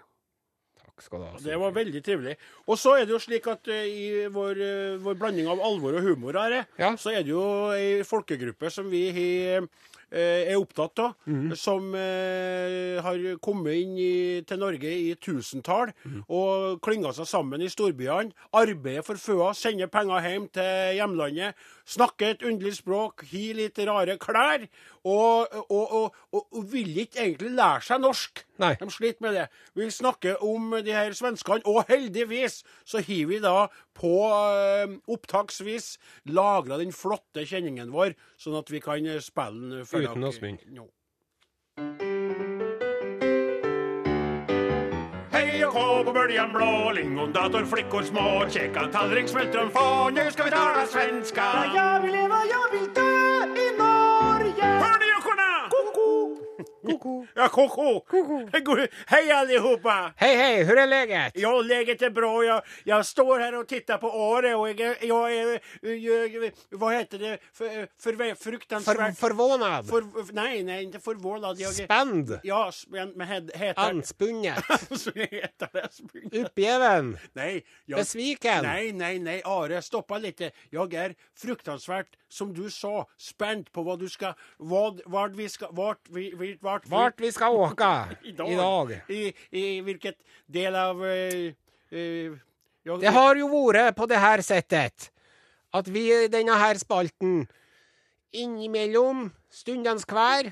Takk 0.78 1.02
skal 1.08 1.24
du 1.24 1.26
ha. 1.32 1.42
Det 1.42 1.58
var 1.60 1.74
veldig 1.74 2.04
trivelig. 2.06 2.36
Og 2.68 2.78
så 2.78 3.00
er 3.00 3.08
det 3.08 3.16
jo 3.18 3.24
slik 3.24 3.48
at 3.50 3.68
eh, 3.74 3.88
i 3.90 4.28
vår, 4.30 4.62
eh, 4.62 4.98
vår 5.02 5.18
blanding 5.18 5.50
av 5.50 5.64
alvor 5.66 5.98
og 5.98 6.06
humor 6.06 6.38
her, 6.38 6.68
Ja. 6.78 6.94
så 6.96 7.16
er 7.18 7.24
det 7.26 7.34
jo 7.34 7.72
ei 7.74 8.04
folkegruppe 8.06 8.70
som 8.72 8.92
vi 8.94 9.08
har, 9.16 9.66
er 10.12 10.56
opptatt 10.58 11.00
av, 11.00 11.14
Mhm. 11.28 11.56
som 11.56 11.94
eh, 11.96 13.00
har 13.02 13.38
kommet 13.42 13.74
inn 13.76 13.98
i, 13.98 14.42
til 14.42 14.58
Norge 14.58 14.84
i 14.90 15.16
tusentall 15.16 15.92
Mhm. 16.06 16.24
og 16.30 16.82
klynga 16.82 17.14
seg 17.14 17.26
sammen 17.28 17.62
i 17.62 17.68
storbyene. 17.70 18.32
Arbeider 18.54 19.04
for 19.04 19.16
føa, 19.16 19.54
sender 19.56 19.88
penger 19.88 20.22
hjem 20.22 20.48
til 20.52 20.98
hjemlandet. 20.98 21.54
Snakker 21.90 22.36
et 22.36 22.44
underlig 22.46 22.76
språk, 22.78 23.24
har 23.32 23.58
litt 23.58 23.80
rare 23.88 24.18
klær. 24.22 24.68
Og, 25.10 25.56
og, 25.72 25.94
og, 25.96 26.18
og, 26.36 26.60
vil 26.70 26.98
ikke 27.06 27.24
egentlig 27.24 27.54
lære 27.58 27.86
seg 27.88 28.04
norsk. 28.04 28.44
Nei. 28.62 28.74
De 28.78 28.90
sliter 28.94 29.26
med 29.26 29.38
det. 29.40 29.48
Vi 29.80 29.88
snakker 29.96 30.44
om 30.46 30.76
de 30.86 30.94
her 30.94 31.16
svenskene, 31.18 31.64
og 31.66 31.88
heldigvis 31.90 32.60
så 32.84 33.02
har 33.02 33.32
vi 33.32 33.40
da 33.42 33.56
på 33.98 34.14
eh, 34.28 35.00
opptaksvis 35.10 35.94
lagra 36.30 36.78
den 36.82 36.94
flotte 36.96 37.48
kjenningen 37.48 37.96
vår, 37.96 38.14
sånn 38.40 38.60
at 38.60 38.70
vi 38.70 38.84
kan 38.84 39.10
spille 39.24 39.82
den 39.82 39.84
Uten 39.88 40.30
Åsmund. 40.30 40.68
nå. 40.76 40.90
Och 45.68 45.74
hå 45.74 46.04
på 46.04 46.12
böljan 46.12 46.52
blå, 46.54 46.92
lingondator, 46.96 47.66
flickor 47.66 48.04
små, 48.04 48.46
käka 48.50 48.88
tallrik, 48.88 49.28
smultron 49.30 49.70
få, 49.72 50.10
nu 50.10 50.32
ska 50.32 50.44
vi 50.44 50.52
tala 50.52 50.86
svenska. 50.86 51.42
Ja, 51.44 51.72
Jag 51.76 52.02
vill 52.02 52.12
leva, 52.12 52.36
jag 52.56 52.80
vill 52.80 52.90
dö 52.94 53.02
i 53.66 53.78
Norge. 53.78 54.66
Hör 54.66 55.00
ni? 55.00 55.09
Koko! 56.92 57.26
Ja, 57.36 57.48
koko! 57.50 58.00
God- 58.66 58.88
Hej 59.08 59.32
allihopa! 59.32 60.14
Hei, 60.18 60.36
hei, 60.36 60.64
hur 60.64 60.78
är 60.78 60.88
läget? 60.88 61.32
Ja, 61.36 61.62
läget 61.62 62.02
är 62.02 62.10
bra. 62.10 62.44
Jag, 62.44 62.62
jag 62.84 63.06
står 63.06 63.40
här 63.40 63.56
och 63.56 63.68
tittar 63.68 63.98
på 63.98 64.12
Are 64.12 64.56
och 64.56 64.70
jag, 64.70 64.80
är- 64.80 65.06
jag 65.06 65.34
är... 65.36 65.60
Jag, 65.88 66.52
vad 66.70 66.94
heter 66.94 67.20
det? 67.20 67.38
För, 67.54 67.68
för, 68.02 68.14
For, 68.16 68.36
fruktansvärt... 68.44 69.18
förvånad. 69.18 69.88
För, 69.90 70.34
nej, 70.34 70.64
nej, 70.64 70.84
inte 70.84 71.00
förvånad. 71.00 71.60
Jag, 71.60 71.70
är- 71.80 71.86
Spänd. 71.86 72.40
Ja, 72.44 72.72
men 72.88 73.10
men 73.12 73.28
het- 73.28 73.58
heter... 73.58 73.82
Heter. 75.32 75.90
Uppgiven. 76.32 77.18
Nej, 77.34 77.66
jag, 77.86 78.00
Besviken. 78.00 78.64
nej, 78.64 78.92
nej, 78.94 79.20
nej. 79.20 79.42
Are, 79.46 79.82
stoppa 79.82 80.18
lite. 80.18 80.52
Jag 80.70 80.94
är 80.94 81.16
fruktansvärt, 81.38 82.08
som 82.30 82.54
du 82.54 82.70
sa, 82.70 83.08
spänd 83.18 83.72
på 83.72 83.84
vad 83.84 84.00
du 84.00 84.10
ska... 84.10 84.34
Vad, 84.58 85.02
vart 85.06 85.32
vi 85.32 85.50
ska... 85.50 85.68
Vart 85.72 86.02
vi... 86.10 86.36
vi- 86.36 86.58
Vart, 86.80 86.86
vi- 86.86 86.96
Vart 86.96 87.22
vi 87.22 87.32
skal 87.32 87.56
åka 87.56 87.92
i 88.24 88.32
dag. 88.34 88.92
I, 89.10 89.34
I 89.52 89.82
vilket 89.82 90.18
del 90.48 90.76
av... 90.76 91.02
uh, 91.02 91.52
uh, 91.92 92.38
Det 93.00 93.12
har 93.14 93.36
jo 93.36 93.48
vært 93.52 93.96
på 93.98 94.06
det 94.10 94.18
her 94.20 94.42
settet 94.42 95.10
at 95.74 95.88
vi 95.94 96.08
i 96.14 96.28
denne 96.32 96.56
her 96.58 96.78
spalten 96.82 97.44
innimellom 98.34 99.30
stundens 99.54 100.06
hver 100.10 100.50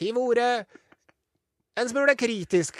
har 0.00 0.16
vært 0.16 0.66
en 1.80 1.88
smule 1.90 2.14
kritisk 2.16 2.78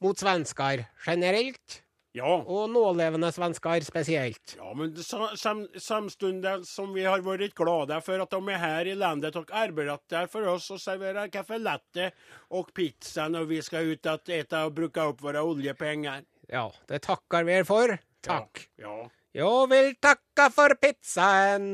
mot 0.00 0.16
svensker 0.18 0.84
generelt, 1.04 1.80
Ja. 2.12 2.30
og 2.42 2.70
nålevende 2.72 3.28
svensker 3.30 3.84
spesielt. 3.86 4.56
Ja, 4.58 4.72
men 4.74 4.96
samtidig 4.98 6.54
som 6.66 6.90
vi 6.94 7.04
har 7.06 7.22
vært 7.22 7.54
glade 7.54 8.00
for 8.02 8.24
at 8.24 8.34
de 8.34 8.40
er 8.50 8.58
her 8.58 8.90
i 8.90 8.96
landet 8.98 9.38
og 9.38 9.52
arbeider 9.54 10.26
for 10.32 10.48
oss 10.50 10.66
og 10.74 10.82
serverer 10.82 11.30
kaffe 11.30 11.60
latte 11.60 12.10
og 12.50 12.72
pizza 12.74 13.28
når 13.30 13.46
vi 13.52 13.62
skal 13.62 13.92
ut 13.94 14.10
og 14.10 14.34
äta 14.34 14.64
og 14.66 14.74
bruke 14.74 15.06
opp 15.12 15.22
våre 15.22 15.44
oljepenger. 15.46 16.26
Ja, 16.50 16.66
det 16.90 17.04
takker 17.06 17.46
vi 17.46 17.62
for. 17.68 17.94
Takk. 18.26 18.66
Ja. 18.82 19.06
Jeg 19.30 19.66
vil 19.70 19.92
takke 20.02 20.48
for 20.50 20.72
pizzaen. 20.82 21.66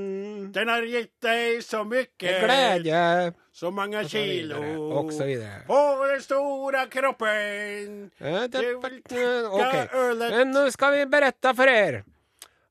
Den 0.53 0.69
har 0.69 0.83
gitt 0.85 1.15
deg 1.25 1.63
så 1.65 1.81
mye 1.89 2.05
glede. 2.21 3.33
Så 3.57 3.71
mange 3.73 3.97
og 4.03 4.11
så 4.11 4.21
kilo. 4.21 4.59
Og 4.99 5.09
så 5.17 5.25
videre. 5.25 5.63
På 5.67 5.79
den 6.11 6.21
store 6.21 6.83
kroppen. 6.93 8.11
Eh, 8.21 8.47
det- 8.47 8.51
Det 8.53 8.83
vil 9.09 9.47
Ok. 9.47 9.89
ølet 9.95 10.31
Men 10.31 10.53
nå 10.53 10.71
skal 10.71 10.93
vi 10.99 11.05
berette 11.07 11.55
for 11.57 11.65
dere 11.65 12.05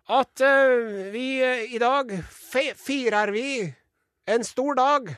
at 0.08 0.42
uh, 0.42 1.10
vi 1.12 1.42
uh, 1.42 1.74
i 1.74 1.80
dag 1.80 2.12
firer 2.78 3.32
vi 3.32 3.74
en 4.28 4.44
stor 4.44 4.76
dag. 4.76 5.18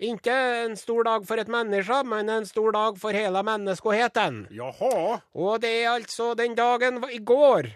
Ikke 0.00 0.64
en 0.64 0.76
stor 0.76 1.02
dag 1.04 1.26
for 1.26 1.36
et 1.36 1.48
menneske, 1.48 2.04
men 2.06 2.28
en 2.30 2.46
stor 2.46 2.72
dag 2.72 2.96
for 2.96 3.10
hele 3.12 3.42
menneskeheten. 3.42 4.46
Jaha. 4.50 5.20
Og 5.34 5.60
det 5.60 5.82
er 5.84 5.90
altså 5.90 6.34
den 6.34 6.54
dagen 6.54 7.04
i 7.12 7.18
går. 7.18 7.66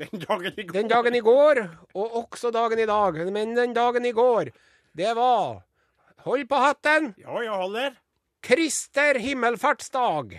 Den 0.00 0.20
dagen 0.24 0.52
igår. 0.58 0.72
Den 0.72 0.88
dagen 0.88 1.14
i 1.14 1.20
går, 1.20 1.58
og 1.94 2.14
også 2.24 2.50
dagen 2.54 2.78
i 2.80 2.86
dag. 2.88 3.18
Men 3.32 3.54
den 3.56 3.74
dagen 3.76 4.04
i 4.08 4.12
går, 4.16 4.48
det 4.96 5.12
var 5.16 5.60
Hold 6.24 6.46
på 6.48 6.56
hatten! 6.60 7.14
Ja, 7.20 7.38
jeg 7.40 7.50
holder. 7.56 7.94
Krister 8.44 9.16
himmelfartsdag. 9.20 10.34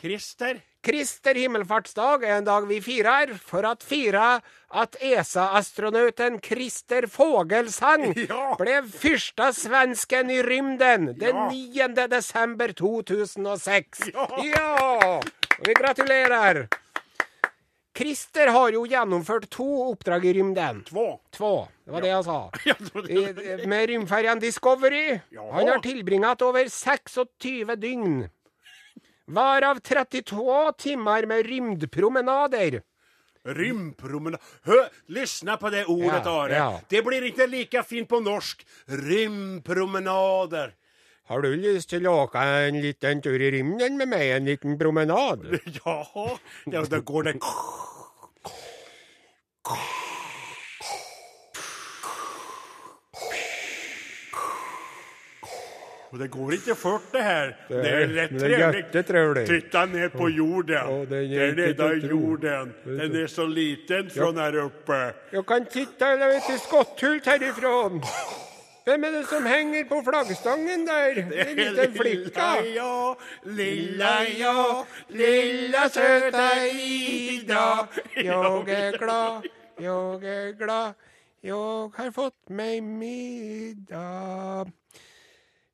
Krister? 0.00 0.60
Krister 0.82 1.36
himmelfartsdag 1.38 2.24
er 2.26 2.38
en 2.40 2.46
dag 2.48 2.64
vi 2.66 2.80
firer 2.82 3.34
for 3.38 3.64
at 3.68 3.84
fire 3.86 4.40
at 4.72 4.96
ESA-astronauten 5.04 6.40
Krister 6.42 7.06
Fogelsang 7.12 8.08
Ja. 8.30 8.54
ble 8.58 8.80
første 8.88 9.52
svensken 9.54 10.32
i 10.32 10.40
rymden 10.42 11.12
den 11.20 11.36
Ja. 11.44 11.48
9. 11.52 12.08
desember 12.10 12.72
2006. 12.72 14.08
Ja. 14.14 14.26
ja! 14.48 15.20
Vi 15.62 15.74
gratulerer. 15.78 16.64
Christer 18.02 18.50
har 18.50 18.74
jo 18.74 18.82
gjennomført 18.90 19.46
to 19.54 19.66
oppdrag 19.92 20.24
i 20.26 20.32
rymden. 20.40 20.82
Två. 20.88 21.06
Två. 21.36 21.52
Det 21.86 21.94
var 21.94 22.00
det 22.02 22.10
jeg 22.12 22.24
sa. 22.26 22.38
Ja, 22.66 22.74
det 22.78 22.94
var 22.94 23.02
det. 23.08 23.62
I, 23.62 23.66
med 23.70 23.88
rymferjen 23.88 24.40
Discovery. 24.42 25.18
Ja. 25.30 25.48
Han 25.54 25.68
har 25.70 25.78
tilbringet 25.84 26.42
over 26.42 26.66
26 26.68 27.76
dygn. 27.78 28.24
Varav 29.32 29.78
32 29.80 30.72
timer 30.82 31.26
med 31.30 31.46
rymdpromenader. 31.46 32.80
Rymdpromenad. 33.46 34.40
Hør, 34.66 34.88
lyssna 35.10 35.56
på 35.58 35.70
det 35.70 35.84
ordet, 35.86 36.24
Ja, 36.26 36.34
Are. 36.42 36.52
ja. 36.58 36.80
Det 36.90 37.00
blir 37.06 37.22
ikke 37.30 37.46
like 37.50 37.82
fint 37.86 38.08
på 38.10 38.20
norsk. 38.22 38.66
Rymdpromenader. 38.90 40.74
Har 41.30 41.42
du 41.42 41.52
lyst 41.54 41.92
til 41.92 42.06
å 42.10 42.16
åke 42.24 42.42
en 42.66 42.80
liten 42.82 43.20
tur 43.22 43.38
i 43.38 43.50
rymden 43.54 43.94
med 44.00 44.10
meg? 44.10 44.24
En 44.36 44.48
liten 44.50 44.78
promenad? 44.78 45.46
Ja, 45.78 46.02
ja 46.72 46.82
da 46.90 46.98
går 46.98 47.30
det 47.30 47.36
Og 56.12 56.18
det 56.20 56.28
går 56.28 56.50
ikke 56.58 56.74
fort 56.76 57.06
det 57.14 57.22
her. 57.24 57.54
Det 57.70 57.78
er 57.88 58.06
det 58.06 58.26
trevligt. 58.28 58.76
jättetrevligt. 58.76 59.48
Titta 59.48 59.86
ned 59.86 60.10
på 60.12 60.28
jorden. 60.28 60.90
Oh, 60.90 61.06
det 61.08 61.22
er 61.24 61.54
nede 61.56 61.88
i 61.96 62.10
jorden. 62.10 62.74
Den 62.84 63.16
er 63.16 63.26
så 63.26 63.46
liten 63.46 64.10
fra 64.10 64.28
der 64.36 64.64
oppe. 64.66 65.02
Jeg 65.32 65.46
kan 65.48 65.66
titte 65.72 66.14
litt 66.20 66.50
i 66.52 66.58
skotthult 66.66 67.30
herifrån. 67.32 68.02
Hvem 68.82 69.04
er 69.06 69.12
det 69.14 69.26
som 69.30 69.44
henger 69.46 69.84
på 69.86 70.00
flaggstangen 70.02 70.86
der? 70.88 71.20
En 71.22 71.56
liten 71.58 71.92
flicka. 71.94 72.48
Ja, 72.66 73.14
lilla 73.46 74.14
jag, 74.26 74.86
lilla 75.08 75.88
söta 75.88 76.48
Ida. 76.66 77.88
Jeg 78.16 78.74
er 78.74 78.98
glad, 78.98 79.46
jeg 79.78 80.24
er 80.34 80.52
glad, 80.58 80.98
jeg 81.42 81.92
har 81.94 82.10
fått 82.16 82.50
meg 82.50 82.82
middag. 82.82 84.72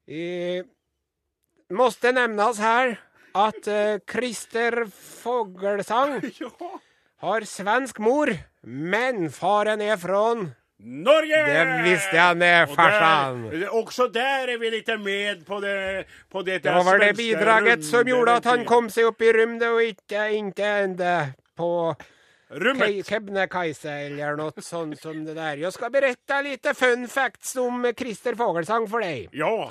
Eh, 0.09 0.65
måste 1.71 2.13
nämnas 2.13 2.59
här 2.59 2.97
at 3.35 3.67
eh, 3.67 3.99
Christer 4.13 4.85
Fogelsang 4.93 6.21
Ja. 6.41 6.51
har 7.17 7.41
svensk 7.41 7.99
mor, 7.99 8.37
men 8.63 9.31
faren 9.33 9.81
er 9.81 9.97
från... 9.97 10.51
Norge! 10.79 11.39
Det 11.47 11.63
visste 11.83 12.15
jeg, 12.15 12.37
det, 12.39 12.53
farsan. 12.71 12.77
farsan. 12.77 13.41
der, 13.51 13.71
også 13.75 14.07
der 14.15 14.53
er 14.53 14.61
vi 14.63 14.71
litt 14.71 14.91
med 15.03 15.41
på 15.47 15.59
det, 15.61 16.07
på 16.31 16.43
det 16.47 16.61
Det 16.63 16.75
var 16.87 17.01
det 17.03 17.17
bidraget 17.17 17.19
bidraget 17.19 17.85
som 17.85 18.07
gjorde 18.07 18.37
at 18.39 18.47
han 18.47 18.63
kom 18.65 18.87
seg 18.91 19.11
opp 19.11 19.23
i 19.27 19.33
rymden 19.35 19.75
og 19.75 19.83
ikke 19.83 20.29
inte 20.39 21.15
på 21.59 21.71
Kebnekaise 22.49 23.91
eller 24.07 24.39
noe 24.39 24.63
sånt 24.65 24.97
som 25.03 25.25
det 25.27 25.35
der. 25.37 25.59
Jeg 25.61 25.75
skal 25.75 25.91
berette 25.93 26.39
litt 26.47 26.69
fun 26.79 27.09
facts 27.11 27.57
om 27.61 27.85
Christer 27.99 28.39
Fogelsang 28.39 28.87
for 28.89 29.05
deg. 29.05 29.35
Ja. 29.37 29.69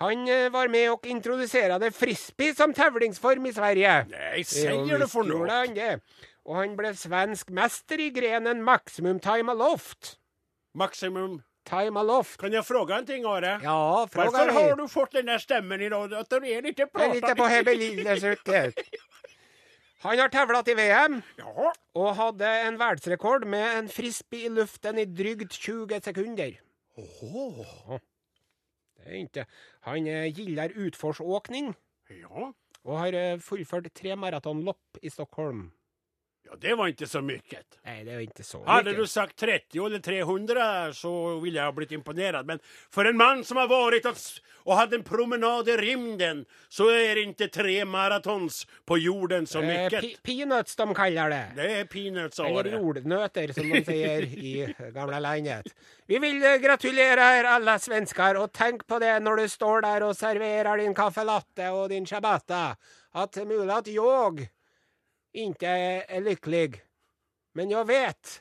Han 0.00 0.28
eh, 0.30 0.48
var 0.54 0.70
med 0.72 0.88
og 0.94 1.06
introduserte 1.10 1.90
frisbee 1.94 2.54
som 2.54 2.72
tevlingsform 2.74 3.46
i 3.50 3.52
Sverige. 3.52 3.94
Nei, 4.10 4.42
sier 4.46 4.98
du 4.98 5.06
for 5.10 5.28
noe? 5.28 5.98
Og 6.48 6.56
han 6.56 6.74
ble 6.78 6.94
svensk 6.96 7.50
mester 7.54 8.00
i 8.00 8.08
grenen 8.14 8.64
maximum 8.64 9.20
time 9.20 9.52
aloft. 9.52 10.17
Maximum. 10.78 11.42
Time 11.68 12.00
aloft. 12.00 12.38
Kan 12.40 12.52
jeg 12.52 12.64
fråga 12.64 12.96
en 12.98 13.06
ting, 13.06 13.24
Are? 13.28 13.58
Ja, 13.62 14.08
fråga 14.12 14.30
Varför 14.30 14.52
har 14.52 14.76
du 14.76 14.88
fått 14.88 15.12
den 15.12 15.26
där 15.26 15.38
stämmen 15.38 15.80
idag? 15.80 16.14
Att 16.14 16.30
du 16.30 16.36
är 16.36 16.62
lite 16.62 16.86
Det 16.94 17.04
er 17.04 17.14
litt 17.14 17.36
på 17.36 17.46
hebelillesuket. 17.46 18.78
Han 20.00 20.18
har 20.18 20.28
tevlet 20.30 20.68
i 20.68 20.74
VM 20.78 21.16
ja. 21.36 21.72
og 21.98 22.12
hadde 22.16 22.46
en 22.46 22.76
verdensrekord 22.78 23.44
med 23.50 23.78
en 23.78 23.88
frisbee 23.90 24.46
i 24.46 24.52
luften 24.54 24.98
i 24.98 25.04
drygt 25.04 25.52
20 25.58 25.98
sekunder. 26.04 26.54
Åh. 26.96 27.98
Det 28.98 29.08
er 29.08 29.18
ikke. 29.24 29.44
Han 29.88 30.06
gilder 30.06 30.76
utforsåkning 30.76 31.74
Ja. 32.22 32.52
og 32.84 32.94
har 32.98 33.12
eh, 33.12 33.40
fullført 33.42 33.90
tre 33.94 34.14
maratonlopp 34.16 35.02
i 35.02 35.10
Stockholm. 35.10 35.72
Ja, 36.50 36.56
det 36.60 36.74
var 36.74 36.88
inte 36.88 37.06
så 37.06 37.20
mycket. 37.20 37.66
Nei, 37.84 38.04
det 38.04 38.14
var 38.14 38.20
ikke 38.20 38.44
så 38.44 38.64
Hade 38.66 38.90
mye. 38.92 38.96
du 39.00 39.06
sagt 39.06 39.36
30 39.36 39.86
eller 39.86 39.98
300 39.98 40.92
så 40.92 41.38
ville 41.40 41.58
jag 41.58 41.64
ha 41.64 41.72
blivit 41.72 41.92
imponerad. 41.92 42.46
Men 42.46 42.58
för 42.90 43.04
en 43.04 43.16
man 43.16 43.44
som 43.44 43.56
har 43.56 43.68
varit 43.68 44.06
och, 44.06 44.16
och 44.64 44.74
hade 44.76 44.96
en 44.96 45.02
promenad 45.02 45.68
i 45.68 45.76
rymden 45.76 46.44
så 46.68 46.88
är 46.90 47.16
inte 47.22 47.48
tre 47.48 47.84
maratons 47.84 48.66
på 48.86 48.98
jorden 48.98 49.46
så 49.46 49.58
Eh, 49.62 49.66
mycket. 49.84 50.02
pi- 50.04 50.16
peanuts, 50.22 50.76
de 50.76 50.94
kaller 50.94 51.30
det. 51.30 51.46
Det 51.56 51.72
är 51.80 51.84
peanuts 51.84 52.38
Eller 52.40 52.64
jordnötter, 52.78 53.52
som 53.52 53.68
de 53.70 53.84
sier 53.84 54.22
i 54.48 54.74
gamla 54.94 55.18
landet. 55.20 55.66
Vi 56.06 56.18
vil 56.18 56.38
gratulera 56.40 56.58
gratulere 56.78 57.38
er 57.38 57.44
alle 57.44 57.78
svenskar, 57.78 58.34
og 58.40 58.52
tenk 58.52 58.86
på 58.86 58.98
det 58.98 59.18
når 59.22 59.36
du 59.36 59.48
står 59.48 59.80
der 59.82 60.02
og 60.06 60.16
serverer 60.16 60.76
din 60.78 60.94
kaffelatte 60.94 61.68
och 61.70 61.88
din 61.88 62.06
ciabatta, 62.06 62.76
at 63.14 63.32
det 63.32 63.42
er 63.42 63.46
mulig 63.46 63.74
at 63.74 63.86
jeg 63.88 64.48
ikke 65.34 65.72
er 66.08 66.22
lykkelig. 66.24 66.80
Men 67.54 67.70
jeg 67.70 67.88
vet 67.88 68.38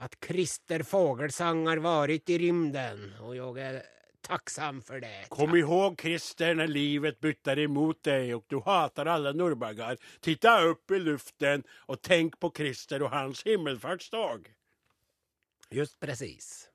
at 0.00 0.16
Christer 0.24 0.82
Fogelsang 0.82 1.66
har 1.68 1.82
varit 1.84 2.30
i 2.30 2.38
rymden, 2.40 3.10
og 3.20 3.36
jeg 3.36 3.64
er 3.66 3.82
tacksam 4.22 4.82
for 4.82 5.00
det. 5.00 5.28
Kom 5.28 5.56
ihåg 5.56 6.00
Christer 6.00 6.54
när 6.54 6.66
livet 6.66 7.20
bytter 7.20 7.58
emot 7.58 8.02
dig 8.02 8.34
och 8.34 8.44
du 8.48 8.60
hatar 8.60 9.06
alla 9.06 9.32
norrbaggar. 9.32 9.98
Titta 10.20 10.62
upp 10.62 10.90
i 10.90 10.98
luften 10.98 11.62
och 11.70 12.02
tänk 12.02 12.40
på 12.40 12.52
Christer 12.56 13.02
och 13.02 13.10
hans 13.10 13.42
himmelfartsdag. 13.46 14.54
Just 15.70 16.00
presis. 16.00 16.68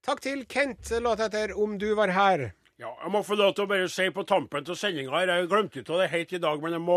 Takk 0.00 0.20
til 0.20 0.46
Kent, 0.48 0.90
låt 1.00 1.20
etter 1.20 1.52
Om 1.62 1.78
du 1.78 1.94
var 1.94 2.08
her. 2.08 2.52
Ja, 2.80 2.94
jeg 3.02 3.10
må 3.12 3.20
få 3.20 3.36
lov 3.36 3.50
til 3.52 3.66
å 3.66 3.68
bare 3.68 3.88
si 3.92 4.06
på 4.08 4.22
tampen 4.24 4.64
til 4.64 4.76
sendinga 4.78 5.18
jeg 5.28 5.48
glemte 5.50 5.82
ut 5.82 5.90
av 5.92 5.98
det 6.00 6.06
helt 6.14 6.30
i 6.32 6.38
dag, 6.40 6.62
men 6.62 6.72
jeg 6.72 6.80
må 6.80 6.94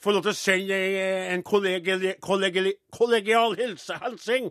få 0.00 0.14
lov 0.14 0.22
til 0.24 0.32
å 0.32 0.38
sende 0.38 0.78
en 1.34 1.42
kollegial, 1.44 2.06
kollegial, 2.24 2.70
kollegial 2.96 3.52
hilsing 3.58 4.48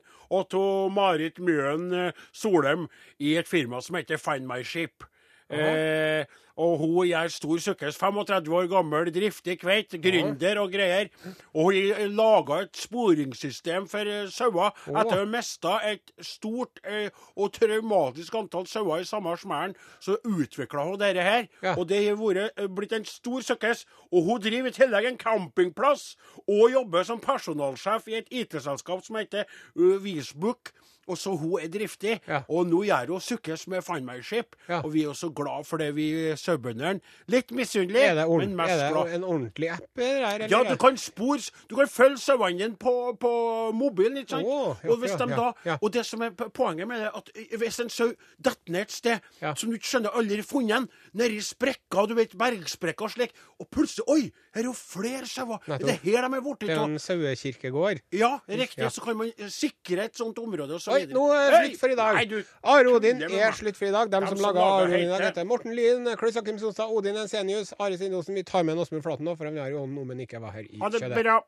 til 0.51 0.93
Marit 0.93 1.41
Mjøen 1.41 1.89
eh, 1.89 2.21
Solheim 2.29 2.86
i 3.17 3.33
et 3.39 3.49
firma 3.49 3.81
som 3.81 3.97
heter 3.97 4.21
Find 4.21 4.45
My 4.45 4.61
Ship. 4.61 5.09
Eh, 5.49 6.25
og 6.55 6.77
hun 6.79 7.09
er 7.11 7.27
stor 7.27 7.57
sukkers, 7.59 7.97
35 7.99 8.53
år 8.55 8.67
gammel, 8.71 9.09
driftig 9.13 9.57
kveit, 9.59 9.91
gründer 10.01 10.59
og 10.61 10.71
greier. 10.71 11.09
Og 11.53 11.73
hun 11.75 12.13
laga 12.15 12.61
et 12.63 12.79
sporingssystem 12.79 13.89
for 13.91 14.07
eh, 14.07 14.29
sauer 14.31 14.71
etter 14.87 15.17
å 15.17 15.25
ha 15.25 15.25
mista 15.27 15.75
et 15.83 16.13
stort 16.23 16.79
eh, 16.87 17.09
og 17.35 17.51
traumatisk 17.57 18.37
antall 18.39 18.65
sauer 18.71 19.03
i 19.03 19.09
samme 19.09 19.35
smellen. 19.41 19.75
Så 19.99 20.15
utvikla 20.23 20.87
hun 20.87 20.99
dette 21.01 21.27
her, 21.27 21.47
Ja. 21.61 21.75
og 21.75 21.89
det 21.91 22.05
har 22.07 22.41
eh, 22.45 22.67
blitt 22.71 22.95
en 22.95 23.05
stor 23.05 23.43
sukkers. 23.43 23.83
Og 24.11 24.23
hun 24.23 24.41
driver 24.41 24.71
i 24.71 24.75
tillegg 24.79 25.11
en 25.11 25.19
campingplass 25.19 26.15
og 26.47 26.71
jobber 26.71 27.03
som 27.03 27.19
personalsjef 27.19 28.07
i 28.07 28.19
et 28.21 28.31
IT-selskap 28.31 29.03
som 29.03 29.19
heter 29.19 29.43
uh, 29.75 29.97
Visbook. 30.03 30.71
Og 31.07 31.17
så 31.17 31.35
hun 31.37 31.59
er 31.61 31.67
driftig, 31.67 32.19
Ja. 32.27 32.41
og 32.49 32.65
nå 32.67 32.83
gjør 32.83 33.07
hun 33.13 33.21
sukkes 33.21 33.67
med 33.67 33.81
Find 33.85 34.05
My 34.05 34.21
Ship. 34.21 34.55
Ja. 34.69 34.79
Og 34.81 34.93
vi 34.93 35.03
er 35.03 35.07
også 35.09 35.29
glad 35.35 35.63
for 35.65 35.77
det, 35.77 35.95
vi 35.95 36.35
sauebøndene. 36.35 36.99
Litt 37.27 37.51
misunnelige, 37.51 38.15
men 38.37 38.55
mest 38.55 38.69
glad. 38.69 38.81
er 38.81 38.93
det 38.93 38.93
glad. 38.93 39.15
en 39.15 39.23
ordentlig 39.23 39.69
app? 39.71 39.81
Der? 39.95 40.47
Ja, 40.49 40.63
du 40.71 40.75
kan 40.75 40.97
spore 40.97 41.39
Du 41.69 41.75
kan 41.75 41.87
følge 41.87 42.17
sauene 42.17 42.57
dine 42.59 42.75
på, 42.75 43.17
på 43.19 43.71
mobilen, 43.71 44.17
ikke 44.17 44.29
sant? 44.29 44.45
Oh, 44.47 44.75
ja, 44.83 44.89
og 44.89 44.97
hvis 44.97 45.11
de 45.11 45.27
da. 45.29 45.77
Og 45.81 45.93
det 45.93 46.05
som 46.05 46.21
er 46.21 46.29
poenget 46.29 46.87
med 46.87 46.99
det, 46.99 47.09
at 47.15 47.29
hvis 47.59 47.79
en 47.79 47.89
sau 47.89 48.07
detter 48.45 48.71
ned 48.71 48.81
et 48.81 48.91
sted 48.91 49.19
som 49.55 49.69
du 49.69 49.75
ikke 49.75 49.87
skjønner 49.87 50.09
aldri 50.17 50.41
funnet 50.41 50.75
den, 50.75 50.89
nedi 51.16 51.39
sprekker, 51.43 52.07
du 52.11 52.16
vet, 52.18 52.34
bergsprekker 52.38 53.07
og 53.07 53.11
slik, 53.13 53.34
og 53.59 53.70
plutselig 53.74 54.05
Oi, 54.11 54.22
her 54.55 54.61
er 54.61 54.68
jo 54.70 54.74
flere 54.76 55.26
sauer! 55.30 55.59
Er 55.68 55.80
det 55.82 55.95
her 56.03 56.28
de 56.28 56.38
er 56.38 56.43
borti? 56.45 56.68
Det 56.68 56.76
er 56.76 56.84
en 56.84 56.99
sauekirkegård. 57.01 58.01
Ja, 58.16 58.34
riktig. 58.49 58.84
Ja. 58.84 58.89
Så 58.93 59.01
kan 59.05 59.18
man 59.18 59.32
sikre 59.51 60.05
et 60.09 60.20
sånt 60.20 60.38
område 60.43 60.76
og 60.78 60.84
så 60.84 60.93
Oi, 60.97 61.05
nå 61.09 61.26
er 61.34 61.51
det 61.55 61.61
slutt 61.72 61.80
for 61.82 61.95
i 61.95 61.97
dag. 61.99 62.20
Nei, 62.20 62.26
du, 62.30 62.38
Are 62.63 62.93
Odin 62.95 63.24
er 63.26 63.55
slutt 63.57 63.80
for 63.80 63.88
i 63.89 63.93
dag. 63.95 64.11
Dem 64.11 64.28
som 64.28 64.38
som 64.38 64.45
laga 64.49 64.59
Are 64.68 64.86
Odin 64.89 65.07
i 65.07 65.11
dag, 65.11 65.26
heter- 65.30 65.45
Morten 65.47 65.76
Lyn, 65.78 66.11
Klaus 66.20 66.38
Akim 66.38 66.59
Sonstad, 66.59 66.91
Odin 66.91 67.16
Ensenius, 67.24 67.74
Are 67.80 67.97
Sindosen. 67.97 68.36
Vi 68.36 68.43
tar 68.43 68.63
med 68.68 68.78
Åsmund 68.78 69.03
Flaten 69.03 69.26
nå, 69.26 69.36
for 69.38 69.45
han 69.49 69.57
har 69.57 69.70
jo 69.72 69.84
om 69.84 69.93
noe 69.95 70.05
men 70.05 70.20
ikke 70.28 70.41
var 70.41 70.51
her 70.59 70.68
i 70.68 70.80
Ha 70.82 70.89
det 70.89 71.01
kjødet. 71.01 71.24
bra. 71.24 71.39